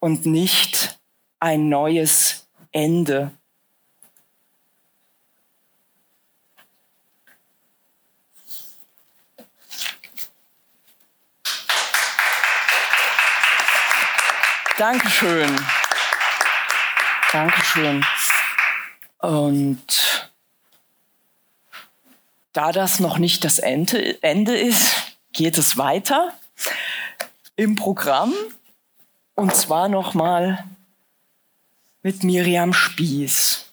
und 0.00 0.26
nicht 0.26 0.98
ein 1.38 1.68
neues 1.68 2.48
Ende. 2.72 3.30
Dankeschön. 14.76 15.56
Dankeschön. 17.30 18.04
Und 19.20 19.82
da 22.52 22.72
das 22.72 23.00
noch 23.00 23.18
nicht 23.18 23.44
das 23.44 23.58
Ende, 23.58 24.22
Ende 24.22 24.56
ist, 24.56 24.92
geht 25.32 25.58
es 25.58 25.76
weiter 25.76 26.32
im 27.56 27.76
Programm. 27.76 28.32
Und 29.34 29.54
zwar 29.54 29.88
nochmal 29.88 30.64
mit 32.02 32.24
Miriam 32.24 32.72
Spieß. 32.72 33.66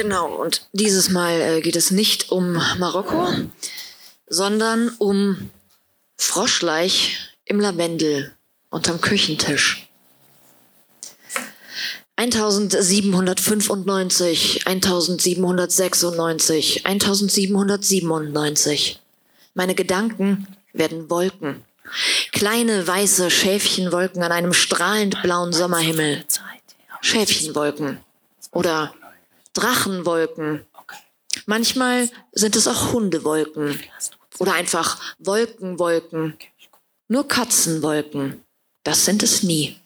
Genau, 0.00 0.32
und 0.32 0.68
dieses 0.72 1.10
Mal 1.10 1.40
äh, 1.40 1.60
geht 1.60 1.74
es 1.74 1.90
nicht 1.90 2.30
um 2.30 2.52
Marokko, 2.78 3.34
sondern 4.28 4.90
um 4.98 5.50
Froschleich 6.16 7.18
im 7.44 7.58
Lavendel 7.58 8.32
unterm 8.70 9.00
Küchentisch. 9.00 9.88
1795, 12.14 14.68
1796, 14.68 16.86
1797. 16.86 19.00
Meine 19.54 19.74
Gedanken 19.74 20.46
werden 20.72 21.10
Wolken. 21.10 21.64
Kleine 22.30 22.86
weiße 22.86 23.32
Schäfchenwolken 23.32 24.22
an 24.22 24.30
einem 24.30 24.52
strahlend 24.52 25.20
blauen 25.22 25.52
Sommerhimmel. 25.52 26.24
Schäfchenwolken. 27.00 27.98
Oder 28.52 28.94
Drachenwolken. 29.58 30.64
Manchmal 31.46 32.08
sind 32.30 32.54
es 32.54 32.68
auch 32.68 32.92
Hundewolken 32.92 33.80
oder 34.38 34.52
einfach 34.52 35.00
Wolkenwolken. 35.18 36.36
Nur 37.08 37.26
Katzenwolken. 37.26 38.44
Das 38.84 39.04
sind 39.04 39.24
es 39.24 39.42
nie. 39.42 39.76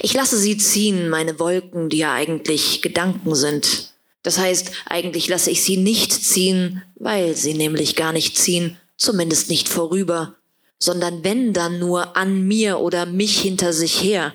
Ich 0.00 0.14
lasse 0.14 0.36
sie 0.36 0.56
ziehen, 0.56 1.08
meine 1.08 1.38
Wolken, 1.38 1.90
die 1.90 1.98
ja 1.98 2.12
eigentlich 2.12 2.82
Gedanken 2.82 3.36
sind. 3.36 3.92
Das 4.22 4.38
heißt, 4.38 4.72
eigentlich 4.86 5.28
lasse 5.28 5.52
ich 5.52 5.62
sie 5.62 5.76
nicht 5.76 6.12
ziehen, 6.12 6.82
weil 6.96 7.36
sie 7.36 7.54
nämlich 7.54 7.94
gar 7.94 8.12
nicht 8.12 8.36
ziehen, 8.36 8.78
zumindest 8.96 9.48
nicht 9.48 9.68
vorüber, 9.68 10.34
sondern 10.80 11.22
wenn 11.22 11.52
dann 11.52 11.78
nur 11.78 12.16
an 12.16 12.48
mir 12.48 12.80
oder 12.80 13.06
mich 13.06 13.40
hinter 13.40 13.72
sich 13.72 14.02
her. 14.02 14.34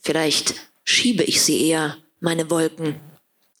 Vielleicht 0.00 0.56
schiebe 0.82 1.22
ich 1.22 1.42
sie 1.42 1.68
eher 1.68 1.98
meine 2.26 2.50
Wolken. 2.50 3.00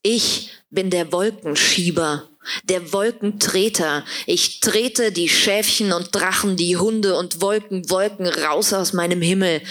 Ich 0.02 0.50
bin 0.70 0.90
der 0.90 1.12
Wolkenschieber, 1.12 2.28
der 2.64 2.92
Wolkentreter. 2.92 4.04
Ich 4.26 4.60
trete 4.60 5.12
die 5.12 5.28
Schäfchen 5.28 5.92
und 5.92 6.12
Drachen, 6.12 6.56
die 6.56 6.76
Hunde 6.76 7.16
und 7.16 7.40
Wolken, 7.40 7.88
Wolken 7.88 8.26
raus 8.26 8.72
aus 8.72 8.92
meinem 8.92 9.22
Himmel. 9.22 9.62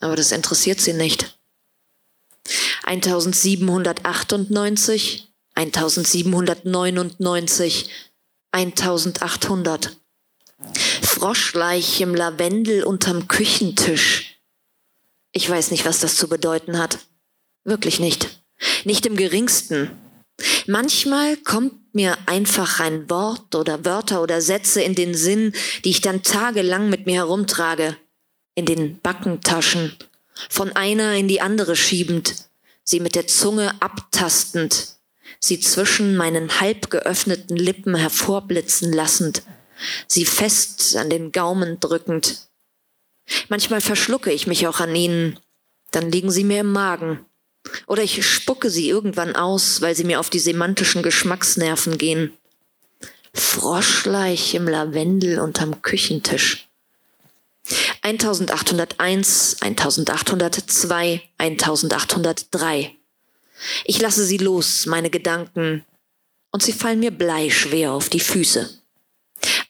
Aber 0.00 0.16
das 0.16 0.32
interessiert 0.32 0.80
sie 0.80 0.94
nicht. 0.94 1.38
1798, 2.82 5.28
1799, 5.54 7.88
1800. 8.50 9.96
Froschleich 11.02 12.00
im 12.00 12.16
Lavendel 12.16 12.82
unterm 12.82 13.28
Küchentisch. 13.28 14.40
Ich 15.30 15.48
weiß 15.48 15.70
nicht, 15.70 15.84
was 15.84 16.00
das 16.00 16.16
zu 16.16 16.28
bedeuten 16.28 16.78
hat. 16.78 16.98
Wirklich 17.64 18.00
nicht. 18.00 18.42
Nicht 18.84 19.06
im 19.06 19.16
geringsten. 19.16 19.90
Manchmal 20.66 21.36
kommt 21.36 21.94
mir 21.94 22.16
einfach 22.26 22.80
ein 22.80 23.08
Wort 23.10 23.54
oder 23.54 23.84
Wörter 23.84 24.22
oder 24.22 24.40
Sätze 24.40 24.82
in 24.82 24.94
den 24.94 25.14
Sinn, 25.14 25.52
die 25.84 25.90
ich 25.90 26.00
dann 26.00 26.22
tagelang 26.22 26.88
mit 26.88 27.06
mir 27.06 27.16
herumtrage, 27.16 27.96
in 28.54 28.66
den 28.66 28.98
Backentaschen, 29.00 29.94
von 30.48 30.72
einer 30.72 31.14
in 31.14 31.28
die 31.28 31.40
andere 31.40 31.76
schiebend, 31.76 32.48
sie 32.82 33.00
mit 33.00 33.14
der 33.14 33.26
Zunge 33.26 33.80
abtastend, 33.80 34.96
sie 35.38 35.60
zwischen 35.60 36.16
meinen 36.16 36.60
halb 36.60 36.90
geöffneten 36.90 37.56
Lippen 37.56 37.94
hervorblitzen 37.94 38.92
lassend, 38.92 39.42
sie 40.08 40.24
fest 40.24 40.96
an 40.96 41.10
den 41.10 41.30
Gaumen 41.30 41.78
drückend. 41.78 42.48
Manchmal 43.48 43.80
verschlucke 43.80 44.32
ich 44.32 44.46
mich 44.46 44.66
auch 44.66 44.80
an 44.80 44.94
ihnen, 44.96 45.38
dann 45.90 46.10
liegen 46.10 46.30
sie 46.30 46.44
mir 46.44 46.60
im 46.60 46.72
Magen 46.72 47.24
oder 47.86 48.02
ich 48.02 48.24
spucke 48.26 48.70
sie 48.70 48.88
irgendwann 48.88 49.36
aus, 49.36 49.80
weil 49.80 49.94
sie 49.94 50.04
mir 50.04 50.20
auf 50.20 50.30
die 50.30 50.38
semantischen 50.38 51.02
Geschmacksnerven 51.02 51.98
gehen. 51.98 52.32
Froschleich 53.34 54.54
im 54.54 54.68
Lavendel 54.68 55.40
unterm 55.40 55.82
Küchentisch. 55.82 56.68
1801, 58.02 59.56
1802, 59.60 61.22
1803. 61.38 62.96
Ich 63.84 64.00
lasse 64.00 64.24
sie 64.24 64.38
los, 64.38 64.86
meine 64.86 65.10
Gedanken, 65.10 65.84
und 66.50 66.62
sie 66.62 66.72
fallen 66.72 67.00
mir 67.00 67.12
bleischwer 67.12 67.92
auf 67.92 68.08
die 68.08 68.20
Füße. 68.20 68.68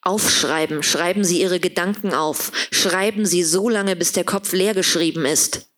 Aufschreiben, 0.02 0.82
schreiben 0.82 1.24
Sie 1.24 1.40
Ihre 1.40 1.60
Gedanken 1.60 2.12
auf, 2.12 2.52
schreiben 2.70 3.24
Sie 3.24 3.44
so 3.44 3.68
lange, 3.68 3.96
bis 3.96 4.12
der 4.12 4.24
Kopf 4.24 4.52
leer 4.52 4.74
geschrieben 4.74 5.24
ist. 5.24 5.68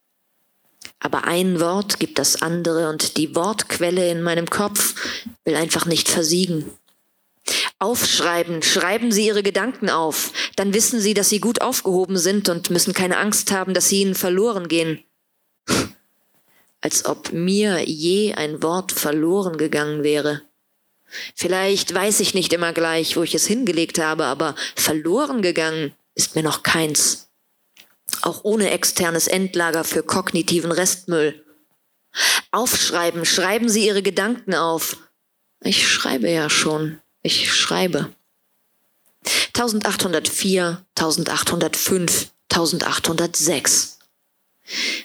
Aber 1.04 1.24
ein 1.24 1.60
Wort 1.60 2.00
gibt 2.00 2.18
das 2.18 2.40
andere 2.40 2.88
und 2.88 3.18
die 3.18 3.36
Wortquelle 3.36 4.10
in 4.10 4.22
meinem 4.22 4.48
Kopf 4.48 4.94
will 5.44 5.54
einfach 5.54 5.84
nicht 5.84 6.08
versiegen. 6.08 6.70
Aufschreiben, 7.78 8.62
schreiben 8.62 9.12
Sie 9.12 9.26
Ihre 9.26 9.42
Gedanken 9.42 9.90
auf, 9.90 10.32
dann 10.56 10.72
wissen 10.72 11.00
Sie, 11.00 11.12
dass 11.12 11.28
Sie 11.28 11.40
gut 11.40 11.60
aufgehoben 11.60 12.16
sind 12.16 12.48
und 12.48 12.70
müssen 12.70 12.94
keine 12.94 13.18
Angst 13.18 13.52
haben, 13.52 13.74
dass 13.74 13.90
Sie 13.90 14.00
ihnen 14.00 14.14
verloren 14.14 14.66
gehen. 14.66 15.04
Als 16.80 17.04
ob 17.04 17.34
mir 17.34 17.86
je 17.86 18.32
ein 18.32 18.62
Wort 18.62 18.90
verloren 18.90 19.58
gegangen 19.58 20.04
wäre. 20.04 20.40
Vielleicht 21.34 21.92
weiß 21.92 22.20
ich 22.20 22.32
nicht 22.32 22.54
immer 22.54 22.72
gleich, 22.72 23.14
wo 23.18 23.22
ich 23.22 23.34
es 23.34 23.46
hingelegt 23.46 23.98
habe, 23.98 24.24
aber 24.24 24.54
verloren 24.74 25.42
gegangen 25.42 25.92
ist 26.14 26.34
mir 26.34 26.42
noch 26.42 26.62
keins 26.62 27.28
auch 28.22 28.44
ohne 28.44 28.70
externes 28.70 29.26
Endlager 29.26 29.84
für 29.84 30.02
kognitiven 30.02 30.72
Restmüll. 30.72 31.44
Aufschreiben, 32.50 33.24
schreiben 33.24 33.68
Sie 33.68 33.86
Ihre 33.86 34.02
Gedanken 34.02 34.54
auf. 34.54 34.96
Ich 35.62 35.88
schreibe 35.88 36.30
ja 36.30 36.48
schon. 36.50 37.00
Ich 37.22 37.52
schreibe. 37.52 38.10
1804, 39.56 40.84
1805, 40.96 42.30
1806. 42.52 43.98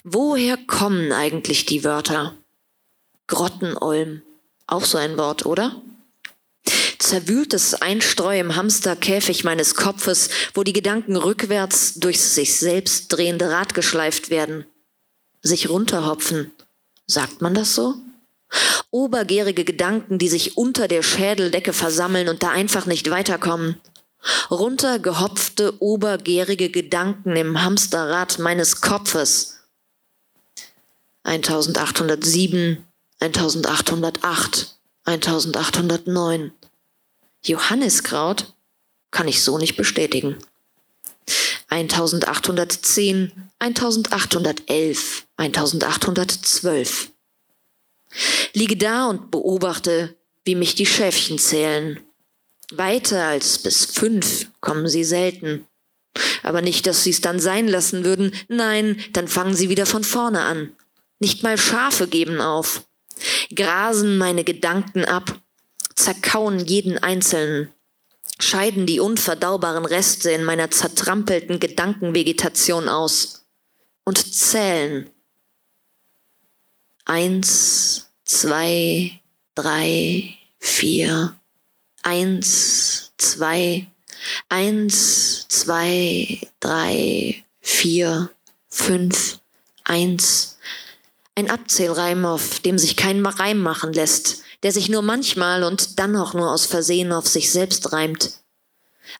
Woher 0.04 0.58
kommen 0.58 1.12
eigentlich 1.12 1.66
die 1.66 1.84
Wörter? 1.84 2.36
Grottenolm. 3.28 4.22
Auch 4.68 4.86
so 4.86 4.98
ein 4.98 5.18
Wort, 5.18 5.46
oder? 5.46 5.82
Zerwühltes 7.00 7.76
Einstreu 7.76 8.38
im 8.38 8.58
Hamsterkäfig 8.58 9.46
meines 9.46 9.76
Kopfes, 9.76 10.30
wo 10.54 10.64
die 10.64 10.74
Gedanken 10.74 11.16
rückwärts 11.16 11.96
durchs 11.96 12.36
sich 12.36 12.60
selbst 12.60 13.08
drehende 13.08 13.50
Rad 13.50 13.74
geschleift 13.74 14.30
werden. 14.30 14.66
Sich 15.42 15.70
runterhopfen. 15.70 16.52
Sagt 17.08 17.42
man 17.42 17.54
das 17.54 17.74
so? 17.74 17.96
Obergärige 18.92 19.64
Gedanken, 19.64 20.20
die 20.20 20.28
sich 20.28 20.58
unter 20.58 20.90
der 20.90 21.02
Schädeldecke 21.02 21.72
versammeln 21.72 22.28
und 22.28 22.44
da 22.44 22.50
einfach 22.50 22.86
nicht 22.86 23.10
weiterkommen. 23.10 23.80
Runtergehopfte, 24.52 25.82
obergärige 25.82 26.70
Gedanken 26.70 27.38
im 27.38 27.62
Hamsterrad 27.62 28.40
meines 28.40 28.82
Kopfes. 28.82 29.60
1807, 31.24 32.84
1808, 33.22 34.76
1809. 35.06 36.52
Johanniskraut 37.44 38.54
kann 39.12 39.28
ich 39.28 39.44
so 39.44 39.58
nicht 39.58 39.78
bestätigen. 39.78 40.38
1810, 41.70 43.32
1811, 43.60 45.26
1812. 45.38 47.12
Liege 48.54 48.78
da 48.78 49.06
und 49.08 49.30
beobachte, 49.32 50.16
wie 50.46 50.56
mich 50.56 50.76
die 50.76 50.86
Schäfchen 50.86 51.38
zählen. 51.38 52.00
Weiter 52.72 53.26
als 53.26 53.60
bis 53.60 53.86
fünf 53.86 54.48
kommen 54.62 54.88
sie 54.88 55.04
selten. 55.04 55.68
Aber 56.44 56.62
nicht, 56.62 56.88
dass 56.88 57.04
sie 57.04 57.12
es 57.12 57.22
dann 57.22 57.40
sein 57.40 57.68
lassen 57.68 58.04
würden. 58.04 58.34
Nein, 58.48 59.00
dann 59.14 59.28
fangen 59.28 59.56
sie 59.56 59.70
wieder 59.70 59.86
von 59.86 60.04
vorne 60.04 60.42
an. 60.42 60.72
Nicht 61.20 61.44
mal 61.44 61.58
Schafe 61.58 62.08
geben 62.08 62.42
auf. 62.42 62.86
Grasen 63.54 64.18
meine 64.18 64.44
Gedanken 64.44 65.06
ab, 65.06 65.40
zerkauen 66.00 66.60
jeden 66.66 66.98
einzelnen, 66.98 67.74
scheiden 68.40 68.86
die 68.86 69.00
unverdaubaren 69.00 69.86
Reste 69.86 70.32
in 70.32 70.44
meiner 70.44 70.72
zertrampelten 70.72 71.60
Gedankenvegetation 71.60 72.88
aus. 72.88 73.46
Und 74.06 74.34
zählen. 74.34 75.10
Eins, 77.06 78.10
zwei, 78.24 79.20
drei, 79.56 80.36
vier. 80.58 81.36
Eins, 82.02 83.12
zwei, 83.18 83.86
eins, 84.48 85.48
zwei, 85.50 86.40
drei, 86.60 87.44
vier, 87.60 88.30
fünf, 88.70 89.40
eins. 89.84 90.58
Ein 91.36 91.52
Abzählreim, 91.52 92.26
auf 92.26 92.62
dem 92.62 92.80
sich 92.80 92.96
kein 92.96 93.26
Reim 93.26 93.60
machen 93.60 93.94
lässt, 93.94 94.44
der 94.64 94.72
sich 94.72 94.90
nur 94.90 95.02
manchmal 95.02 95.64
und 95.64 96.00
dann 96.00 96.16
auch 96.16 96.34
nur 96.34 96.52
aus 96.52 96.66
Versehen 96.66 97.12
auf 97.12 97.28
sich 97.28 97.52
selbst 97.52 97.94
reimt. 97.94 98.32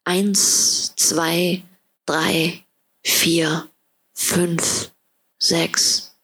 Eins, 0.04 0.94
zwei, 0.96 1.64
drei, 2.06 2.64
vier, 3.04 3.68
fünf, 4.14 4.92
sechs, 5.38 6.16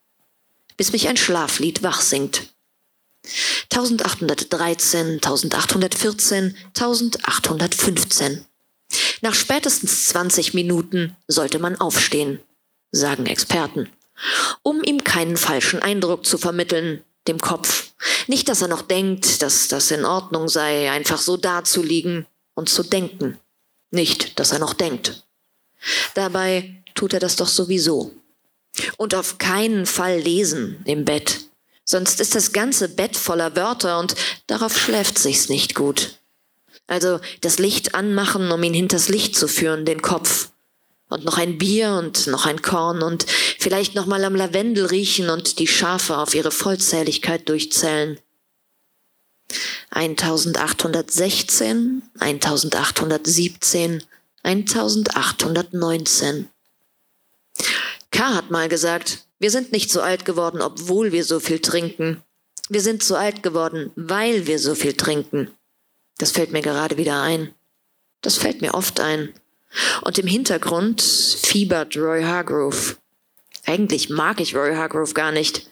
bis 0.78 0.92
mich 0.92 1.08
ein 1.08 1.18
Schlaflied 1.18 1.84
wach 1.84 2.02
singt. 2.02 2.54
1813, 3.72 5.16
1814, 5.16 6.56
1815. 6.68 8.46
Nach 9.22 9.34
spätestens 9.34 10.08
20 10.08 10.54
Minuten 10.54 11.16
sollte 11.28 11.60
man 11.60 11.80
aufstehen, 11.80 12.40
sagen 12.92 13.26
Experten, 13.26 13.90
um 14.62 14.84
ihm 14.84 15.04
keinen 15.04 15.38
falschen 15.38 15.82
Eindruck 15.82 16.26
zu 16.26 16.38
vermitteln, 16.38 17.04
dem 17.28 17.40
Kopf. 17.40 17.92
Nicht, 18.28 18.50
dass 18.50 18.62
er 18.62 18.68
noch 18.68 18.82
denkt, 18.82 19.42
dass 19.42 19.68
das 19.68 19.92
in 19.92 20.06
Ordnung 20.06 20.48
sei, 20.48 20.92
einfach 20.92 21.20
so 21.20 21.38
dazuliegen 21.38 22.26
und 22.54 22.70
zu 22.70 22.84
denken. 22.84 23.40
Nicht, 23.92 24.40
dass 24.40 24.52
er 24.52 24.60
noch 24.60 24.74
denkt. 24.74 25.24
Dabei 26.14 26.84
tut 26.94 27.14
er 27.14 27.20
das 27.20 27.36
doch 27.36 27.48
sowieso. 27.48 28.12
Und 28.98 29.16
auf 29.16 29.38
keinen 29.38 29.86
Fall 29.86 30.20
lesen 30.20 30.82
im 30.86 31.06
Bett. 31.06 31.42
Sonst 31.84 32.20
ist 32.20 32.36
das 32.36 32.52
ganze 32.52 32.90
Bett 32.90 33.16
voller 33.16 33.56
Wörter 33.56 34.00
und 34.00 34.16
darauf 34.48 34.78
schläft 34.78 35.20
sich's 35.20 35.50
nicht 35.50 35.76
gut. 35.76 36.20
Also 36.88 37.20
das 37.42 37.60
Licht 37.60 37.96
anmachen, 37.96 38.52
um 38.52 38.62
ihn 38.64 38.74
hinters 38.74 39.08
Licht 39.08 39.36
zu 39.36 39.48
führen, 39.48 39.86
den 39.86 40.02
Kopf. 40.02 40.50
Und 41.10 41.24
noch 41.24 41.38
ein 41.38 41.58
Bier 41.58 41.92
und 41.92 42.28
noch 42.28 42.46
ein 42.46 42.62
Korn 42.62 43.04
und 43.04 43.26
vielleicht 43.60 43.96
noch 43.96 44.06
mal 44.06 44.24
am 44.24 44.36
Lavendel 44.36 44.86
riechen 44.86 45.30
und 45.30 45.60
die 45.60 45.68
Schafe 45.68 46.18
auf 46.18 46.34
ihre 46.34 46.52
Vollzähligkeit 46.52 47.48
durchzählen. 47.48 48.20
1816, 49.92 52.02
1817, 52.20 54.04
1819. 54.44 56.50
K. 58.12 58.34
hat 58.34 58.52
mal 58.52 58.68
gesagt, 58.68 59.26
wir 59.40 59.52
sind 59.52 59.72
nicht 59.72 59.92
so 59.92 60.02
alt 60.02 60.26
geworden, 60.26 60.62
obwohl 60.62 61.12
wir 61.12 61.24
so 61.24 61.40
viel 61.40 61.60
trinken. 61.60 62.24
Wir 62.70 62.82
sind 62.82 63.04
so 63.04 63.16
alt 63.16 63.44
geworden, 63.44 63.92
weil 63.96 64.48
wir 64.48 64.60
so 64.60 64.76
viel 64.76 64.94
trinken. 64.94 65.52
Das 66.18 66.32
fällt 66.32 66.52
mir 66.52 66.62
gerade 66.62 66.98
wieder 66.98 67.22
ein. 67.22 67.54
Das 68.22 68.38
fällt 68.38 68.62
mir 68.62 68.74
oft 68.74 69.00
ein. 69.00 69.34
Und 70.02 70.18
im 70.18 70.28
Hintergrund 70.28 71.02
fiebert 71.02 71.96
Roy 71.98 72.24
Hargrove. 72.24 72.96
Eigentlich 73.66 74.10
mag 74.10 74.40
ich 74.40 74.56
Roy 74.56 74.76
Hargrove 74.76 75.14
gar 75.14 75.32
nicht. 75.32 75.70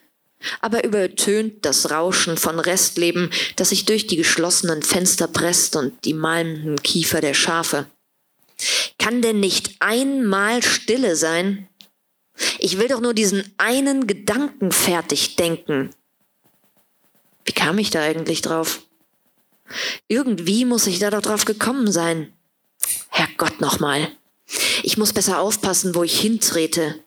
Aber 0.59 0.83
übertönt 0.83 1.65
das 1.65 1.89
Rauschen 1.91 2.35
von 2.37 2.59
Restleben, 2.59 3.29
das 3.55 3.69
sich 3.69 3.85
durch 3.85 4.07
die 4.07 4.17
geschlossenen 4.17 4.83
Fenster 4.83 5.27
presst 5.27 5.75
und 5.75 6.03
die 6.03 6.13
malmenden 6.13 6.81
Kiefer 6.81 7.21
der 7.21 7.33
Schafe. 7.33 7.85
Kann 8.99 9.21
denn 9.21 9.39
nicht 9.39 9.75
einmal 9.79 10.61
Stille 10.63 11.15
sein? 11.15 11.69
Ich 12.59 12.77
will 12.77 12.87
doch 12.87 12.99
nur 12.99 13.13
diesen 13.13 13.53
einen 13.57 14.07
Gedanken 14.07 14.71
fertig 14.71 15.35
denken. 15.35 15.91
Wie 17.45 17.51
kam 17.51 17.77
ich 17.77 17.89
da 17.89 18.01
eigentlich 18.01 18.41
drauf? 18.41 18.81
Irgendwie 20.07 20.65
muss 20.65 20.87
ich 20.87 20.99
da 20.99 21.09
doch 21.09 21.21
drauf 21.21 21.45
gekommen 21.45 21.91
sein. 21.91 22.32
Herrgott 23.13 23.61
nochmal. 23.61 24.09
Ich 24.81 24.97
muss 24.97 25.13
besser 25.13 25.39
aufpassen, 25.39 25.93
wo 25.93 26.03
ich 26.03 26.19
hintrete. 26.19 26.99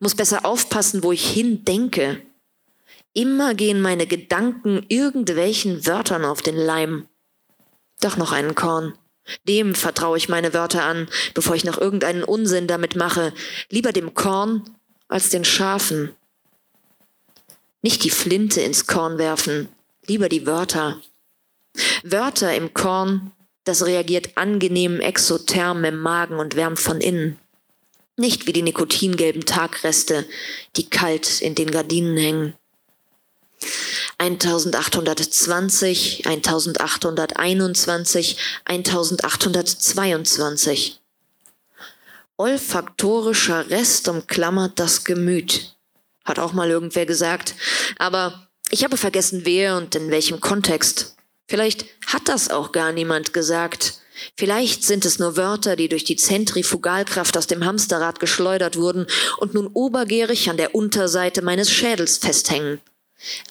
Muss 0.00 0.16
besser 0.16 0.44
aufpassen, 0.44 1.04
wo 1.04 1.12
ich 1.12 1.30
hindenke. 1.30 2.20
Immer 3.12 3.54
gehen 3.54 3.80
meine 3.80 4.08
Gedanken 4.08 4.84
irgendwelchen 4.88 5.86
Wörtern 5.86 6.24
auf 6.24 6.42
den 6.42 6.56
Leim. 6.56 7.06
Doch 8.00 8.16
noch 8.16 8.32
einen 8.32 8.56
Korn. 8.56 8.98
Dem 9.44 9.76
vertraue 9.76 10.16
ich 10.18 10.28
meine 10.28 10.52
Wörter 10.52 10.84
an, 10.84 11.08
bevor 11.34 11.54
ich 11.54 11.64
noch 11.64 11.78
irgendeinen 11.78 12.24
Unsinn 12.24 12.66
damit 12.66 12.96
mache. 12.96 13.32
Lieber 13.70 13.92
dem 13.92 14.12
Korn 14.12 14.68
als 15.06 15.30
den 15.30 15.44
Schafen. 15.44 16.10
Nicht 17.80 18.02
die 18.02 18.10
Flinte 18.10 18.60
ins 18.60 18.88
Korn 18.88 19.18
werfen, 19.18 19.68
lieber 20.06 20.28
die 20.28 20.46
Wörter. 20.46 21.00
Wörter 22.02 22.54
im 22.56 22.74
Korn, 22.74 23.30
das 23.64 23.84
reagiert 23.84 24.36
angenehm 24.36 25.00
exotherm 25.00 25.84
im 25.84 25.98
Magen 25.98 26.36
und 26.36 26.56
wärmt 26.56 26.78
von 26.78 27.00
innen. 27.00 27.38
Nicht 28.16 28.46
wie 28.46 28.52
die 28.52 28.62
nikotingelben 28.62 29.44
Tagreste, 29.44 30.24
die 30.76 30.88
kalt 30.88 31.40
in 31.40 31.56
den 31.56 31.70
Gardinen 31.70 32.16
hängen. 32.16 32.54
1820, 34.18 36.26
1821, 36.26 38.36
1822. 38.64 41.00
Olfaktorischer 42.36 43.70
Rest 43.70 44.08
umklammert 44.08 44.78
das 44.78 45.04
Gemüt, 45.04 45.74
hat 46.24 46.38
auch 46.38 46.52
mal 46.52 46.70
irgendwer 46.70 47.06
gesagt. 47.06 47.54
Aber 47.98 48.46
ich 48.70 48.84
habe 48.84 48.96
vergessen, 48.96 49.42
wer 49.44 49.76
und 49.76 49.94
in 49.94 50.10
welchem 50.10 50.40
Kontext. 50.40 51.16
Vielleicht 51.48 51.86
hat 52.06 52.28
das 52.28 52.50
auch 52.50 52.72
gar 52.72 52.92
niemand 52.92 53.32
gesagt. 53.32 53.94
Vielleicht 54.36 54.84
sind 54.84 55.04
es 55.04 55.18
nur 55.18 55.36
Wörter, 55.36 55.76
die 55.76 55.88
durch 55.88 56.04
die 56.04 56.16
Zentrifugalkraft 56.16 57.36
aus 57.36 57.46
dem 57.46 57.64
Hamsterrad 57.64 58.20
geschleudert 58.20 58.76
wurden 58.76 59.06
und 59.38 59.54
nun 59.54 59.66
obergärig 59.66 60.48
an 60.48 60.56
der 60.56 60.74
Unterseite 60.74 61.42
meines 61.42 61.70
Schädels 61.70 62.18
festhängen 62.18 62.80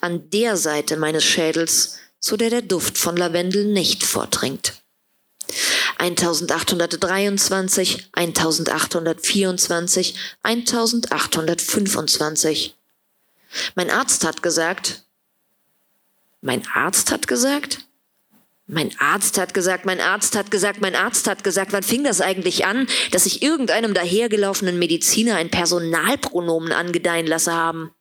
an 0.01 0.29
der 0.29 0.57
Seite 0.57 0.97
meines 0.97 1.23
Schädels, 1.23 1.97
zu 2.19 2.37
der 2.37 2.49
der 2.49 2.61
Duft 2.61 2.97
von 2.97 3.17
Lavendel 3.17 3.65
nicht 3.65 4.03
vordringt. 4.03 4.73
1823, 5.97 8.09
1824, 8.13 10.15
1825. 10.41 12.75
Mein 13.75 13.89
Arzt 13.89 14.25
hat 14.25 14.41
gesagt, 14.41 15.03
mein 16.43 16.61
Arzt 16.73 17.09
hat 17.09 17.27
gesagt? 17.27 17.79
Mein 18.67 18.91
Arzt 18.99 19.37
hat 19.37 19.53
gesagt, 19.53 19.85
mein 19.85 20.01
Arzt 20.01 20.35
hat 20.35 20.51
gesagt, 20.51 20.81
mein 20.81 20.95
Arzt 20.95 21.27
hat 21.27 21.43
gesagt, 21.43 21.71
wann 21.71 21.83
fing 21.83 22.03
das 22.03 22.19
eigentlich 22.19 22.65
an, 22.65 22.87
dass 23.11 23.25
ich 23.25 23.41
irgendeinem 23.41 23.93
dahergelaufenen 23.93 24.77
Mediziner 24.77 25.35
ein 25.37 25.49
Personalpronomen 25.49 26.73
angedeihen 26.73 27.27
lasse 27.27 27.53
haben? 27.53 27.91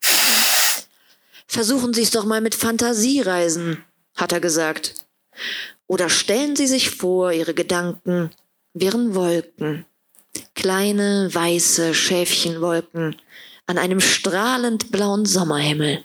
Versuchen 1.47 1.95
Sie 1.95 2.03
es 2.03 2.11
doch 2.11 2.25
mal 2.25 2.41
mit 2.41 2.55
Fantasiereisen, 2.55 3.85
hat 4.17 4.33
er 4.33 4.41
gesagt. 4.41 5.07
Oder 5.87 6.09
stellen 6.09 6.57
Sie 6.57 6.67
sich 6.67 6.91
vor, 6.91 7.33
Ihre 7.33 7.55
Gedanken 7.55 8.31
wären 8.75 9.15
Wolken, 9.15 9.85
kleine 10.55 11.29
weiße 11.33 11.95
Schäfchenwolken 11.95 13.17
an 13.67 13.79
einem 13.79 14.01
strahlend 14.01 14.91
blauen 14.91 15.27
Sommerhimmel. 15.27 16.05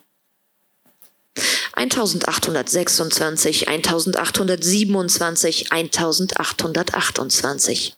1826, 1.77 3.67
1827, 3.67 5.71
1828. 5.71 7.95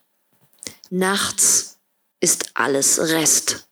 Nachts 0.90 1.78
ist 2.20 2.50
alles 2.56 3.00
Rest. 3.00 3.68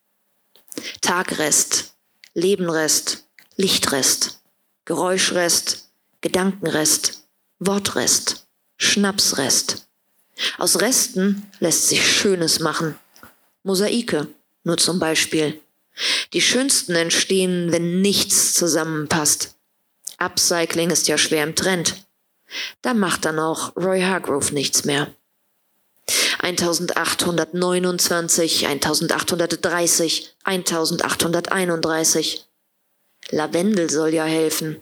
Tagrest, 1.01 1.91
Lebenrest, 2.33 3.25
Lichtrest, 3.57 4.39
Geräuschrest, 4.85 5.89
Gedankenrest, 6.21 7.23
Wortrest, 7.59 8.47
Schnapsrest. 8.77 9.89
Aus 10.57 10.79
Resten 10.79 11.51
lässt 11.59 11.89
sich 11.89 12.09
Schönes 12.09 12.61
machen. 12.61 12.95
Mosaike, 13.63 14.29
nur 14.63 14.77
zum 14.77 14.99
Beispiel. 14.99 15.59
Die 16.31 16.41
schönsten 16.41 16.95
entstehen, 16.95 17.73
wenn 17.73 17.99
nichts 17.99 18.53
zusammenpasst. 18.53 19.56
Upcycling 20.17 20.89
ist 20.89 21.07
ja 21.07 21.17
schwer 21.17 21.43
im 21.43 21.55
Trend. 21.55 21.95
Da 22.81 22.93
macht 22.93 23.25
dann 23.25 23.39
auch 23.39 23.75
Roy 23.75 24.01
Hargrove 24.01 24.53
nichts 24.53 24.85
mehr. 24.85 25.13
1829, 26.39 28.67
1830, 28.67 30.35
1831. 30.43 32.45
Lavendel 33.29 33.89
soll 33.89 34.13
ja 34.13 34.25
helfen. 34.25 34.81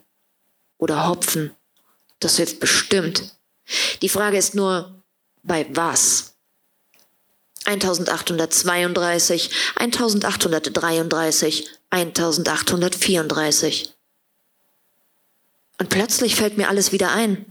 Oder 0.77 1.07
Hopfen. 1.07 1.55
Das 2.19 2.35
hilft 2.37 2.59
bestimmt. 2.59 3.35
Die 4.01 4.09
Frage 4.09 4.37
ist 4.37 4.53
nur, 4.53 5.01
bei 5.41 5.65
was? 5.71 6.35
1832, 7.65 9.49
1833, 9.75 11.69
1834. 11.89 13.94
Und 15.77 15.89
plötzlich 15.89 16.35
fällt 16.35 16.57
mir 16.57 16.69
alles 16.69 16.91
wieder 16.91 17.11
ein. 17.11 17.45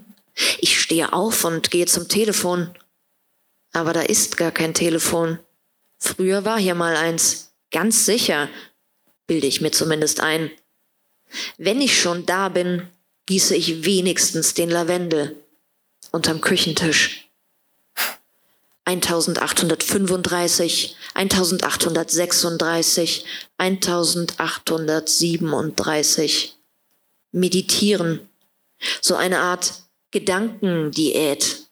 Ich 0.59 0.81
stehe 0.81 1.13
auf 1.13 1.45
und 1.45 1.71
gehe 1.71 1.87
zum 1.87 2.09
Telefon. 2.09 2.71
Aber 3.73 3.93
da 3.93 4.03
ist 4.03 4.37
gar 4.37 4.51
kein 4.51 4.75
Telefon. 4.75 5.39
Früher 5.99 6.45
war 6.45 6.59
hier 6.59 6.75
mal 6.75 6.97
eins. 6.97 7.53
Ganz 7.71 8.07
sicher, 8.07 8.49
bilde 9.27 9.47
ich 9.47 9.61
mir 9.61 9.73
zumindest 9.73 10.21
ein. 10.21 10.51
Wenn 11.59 11.81
ich 11.81 12.01
schon 12.01 12.25
da 12.27 12.49
bin, 12.49 12.89
gieße 13.27 13.57
ich 13.57 13.85
wenigstens 13.85 14.55
den 14.55 14.71
Lavendel 14.71 15.37
unterm 16.13 16.41
Küchentisch. 16.41 17.29
1835, 18.85 20.97
1836, 21.15 23.25
1837 23.59 26.54
meditieren, 27.35 28.29
so 29.01 29.15
eine 29.17 29.41
Art 29.41 29.83
Gedankendiät. 30.11 31.67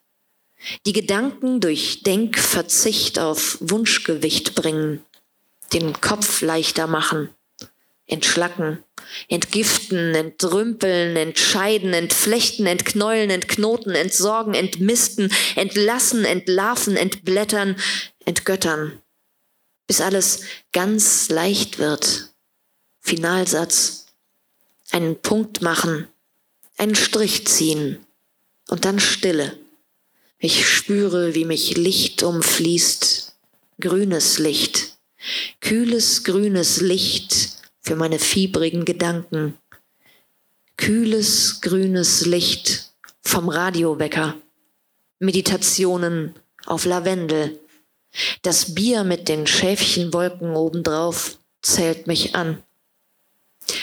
Die 0.85 0.93
Gedanken 0.93 1.59
durch 1.59 2.03
Denkverzicht 2.03 3.19
auf 3.19 3.57
Wunschgewicht 3.59 4.55
bringen, 4.55 5.03
den 5.73 5.99
Kopf 5.99 6.41
leichter 6.41 6.87
machen, 6.87 7.29
entschlacken, 8.05 8.83
entgiften, 9.27 10.15
entrümpeln, 10.15 11.15
entscheiden, 11.15 11.93
entflechten, 11.93 12.65
entknäulen, 12.65 13.29
entknoten, 13.29 13.95
entsorgen, 13.95 14.53
entmisten, 14.53 15.33
entlassen, 15.55 16.25
entlarven, 16.25 16.95
entblättern, 16.95 17.77
entgöttern, 18.25 19.01
bis 19.87 20.01
alles 20.01 20.41
ganz 20.71 21.29
leicht 21.29 21.79
wird. 21.79 22.33
Finalsatz 23.01 24.02
einen 24.93 25.19
Punkt 25.19 25.61
machen, 25.61 26.07
einen 26.77 26.95
Strich 26.95 27.47
ziehen 27.47 28.05
und 28.69 28.85
dann 28.85 28.99
Stille. 28.99 29.57
Ich 30.37 30.67
spüre, 30.67 31.35
wie 31.35 31.45
mich 31.45 31.75
Licht 31.77 32.21
umfließt, 32.21 33.35
grünes 33.79 34.39
Licht, 34.39 34.97
kühles 35.61 36.23
grünes 36.23 36.79
Licht 36.79 37.57
für 37.81 37.95
meine 37.95 38.19
fiebrigen 38.19 38.85
Gedanken, 38.85 39.57
kühles 40.77 41.61
grünes 41.61 42.25
Licht 42.25 42.91
vom 43.21 43.49
Radiowecker, 43.49 44.35
Meditationen 45.19 46.35
auf 46.65 46.85
Lavendel, 46.85 47.59
das 48.43 48.75
Bier 48.75 49.03
mit 49.03 49.27
den 49.27 49.47
Schäfchenwolken 49.47 50.55
obendrauf 50.55 51.37
zählt 51.63 52.05
mich 52.05 52.35
an. 52.35 52.61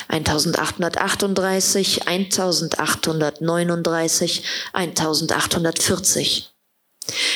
1838, 0.08 2.06
1839, 2.06 4.44
1840. 4.72 6.52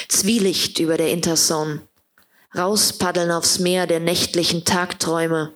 Zwielicht 0.08 0.78
über 0.78 0.96
der 0.96 1.10
Interzone. 1.10 1.80
Rauspaddeln 2.56 3.30
aufs 3.30 3.58
Meer 3.58 3.86
der 3.86 4.00
nächtlichen 4.00 4.64
Tagträume. 4.64 5.52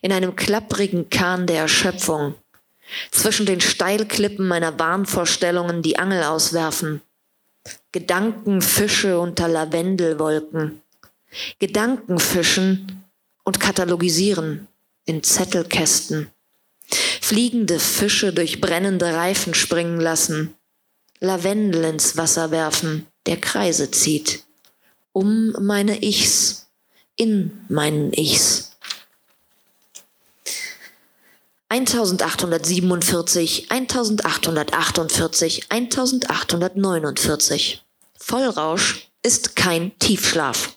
In 0.00 0.12
einem 0.12 0.36
klapprigen 0.36 1.10
Kahn 1.10 1.46
der 1.46 1.58
Erschöpfung. 1.58 2.34
Zwischen 3.10 3.46
den 3.46 3.60
Steilklippen 3.60 4.46
meiner 4.46 4.78
Wahnvorstellungen 4.78 5.82
die 5.82 5.98
Angel 5.98 6.24
auswerfen. 6.24 7.00
Gedankenfische 7.92 9.18
unter 9.18 9.48
Lavendelwolken. 9.48 10.82
Gedankenfischen 11.58 13.04
und 13.44 13.60
katalogisieren 13.60 14.68
in 15.04 15.22
Zettelkästen, 15.22 16.30
fliegende 17.20 17.78
Fische 17.78 18.32
durch 18.32 18.60
brennende 18.60 19.14
Reifen 19.14 19.54
springen 19.54 20.00
lassen, 20.00 20.54
Lavendel 21.20 21.84
ins 21.84 22.16
Wasser 22.16 22.50
werfen, 22.50 23.06
der 23.26 23.40
Kreise 23.40 23.90
zieht, 23.90 24.44
um 25.12 25.52
meine 25.60 26.02
Ichs, 26.02 26.66
in 27.16 27.64
meinen 27.68 28.12
Ichs. 28.12 28.70
1847, 31.68 33.70
1848, 33.70 35.70
1849. 35.70 37.82
Vollrausch 38.18 39.08
ist 39.22 39.56
kein 39.56 39.98
Tiefschlaf, 39.98 40.76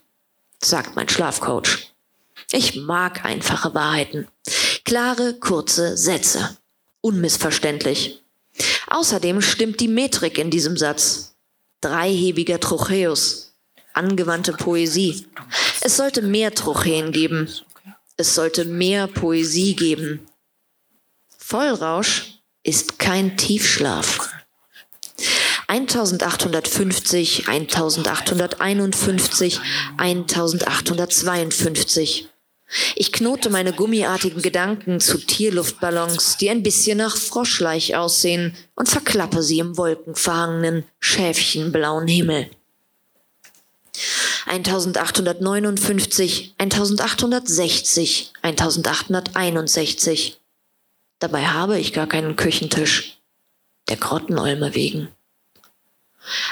sagt 0.63 0.95
mein 0.95 1.09
Schlafcoach. 1.09 1.94
Ich 2.55 2.77
mag 2.77 3.25
einfache 3.25 3.73
Wahrheiten. 3.73 4.29
Klare, 4.85 5.33
kurze 5.33 5.97
Sätze. 5.97 6.55
Unmissverständlich. 7.01 8.23
Außerdem 8.87 9.41
stimmt 9.41 9.81
die 9.81 9.89
Metrik 9.89 10.37
in 10.37 10.51
diesem 10.51 10.77
Satz. 10.77 11.35
Dreihebiger 11.81 12.61
Trocheus. 12.61 13.57
Angewandte 13.91 14.53
Poesie. 14.53 15.27
Es 15.81 15.97
sollte 15.97 16.21
mehr 16.21 16.55
Trocheen 16.55 17.11
geben. 17.11 17.49
Es 18.15 18.35
sollte 18.35 18.63
mehr 18.63 19.07
Poesie 19.07 19.75
geben. 19.75 20.25
Vollrausch 21.37 22.39
ist 22.63 22.99
kein 22.99 23.35
Tiefschlaf. 23.35 24.29
1850, 25.67 27.49
1851, 27.49 29.59
1852. 29.97 32.29
Ich 32.95 33.11
knote 33.11 33.49
meine 33.49 33.73
gummiartigen 33.73 34.41
Gedanken 34.41 34.99
zu 34.99 35.17
Tierluftballons, 35.17 36.37
die 36.37 36.49
ein 36.49 36.63
bisschen 36.63 36.97
nach 36.97 37.15
Froschleich 37.15 37.95
aussehen, 37.95 38.55
und 38.75 38.89
verklappe 38.89 39.41
sie 39.41 39.59
im 39.59 39.77
wolkenverhangenen, 39.77 40.83
schäfchenblauen 40.99 42.07
Himmel. 42.07 42.49
1859, 44.47 46.55
1860, 46.57 48.33
1861. 48.41 50.39
Dabei 51.19 51.45
habe 51.45 51.79
ich 51.79 51.93
gar 51.93 52.07
keinen 52.07 52.35
Küchentisch, 52.35 53.21
der 53.89 53.97
Grottenolme 53.97 54.75
wegen. 54.75 55.07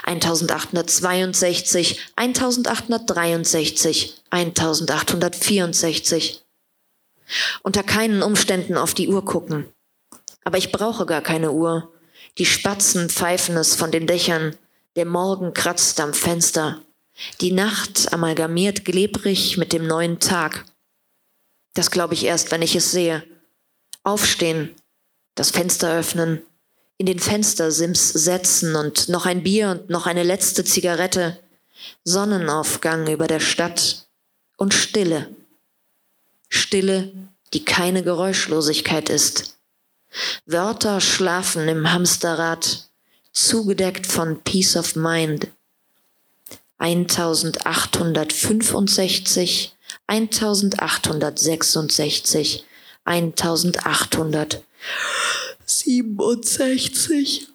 1862, 0.03 1.99
1863, 2.15 4.21
1864. 4.29 6.43
Unter 7.61 7.83
keinen 7.83 8.21
Umständen 8.21 8.77
auf 8.77 8.93
die 8.93 9.09
Uhr 9.09 9.25
gucken. 9.25 9.65
Aber 10.43 10.57
ich 10.57 10.71
brauche 10.71 11.05
gar 11.05 11.21
keine 11.21 11.51
Uhr. 11.51 11.91
Die 12.37 12.45
Spatzen 12.45 13.09
pfeifen 13.09 13.57
es 13.57 13.75
von 13.75 13.91
den 13.91 14.07
Dächern, 14.07 14.55
der 14.95 15.05
Morgen 15.05 15.53
kratzt 15.53 15.99
am 15.99 16.13
Fenster, 16.13 16.81
die 17.41 17.51
Nacht 17.51 18.13
amalgamiert 18.13 18.85
glebrig 18.85 19.57
mit 19.57 19.73
dem 19.73 19.87
neuen 19.87 20.19
Tag. 20.19 20.65
Das 21.73 21.91
glaube 21.91 22.13
ich 22.13 22.25
erst, 22.25 22.51
wenn 22.51 22.61
ich 22.61 22.75
es 22.75 22.91
sehe. 22.91 23.23
Aufstehen, 24.03 24.75
das 25.35 25.51
Fenster 25.51 25.95
öffnen, 25.95 26.43
in 26.97 27.05
den 27.05 27.19
Fenstersims 27.19 28.09
setzen 28.09 28.75
und 28.75 29.07
noch 29.09 29.25
ein 29.25 29.43
Bier 29.43 29.71
und 29.71 29.89
noch 29.89 30.05
eine 30.05 30.23
letzte 30.23 30.63
Zigarette, 30.63 31.39
Sonnenaufgang 32.03 33.11
über 33.11 33.27
der 33.27 33.39
Stadt 33.39 34.07
und 34.57 34.73
Stille. 34.73 35.29
Stille, 36.49 37.11
die 37.53 37.65
keine 37.65 38.03
Geräuschlosigkeit 38.03 39.09
ist. 39.09 39.57
Wörter 40.45 41.01
schlafen 41.01 41.67
im 41.67 41.91
Hamsterrad, 41.91 42.87
zugedeckt 43.31 44.05
von 44.05 44.43
Peace 44.43 44.77
of 44.77 44.95
Mind. 44.95 45.47
1865, 46.77 49.75
1866, 50.07 52.65
1867. 55.81 57.47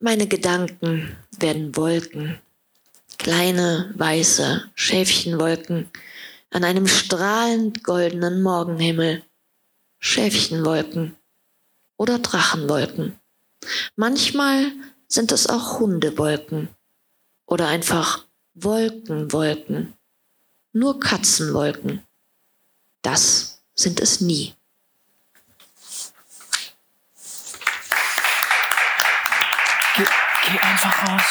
Meine 0.00 0.26
Gedanken 0.26 1.16
werden 1.38 1.74
Wolken, 1.74 2.38
kleine 3.16 3.94
weiße 3.96 4.70
Schäfchenwolken 4.74 5.88
an 6.50 6.64
einem 6.64 6.86
strahlend 6.86 7.82
goldenen 7.84 8.42
Morgenhimmel. 8.42 9.22
Schäfchenwolken 9.98 11.16
oder 11.96 12.18
Drachenwolken. 12.18 13.18
Manchmal 13.96 14.72
sind 15.08 15.32
es 15.32 15.48
auch 15.48 15.80
Hundewolken 15.80 16.68
oder 17.46 17.68
einfach 17.68 18.26
Wolkenwolken. 18.54 19.94
Nur 20.72 21.00
Katzenwolken. 21.00 22.02
Das 23.02 23.62
sind 23.74 24.00
es 24.00 24.20
nie. 24.20 24.55
Geh, 30.48 30.58
einfach 30.60 31.08
raus. 31.08 31.22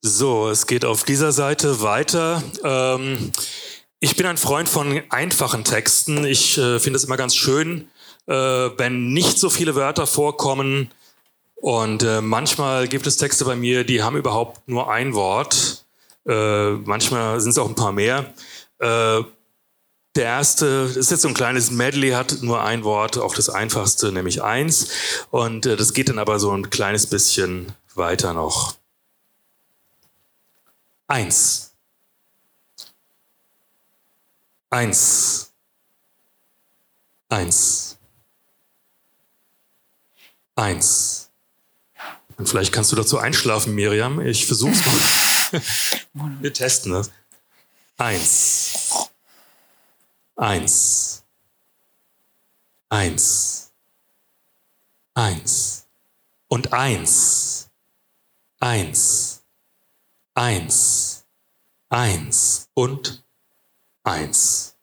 So, 0.00 0.48
es 0.48 0.66
geht 0.68 0.84
auf 0.84 1.02
dieser 1.02 1.32
Seite 1.32 1.82
weiter. 1.82 2.42
Ähm, 2.62 3.32
ich 3.98 4.14
bin 4.16 4.26
ein 4.26 4.36
Freund 4.36 4.68
von 4.68 5.02
einfachen 5.10 5.64
Texten. 5.64 6.24
Ich 6.24 6.56
äh, 6.58 6.78
finde 6.78 6.98
es 6.98 7.04
immer 7.04 7.16
ganz 7.16 7.34
schön, 7.34 7.88
äh, 8.26 8.34
wenn 8.34 9.12
nicht 9.12 9.40
so 9.40 9.50
viele 9.50 9.74
Wörter 9.74 10.06
vorkommen. 10.06 10.92
Und 11.56 12.04
äh, 12.04 12.20
manchmal 12.20 12.86
gibt 12.86 13.08
es 13.08 13.16
Texte 13.16 13.44
bei 13.44 13.56
mir, 13.56 13.82
die 13.82 14.04
haben 14.04 14.16
überhaupt 14.16 14.68
nur 14.68 14.88
ein 14.90 15.14
Wort. 15.14 15.84
Äh, 16.28 16.70
manchmal 16.84 17.40
sind 17.40 17.50
es 17.50 17.58
auch 17.58 17.68
ein 17.68 17.74
paar 17.74 17.92
mehr. 17.92 18.32
Äh, 18.82 19.22
der 20.16 20.24
erste 20.24 20.92
ist 20.94 21.10
jetzt 21.10 21.22
so 21.22 21.28
ein 21.28 21.34
kleines 21.34 21.70
Medley, 21.70 22.10
hat 22.10 22.42
nur 22.42 22.62
ein 22.62 22.84
Wort, 22.84 23.16
auch 23.16 23.34
das 23.34 23.48
einfachste, 23.48 24.12
nämlich 24.12 24.42
eins. 24.42 24.88
Und 25.30 25.64
äh, 25.64 25.76
das 25.76 25.94
geht 25.94 26.08
dann 26.08 26.18
aber 26.18 26.38
so 26.38 26.50
ein 26.50 26.68
kleines 26.68 27.06
bisschen 27.06 27.72
weiter 27.94 28.34
noch. 28.34 28.74
Eins. 31.06 31.72
Eins. 34.68 35.52
Eins. 37.28 37.98
Eins. 40.56 41.30
Und 42.36 42.48
vielleicht 42.48 42.72
kannst 42.72 42.90
du 42.92 42.96
dazu 42.96 43.18
einschlafen, 43.18 43.74
Miriam. 43.74 44.20
Ich 44.20 44.46
versuch's 44.46 44.84
mal. 44.84 45.62
Wir 46.40 46.52
testen 46.52 46.92
das. 46.92 47.10
Eins. 48.02 49.10
Eins. 50.36 51.24
Eins. 52.90 53.72
Eins. 55.14 55.86
Und 56.48 56.72
eins. 56.72 57.70
Eins 58.60 59.42
eins, 60.34 61.24
eins 61.90 62.68
und 62.74 63.24
eins. 64.04 64.76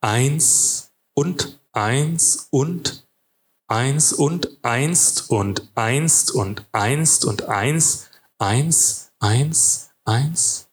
Eins 0.00 0.92
und 1.14 1.60
eins 1.72 2.48
und 2.50 3.06
eins 3.66 4.12
und 4.12 4.58
einst 4.62 5.30
und 5.30 5.70
einst 5.74 6.30
und 6.30 6.66
einst 6.72 7.24
und 7.24 7.48
eins, 7.48 8.10
eins, 8.38 9.12
eins, 9.20 9.90
eins 10.04 10.68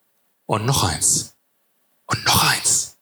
und 0.46 0.66
noch 0.66 0.84
eins. 0.84 1.36
Und 2.12 2.26
noch 2.26 2.44
eins. 2.44 2.98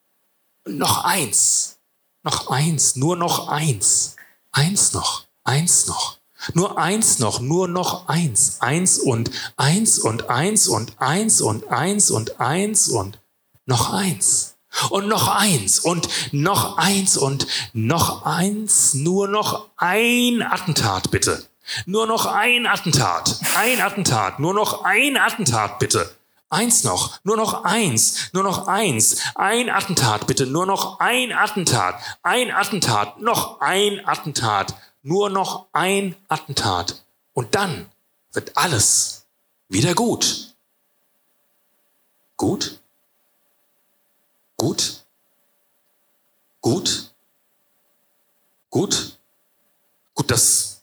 Und 0.66 0.78
noch 0.78 1.04
eins. 1.04 1.80
Noch 2.24 2.50
eins. 2.50 2.96
Nur 2.96 3.16
noch 3.16 3.48
eins. 3.50 4.16
Eins 4.52 4.94
noch. 4.94 5.26
Eins 5.44 5.88
noch. 5.88 6.20
Nur 6.54 6.78
eins 6.78 7.20
noch, 7.20 7.42
nur 7.42 7.68
noch 7.68 8.08
eins. 8.08 8.62
Eins 8.62 8.98
und 8.98 9.30
eins 9.58 10.00
und 10.00 10.30
eins 10.30 10.68
und 10.68 11.02
eins 11.02 11.42
und 11.42 11.70
eins 11.70 12.10
und 12.10 12.40
eins 12.40 12.88
und 12.88 13.20
noch 13.66 13.94
eins. 13.94 14.56
Und 14.90 15.08
noch 15.08 15.28
eins 15.28 15.80
und 15.80 16.08
noch 16.32 16.78
eins 16.78 17.18
und 17.18 17.48
noch 17.74 18.26
eins. 18.26 18.94
Nur 18.94 19.28
noch 19.28 19.70
ein 19.76 20.42
Attentat, 20.42 21.12
bitte. 21.12 21.44
Nur 21.86 22.08
noch 22.08 22.26
ein 22.26 22.68
Attentat. 22.68 23.40
Ein 23.56 23.82
Attentat. 23.82 24.40
Nur 24.40 24.54
noch 24.54 24.84
ein 24.86 25.18
Attentat, 25.18 25.80
bitte. 25.80 26.16
Eins 26.50 26.84
noch, 26.84 27.20
nur 27.24 27.38
noch 27.38 27.64
eins, 27.64 28.30
nur 28.34 28.44
noch 28.44 28.68
eins. 28.68 29.18
Ein 29.36 29.70
Attentat, 29.70 30.28
bitte, 30.28 30.46
nur 30.46 30.66
noch 30.66 31.00
ein 31.00 31.32
Attentat. 31.32 32.02
Ein 32.24 32.52
Attentat, 32.52 33.22
noch 33.22 33.62
ein 33.62 34.06
Attentat 34.06 34.76
nur 35.02 35.30
noch 35.30 35.68
ein 35.72 36.16
Attentat 36.28 37.04
und 37.34 37.56
dann 37.56 37.90
wird 38.34 38.56
alles 38.58 39.26
wieder 39.68 39.94
gut. 39.94 40.56
Gut? 42.38 42.80
Gut? 44.58 45.06
Gut? 46.62 47.12
Gut? 48.70 49.18
Gut, 50.14 50.32
das 50.32 50.82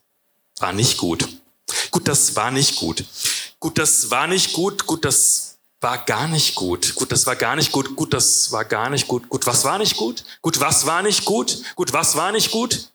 war 0.58 0.72
nicht 0.72 0.98
gut. 0.98 1.28
Gut, 1.90 2.08
das 2.08 2.34
war 2.36 2.50
nicht 2.50 2.76
gut. 2.76 3.04
Gut, 3.60 3.78
das 3.78 4.10
war 4.10 4.26
nicht 4.26 4.54
gut. 4.54 4.86
Gut, 4.86 5.04
das 5.04 5.45
war 5.86 5.98
gar 5.98 6.26
nicht 6.26 6.56
gut. 6.56 6.96
Gut, 6.96 7.12
das 7.12 7.26
war 7.26 7.36
gar 7.36 7.54
nicht 7.54 7.70
gut. 7.70 7.94
Gut, 7.94 8.12
das 8.12 8.50
war 8.50 8.64
gar 8.64 8.90
nicht 8.90 9.06
gut. 9.06 9.28
Gut, 9.28 9.46
was 9.46 9.62
war 9.64 9.78
nicht 9.78 9.96
gut? 9.96 10.24
Gut, 10.42 10.58
was 10.58 10.84
war 10.84 11.00
nicht 11.00 11.24
gut? 11.24 11.62
Gut, 11.76 11.92
was 11.92 12.16
war 12.16 12.32
nicht 12.32 12.50
gut? 12.50 12.90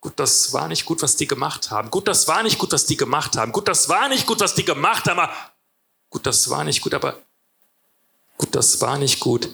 Gut, 0.00 0.14
das 0.16 0.52
war 0.52 0.66
nicht 0.66 0.84
gut, 0.84 1.02
was 1.02 1.14
die 1.14 1.28
gemacht 1.28 1.70
haben. 1.70 1.88
Gut, 1.88 2.08
das 2.08 2.26
war 2.26 2.42
nicht 2.42 2.58
gut, 2.58 2.72
was 2.72 2.84
die 2.84 2.96
gemacht 2.96 3.36
haben. 3.36 3.52
Gut, 3.52 3.68
das 3.68 3.88
war 3.88 4.08
nicht 4.08 4.26
gut, 4.26 4.40
was 4.40 4.56
die 4.56 4.64
gemacht 4.64 5.06
haben. 5.06 5.20
Gut, 6.10 6.26
das 6.26 6.50
war 6.50 6.64
nicht 6.64 6.82
gut, 6.82 6.94
aber 6.94 7.14
gut, 8.38 8.52
das 8.56 8.80
war 8.80 8.98
nicht 8.98 9.20
gut. 9.20 9.48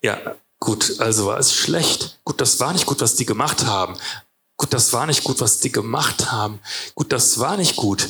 Ja, 0.00 0.36
gut, 0.58 0.98
also 0.98 1.26
war 1.26 1.38
es 1.38 1.52
schlecht. 1.52 2.18
Gut, 2.24 2.40
das 2.40 2.58
war 2.60 2.72
nicht 2.72 2.86
gut, 2.86 3.02
was 3.02 3.16
die 3.16 3.26
gemacht 3.26 3.66
haben. 3.66 3.94
Gut, 4.56 4.72
das 4.72 4.94
war 4.94 5.04
nicht 5.04 5.22
gut, 5.22 5.38
was 5.42 5.60
die 5.60 5.70
gemacht 5.70 6.32
haben. 6.32 6.60
Gut, 6.94 7.12
das 7.12 7.38
war 7.40 7.58
nicht 7.58 7.76
gut. 7.76 8.08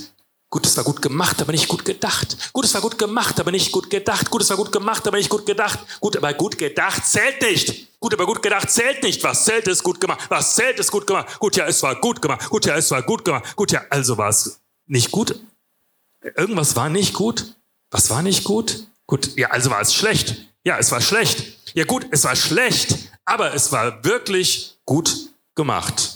Gut, 0.56 0.64
es 0.64 0.74
war 0.78 0.84
gut 0.84 1.02
gemacht, 1.02 1.42
aber 1.42 1.52
nicht 1.52 1.68
gut 1.68 1.84
gedacht. 1.84 2.50
Gut, 2.54 2.64
es 2.64 2.72
war 2.72 2.80
gut 2.80 2.96
gemacht, 2.96 3.38
aber 3.38 3.50
nicht 3.50 3.70
gut 3.72 3.90
gedacht. 3.90 4.30
Gut, 4.30 4.40
es 4.40 4.48
war 4.48 4.56
gut 4.56 4.72
gemacht, 4.72 5.06
aber 5.06 5.18
nicht 5.18 5.28
gut 5.28 5.44
gedacht. 5.44 5.78
Gut, 6.00 6.16
aber 6.16 6.32
gut 6.32 6.56
gedacht 6.56 7.04
zählt 7.04 7.42
nicht. 7.42 8.00
Gut, 8.00 8.14
aber 8.14 8.24
gut 8.24 8.42
gedacht 8.42 8.70
zählt 8.70 9.02
nicht. 9.02 9.22
Was 9.22 9.44
zählt 9.44 9.68
ist 9.68 9.82
gut 9.82 10.00
gemacht. 10.00 10.24
Was 10.30 10.54
zählt 10.54 10.78
ist 10.78 10.90
gut 10.90 11.06
gemacht. 11.06 11.38
Gut, 11.40 11.56
ja, 11.56 11.66
es 11.66 11.82
war 11.82 11.94
gut 11.96 12.22
gemacht. 12.22 12.48
Gut, 12.48 12.64
ja, 12.64 12.74
es 12.74 12.90
war 12.90 13.02
gut 13.02 13.22
gemacht. 13.22 13.54
Gut, 13.54 13.70
ja, 13.70 13.82
also 13.90 14.16
war 14.16 14.30
es 14.30 14.58
nicht 14.86 15.10
gut. 15.10 15.38
Irgendwas 16.22 16.74
war 16.74 16.88
nicht 16.88 17.12
gut. 17.12 17.54
Was 17.90 18.08
war 18.08 18.22
nicht 18.22 18.42
gut? 18.42 18.86
Gut, 19.06 19.36
ja, 19.36 19.50
also 19.50 19.68
war 19.68 19.82
es 19.82 19.92
schlecht. 19.92 20.36
Ja, 20.64 20.78
es 20.78 20.90
war 20.90 21.02
schlecht. 21.02 21.52
Ja, 21.74 21.84
gut, 21.84 22.06
es 22.12 22.24
war 22.24 22.34
schlecht, 22.34 22.96
aber 23.26 23.52
es 23.52 23.72
war 23.72 24.02
wirklich 24.06 24.78
gut 24.86 25.28
gemacht. 25.54 26.15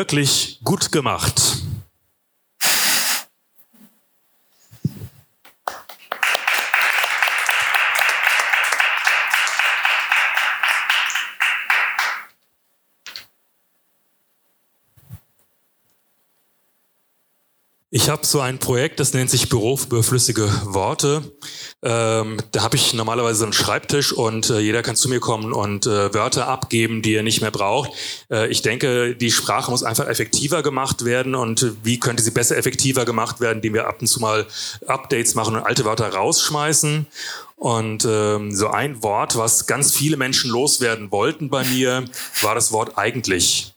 wirklich 0.00 0.58
gut 0.64 0.92
gemacht. 0.92 1.58
Ich 17.92 18.08
habe 18.08 18.24
so 18.24 18.40
ein 18.40 18.58
Projekt, 18.58 19.00
das 19.00 19.12
nennt 19.12 19.28
sich 19.28 19.50
Büro 19.50 19.76
für 19.76 19.84
überflüssige 19.88 20.50
Worte. 20.64 21.30
Ähm, 21.82 22.36
da 22.52 22.62
habe 22.62 22.76
ich 22.76 22.92
normalerweise 22.92 23.44
einen 23.44 23.54
Schreibtisch 23.54 24.12
und 24.12 24.50
äh, 24.50 24.58
jeder 24.58 24.82
kann 24.82 24.96
zu 24.96 25.08
mir 25.08 25.18
kommen 25.18 25.54
und 25.54 25.86
äh, 25.86 26.12
Wörter 26.12 26.46
abgeben, 26.46 27.00
die 27.00 27.14
er 27.14 27.22
nicht 27.22 27.40
mehr 27.40 27.50
braucht. 27.50 27.92
Äh, 28.30 28.48
ich 28.48 28.60
denke, 28.60 29.16
die 29.16 29.30
Sprache 29.30 29.70
muss 29.70 29.82
einfach 29.82 30.06
effektiver 30.06 30.62
gemacht 30.62 31.06
werden 31.06 31.34
und 31.34 31.72
wie 31.82 31.98
könnte 31.98 32.22
sie 32.22 32.32
besser 32.32 32.58
effektiver 32.58 33.06
gemacht 33.06 33.40
werden, 33.40 33.58
indem 33.58 33.72
wir 33.72 33.86
ab 33.86 33.96
und 34.02 34.08
zu 34.08 34.20
mal 34.20 34.46
Updates 34.86 35.34
machen 35.34 35.56
und 35.56 35.62
alte 35.62 35.86
Wörter 35.86 36.12
rausschmeißen. 36.12 37.06
Und 37.56 38.06
ähm, 38.06 38.54
so 38.54 38.68
ein 38.68 39.02
Wort, 39.02 39.36
was 39.36 39.66
ganz 39.66 39.94
viele 39.94 40.18
Menschen 40.18 40.50
loswerden 40.50 41.10
wollten 41.10 41.48
bei 41.48 41.64
mir, 41.64 42.04
war 42.42 42.54
das 42.54 42.72
Wort 42.72 42.98
eigentlich. 42.98 43.74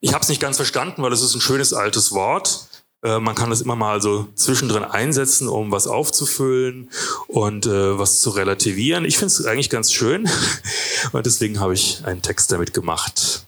Ich 0.00 0.14
habe 0.14 0.22
es 0.22 0.28
nicht 0.28 0.40
ganz 0.40 0.56
verstanden, 0.56 1.02
weil 1.02 1.12
es 1.12 1.22
ist 1.22 1.34
ein 1.34 1.40
schönes 1.40 1.72
altes 1.74 2.12
Wort. 2.12 2.66
Äh, 3.02 3.18
man 3.18 3.34
kann 3.34 3.50
das 3.50 3.60
immer 3.60 3.76
mal 3.76 4.00
so 4.00 4.28
zwischendrin 4.34 4.84
einsetzen, 4.84 5.48
um 5.48 5.72
was 5.72 5.86
aufzufüllen 5.86 6.90
und 7.28 7.66
äh, 7.66 7.98
was 7.98 8.22
zu 8.22 8.30
relativieren. 8.30 9.04
Ich 9.04 9.18
finde 9.18 9.34
es 9.34 9.44
eigentlich 9.44 9.70
ganz 9.70 9.92
schön 9.92 10.28
und 11.12 11.26
deswegen 11.26 11.60
habe 11.60 11.74
ich 11.74 12.04
einen 12.04 12.22
Text 12.22 12.52
damit 12.52 12.72
gemacht. 12.74 13.46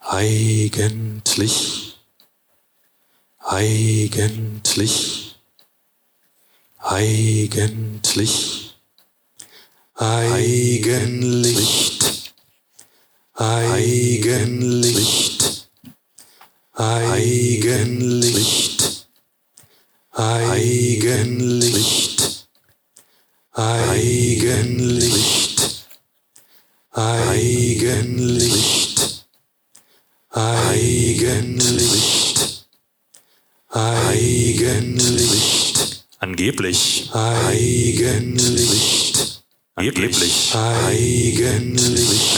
Eigentlich, 0.00 1.98
eigentlich, 3.40 5.36
eigentlich. 6.78 8.71
Eigenlicht, 9.94 11.52
Eigenlicht, 13.34 15.68
Eigenlicht, 16.74 19.06
Eigenlicht, 20.14 22.48
Eigenlicht, 23.54 25.76
Eigenlicht, 26.92 29.26
Eigenlicht, 30.30 32.66
Eigenlicht, 33.70 36.04
angeblich, 36.18 37.10
Eigenlicht. 37.12 39.11
Angeblich. 39.74 40.52
Eigentlich. 40.52 41.56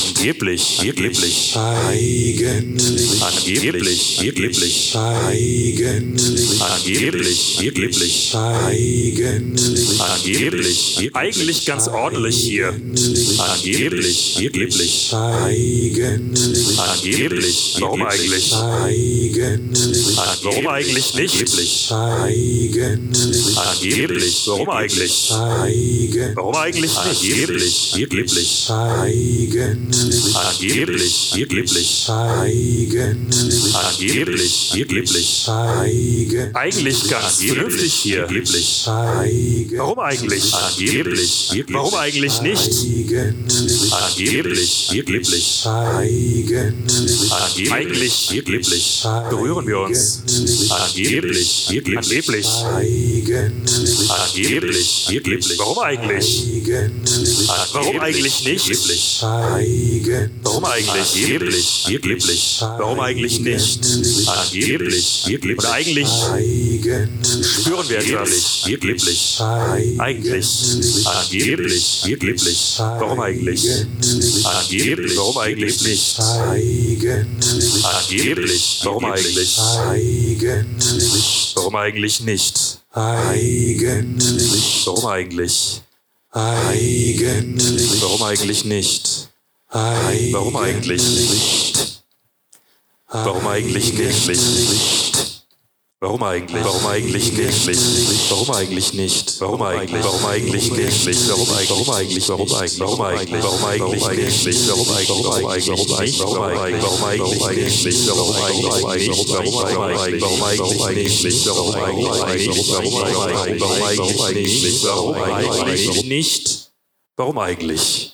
Angeblich. 0.07 0.79
Angeblich. 0.79 1.57
Eigentlich. 1.57 3.23
Angeblich. 3.23 4.19
Angeblich. 4.21 4.95
Eigentlich. 4.95 6.63
Angeblich. 6.63 7.57
Angeblich. 7.59 8.35
Eigentlich. 8.35 10.01
Angeblich. 10.01 11.11
Eigentlich 11.13 11.65
ganz 11.65 11.89
ordentlich 11.89 12.37
hier. 12.37 12.69
Angeblich. 12.69 14.37
Angeblich. 14.37 15.13
Eigentlich. 15.13 16.79
Angeblich. 16.79 17.75
Warum 17.81 18.03
eigentlich? 18.03 18.53
Warum 20.45 20.67
eigentlich 20.69 21.15
nicht? 21.15 21.35
Eigentlich. 21.91 21.91
Angeblich. 23.57 24.43
Warum 24.47 24.71
eigentlich? 24.71 25.31
Warum 26.37 26.55
eigentlich 26.55 26.95
nicht? 27.07 27.24
Angeblich, 27.25 27.93
angeblich, 27.95 28.69
eigentlich, 28.69 28.69
angeblich, 30.35 31.33
angeblich, 31.33 32.07
eigentlich, 32.11 33.75
angeblich, 33.75 34.71
angeblich, 34.75 35.49
eigentlich 36.53 37.09
ganz 37.09 37.43
vernünftig 37.43 37.93
hier, 37.95 38.29
angeblich, 38.29 38.83
warum 38.85 39.99
eigentlich, 40.01 40.53
angeblich, 40.53 41.65
warum 41.69 41.95
eigentlich 41.95 42.43
nicht, 42.43 42.71
angeblich, 43.91 44.89
angeblich, 44.91 45.67
eigentlich, 47.73 48.29
angeblich, 48.29 49.03
berühren 49.31 49.67
wir 49.67 49.79
uns, 49.79 50.23
angeblich, 50.69 51.69
angeblich, 51.71 52.49
angeblich, 54.11 55.07
angeblich, 55.09 55.59
warum 55.59 55.79
eigentlich, 55.79 56.45
Warum 57.73 58.01
eigentlich 58.01 58.45
nicht? 58.45 59.23
Warum 60.43 60.65
eigentlich 60.65 61.27
geblich? 61.27 61.85
Geblich. 61.87 62.57
Warum 62.61 63.01
eigentlich 63.01 63.41
nicht? 63.41 63.81
Angeblich. 64.27 65.25
Oder 65.59 65.73
eigentlich 65.73 66.09
spüren 66.09 67.89
wir 67.89 67.99
etwas. 67.99 68.63
Geblich. 68.65 69.41
Eigentlich. 69.99 70.47
Angeblich. 71.05 72.03
Geblich. 72.05 72.75
Warum 72.79 73.21
eigentlich? 73.21 73.67
Angeblich. 74.45 75.17
Warum 75.17 75.39
eigentlich 75.39 75.81
nicht? 75.83 76.19
Angeblich. 77.83 78.81
Warum 78.83 79.05
eigentlich? 79.05 79.57
Warum 81.55 81.77
eigentlich 81.77 82.21
nicht? 82.21 82.79
Warum 82.93 83.19
eigentlich? 85.07 85.81
Eigentlich. 86.35 88.03
Warum 88.03 88.23
eigentlich 88.25 88.65
nicht? 88.65 89.29
Warum 89.71 90.57
eigentlich 90.57 91.03
nicht? 91.03 92.05
Warum 93.09 93.47
eigentlich 93.47 93.93
nicht? 93.95 94.94
Warum 96.05 96.23
eigentlich? 96.23 96.63
Warum 96.63 96.87
eigentlich 96.87 97.33
nicht? 97.33 98.31
Warum 98.31 98.51
eigentlich 98.51 98.93
nicht? 98.93 99.41
Warum 99.41 99.63
eigentlich? 99.63 100.05
Warum 100.05 100.25
eigentlich 100.27 100.71
nicht? 100.71 101.29
Warum 101.31 101.49
eigentlich? 101.49 101.71
Warum 101.71 101.95
eigentlich? 101.95 102.29
Warum 102.29 102.53
eigentlich? 102.53 102.79
Warum 102.79 103.05
eigentlich? 103.05 103.43
Warum 103.43 103.65
eigentlich 103.65 104.45
nicht? 104.45 104.69
Warum 104.69 104.91
eigentlich? 104.91 105.23
Warum 105.25 105.45
eigentlich? 106.05 106.21
Eigentlich? 106.21 106.21
Warum 106.21 106.67
eigentlich? 106.67 106.83
Warum 106.83 107.55
eigentlich 107.55 107.85
nicht? 107.85 108.07
Warum 108.11 109.85
eigentlich? 109.95 110.21
Warum 110.21 110.43
eigentlich? 110.43 110.61
Warum 110.61 110.83
eigentlich 110.83 111.25
nicht? 111.25 111.47
Warum 111.47 111.75
eigentlich? 111.75 112.11
Warum 112.11 113.03
eigentlich? 113.33 113.61
Warum 113.65 114.21
eigentlich 114.21 114.63
nicht? 114.63 114.85
Warum 114.85 115.17
eigentlich 115.17 116.05
nicht? 116.05 116.71
Warum 117.17 117.39
eigentlich? 117.39 118.13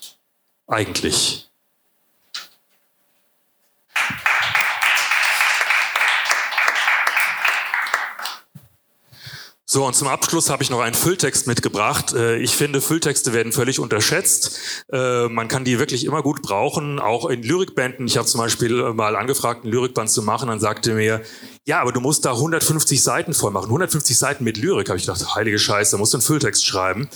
Eigentlich. 0.68 1.39
So, 9.72 9.86
und 9.86 9.94
zum 9.94 10.08
Abschluss 10.08 10.50
habe 10.50 10.64
ich 10.64 10.70
noch 10.70 10.80
einen 10.80 10.96
Fülltext 10.96 11.46
mitgebracht. 11.46 12.12
Äh, 12.12 12.38
ich 12.38 12.56
finde, 12.56 12.80
Fülltexte 12.80 13.32
werden 13.32 13.52
völlig 13.52 13.78
unterschätzt. 13.78 14.58
Äh, 14.92 15.28
man 15.28 15.46
kann 15.46 15.64
die 15.64 15.78
wirklich 15.78 16.04
immer 16.04 16.24
gut 16.24 16.42
brauchen, 16.42 16.98
auch 16.98 17.26
in 17.26 17.44
Lyrikbänden. 17.44 18.04
Ich 18.08 18.16
habe 18.16 18.26
zum 18.26 18.40
Beispiel 18.40 18.92
mal 18.94 19.14
angefragt, 19.14 19.62
einen 19.62 19.72
Lyrikband 19.72 20.10
zu 20.10 20.22
machen. 20.22 20.48
Dann 20.48 20.58
sagte 20.58 20.94
mir, 20.94 21.22
ja, 21.68 21.80
aber 21.80 21.92
du 21.92 22.00
musst 22.00 22.24
da 22.24 22.32
150 22.32 23.00
Seiten 23.00 23.32
voll 23.32 23.52
machen. 23.52 23.66
150 23.66 24.18
Seiten 24.18 24.42
mit 24.42 24.56
Lyrik. 24.56 24.88
Habe 24.88 24.98
ich 24.98 25.06
gedacht, 25.06 25.36
heilige 25.36 25.60
Scheiße, 25.60 25.92
da 25.92 25.98
musst 25.98 26.14
du 26.14 26.16
einen 26.16 26.22
Fülltext 26.22 26.66
schreiben. 26.66 27.08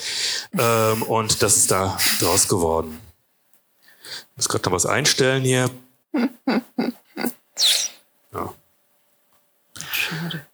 Ähm, 0.56 1.02
und 1.02 1.42
das 1.42 1.56
ist 1.56 1.72
da 1.72 1.98
draus 2.20 2.46
geworden. 2.46 3.00
Ich 4.30 4.36
muss 4.36 4.48
gerade 4.48 4.64
noch 4.66 4.76
was 4.76 4.86
einstellen 4.86 5.42
hier. 5.42 5.70
Ja. 8.32 8.52
Schade. 9.90 10.46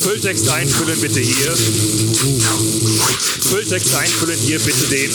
Fülltext 0.00 0.48
einfüllen 0.50 1.00
bitte 1.00 1.18
hier. 1.18 1.52
Fülltext 3.40 3.92
einfüllen 3.92 4.38
hier 4.38 4.60
bitte 4.60 4.86
den. 4.86 5.10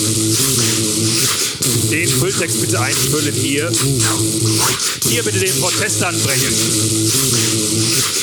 Den 1.91 2.07
Fülltext 2.07 2.61
bitte 2.61 2.79
einfüllen 2.79 3.35
hier. 3.35 3.71
Hier 5.09 5.23
bitte 5.23 5.39
den 5.39 5.59
Protest 5.59 6.03
anbringen. 6.03 6.53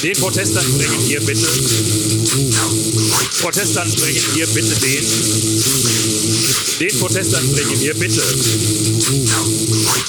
Den 0.03 0.17
Protest 0.17 0.57
anbringen 0.57 1.01
hier 1.07 1.21
bitte. 1.21 1.47
Protest 3.41 3.77
anbringen 3.77 4.23
hier 4.35 4.47
bitte 4.47 4.75
den. 4.81 5.05
Den 6.81 6.99
Protest 6.99 7.35
anbringen 7.35 7.79
hier 7.79 7.95
bitte. 7.95 8.23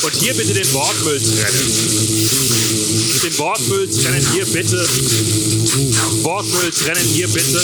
Und 0.04 0.16
hier 0.20 0.34
bitte 0.34 0.54
den 0.54 0.74
Wortmüll 0.74 1.20
trennen. 1.20 1.72
Den 3.24 3.38
Wortmüll 3.38 3.88
trennen 3.90 4.26
hier 4.34 4.45
bitte. 4.45 4.88
Wortmüll 6.24 6.72
trennen 6.72 7.08
hier 7.14 7.28
bitte. 7.28 7.62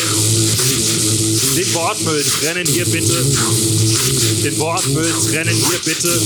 Den 1.55 1.73
Wortmüll 1.73 2.23
trennen 2.23 2.67
hier 2.67 2.85
bitte. 2.85 3.25
Den 4.43 4.59
Wortmüll 4.59 5.13
trennen 5.29 5.52
hier 5.53 5.79
bitte. 5.85 6.21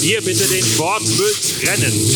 Hier 0.00 0.20
bitte 0.22 0.46
den 0.46 0.78
Wortmüll 0.78 1.32
trennen. 1.60 2.08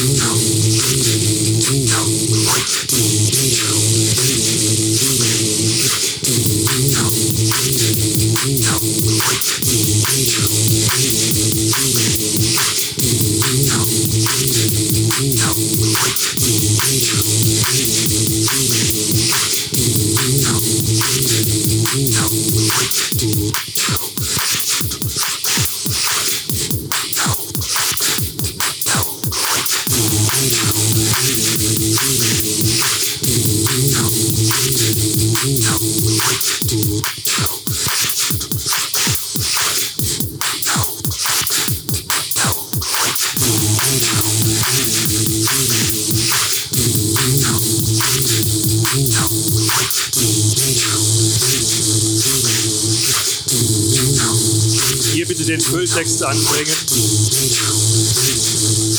Den 55.45 55.61
Fülltext 55.61 56.23
anbringen. 56.23 56.77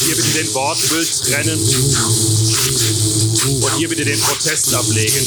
Hier 0.06 0.16
bitte 0.16 0.32
den 0.32 0.54
Wortmüll 0.54 1.06
trennen. 1.06 1.60
Und 3.62 3.76
hier 3.78 3.90
bitte 3.90 4.06
den 4.06 4.20
Protest 4.20 4.74
ablegen. 4.74 5.26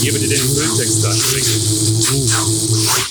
Hier 0.00 0.12
bitte 0.12 0.28
den 0.28 0.54
Fülltext 0.54 1.04
anbringen. 1.04 3.03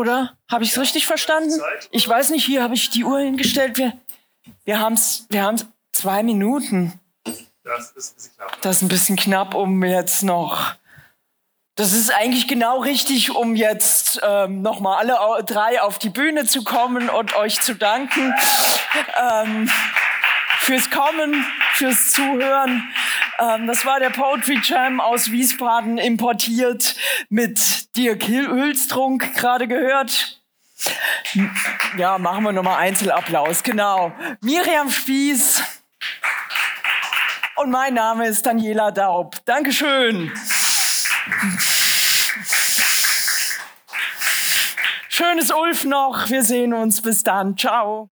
Oder 0.00 0.34
habe 0.50 0.64
ich 0.64 0.70
es 0.70 0.78
richtig 0.78 1.06
verstanden? 1.06 1.60
Ich 1.90 2.08
weiß 2.08 2.30
nicht, 2.30 2.46
hier 2.46 2.62
habe 2.62 2.72
ich 2.72 2.88
die 2.88 3.04
Uhr 3.04 3.20
hingestellt. 3.20 3.76
Wir, 3.76 3.92
wir 4.64 4.80
haben 4.80 4.94
es 4.94 5.26
wir 5.28 5.42
haben's 5.42 5.66
zwei 5.92 6.22
Minuten. 6.22 6.98
Das 7.64 7.90
ist 7.90 8.12
ein 8.12 8.14
bisschen 8.16 8.34
knapp. 8.34 8.62
Das 8.62 8.76
ist 8.76 8.82
ein 8.82 8.88
bisschen 8.88 9.16
knapp, 9.16 9.54
um 9.54 9.84
jetzt 9.84 10.22
noch. 10.22 10.72
Das 11.74 11.92
ist 11.92 12.10
eigentlich 12.14 12.48
genau 12.48 12.80
richtig, 12.80 13.36
um 13.36 13.54
jetzt 13.54 14.20
ähm, 14.22 14.62
nochmal 14.62 15.06
alle 15.06 15.44
drei 15.44 15.82
auf 15.82 15.98
die 15.98 16.08
Bühne 16.08 16.46
zu 16.46 16.64
kommen 16.64 17.10
und 17.10 17.36
euch 17.36 17.60
zu 17.60 17.74
danken. 17.74 18.34
Ähm, 19.18 19.70
fürs 20.60 20.90
Kommen, 20.90 21.44
fürs 21.72 22.12
Zuhören. 22.12 22.88
Ähm, 23.38 23.66
das 23.66 23.84
war 23.84 23.98
der 23.98 24.10
Poetry 24.10 24.60
Jam 24.62 25.00
aus 25.00 25.30
Wiesbaden 25.30 25.98
importiert 25.98 26.94
mit 27.28 27.96
Dirk 27.96 28.28
Hülstrunk 28.28 29.34
gerade 29.34 29.66
gehört. 29.66 30.40
Ja, 31.96 32.18
machen 32.18 32.44
wir 32.44 32.52
nochmal 32.52 32.78
Einzelapplaus, 32.78 33.62
genau. 33.62 34.12
Miriam 34.40 34.90
Spieß 34.90 35.62
und 37.56 37.70
mein 37.70 37.94
Name 37.94 38.26
ist 38.26 38.44
Daniela 38.46 38.90
Daub. 38.90 39.36
Dankeschön. 39.44 40.32
Schönes 45.08 45.50
Ulf 45.52 45.84
noch. 45.84 46.30
Wir 46.30 46.42
sehen 46.42 46.72
uns. 46.72 47.02
Bis 47.02 47.22
dann. 47.22 47.56
Ciao. 47.56 48.10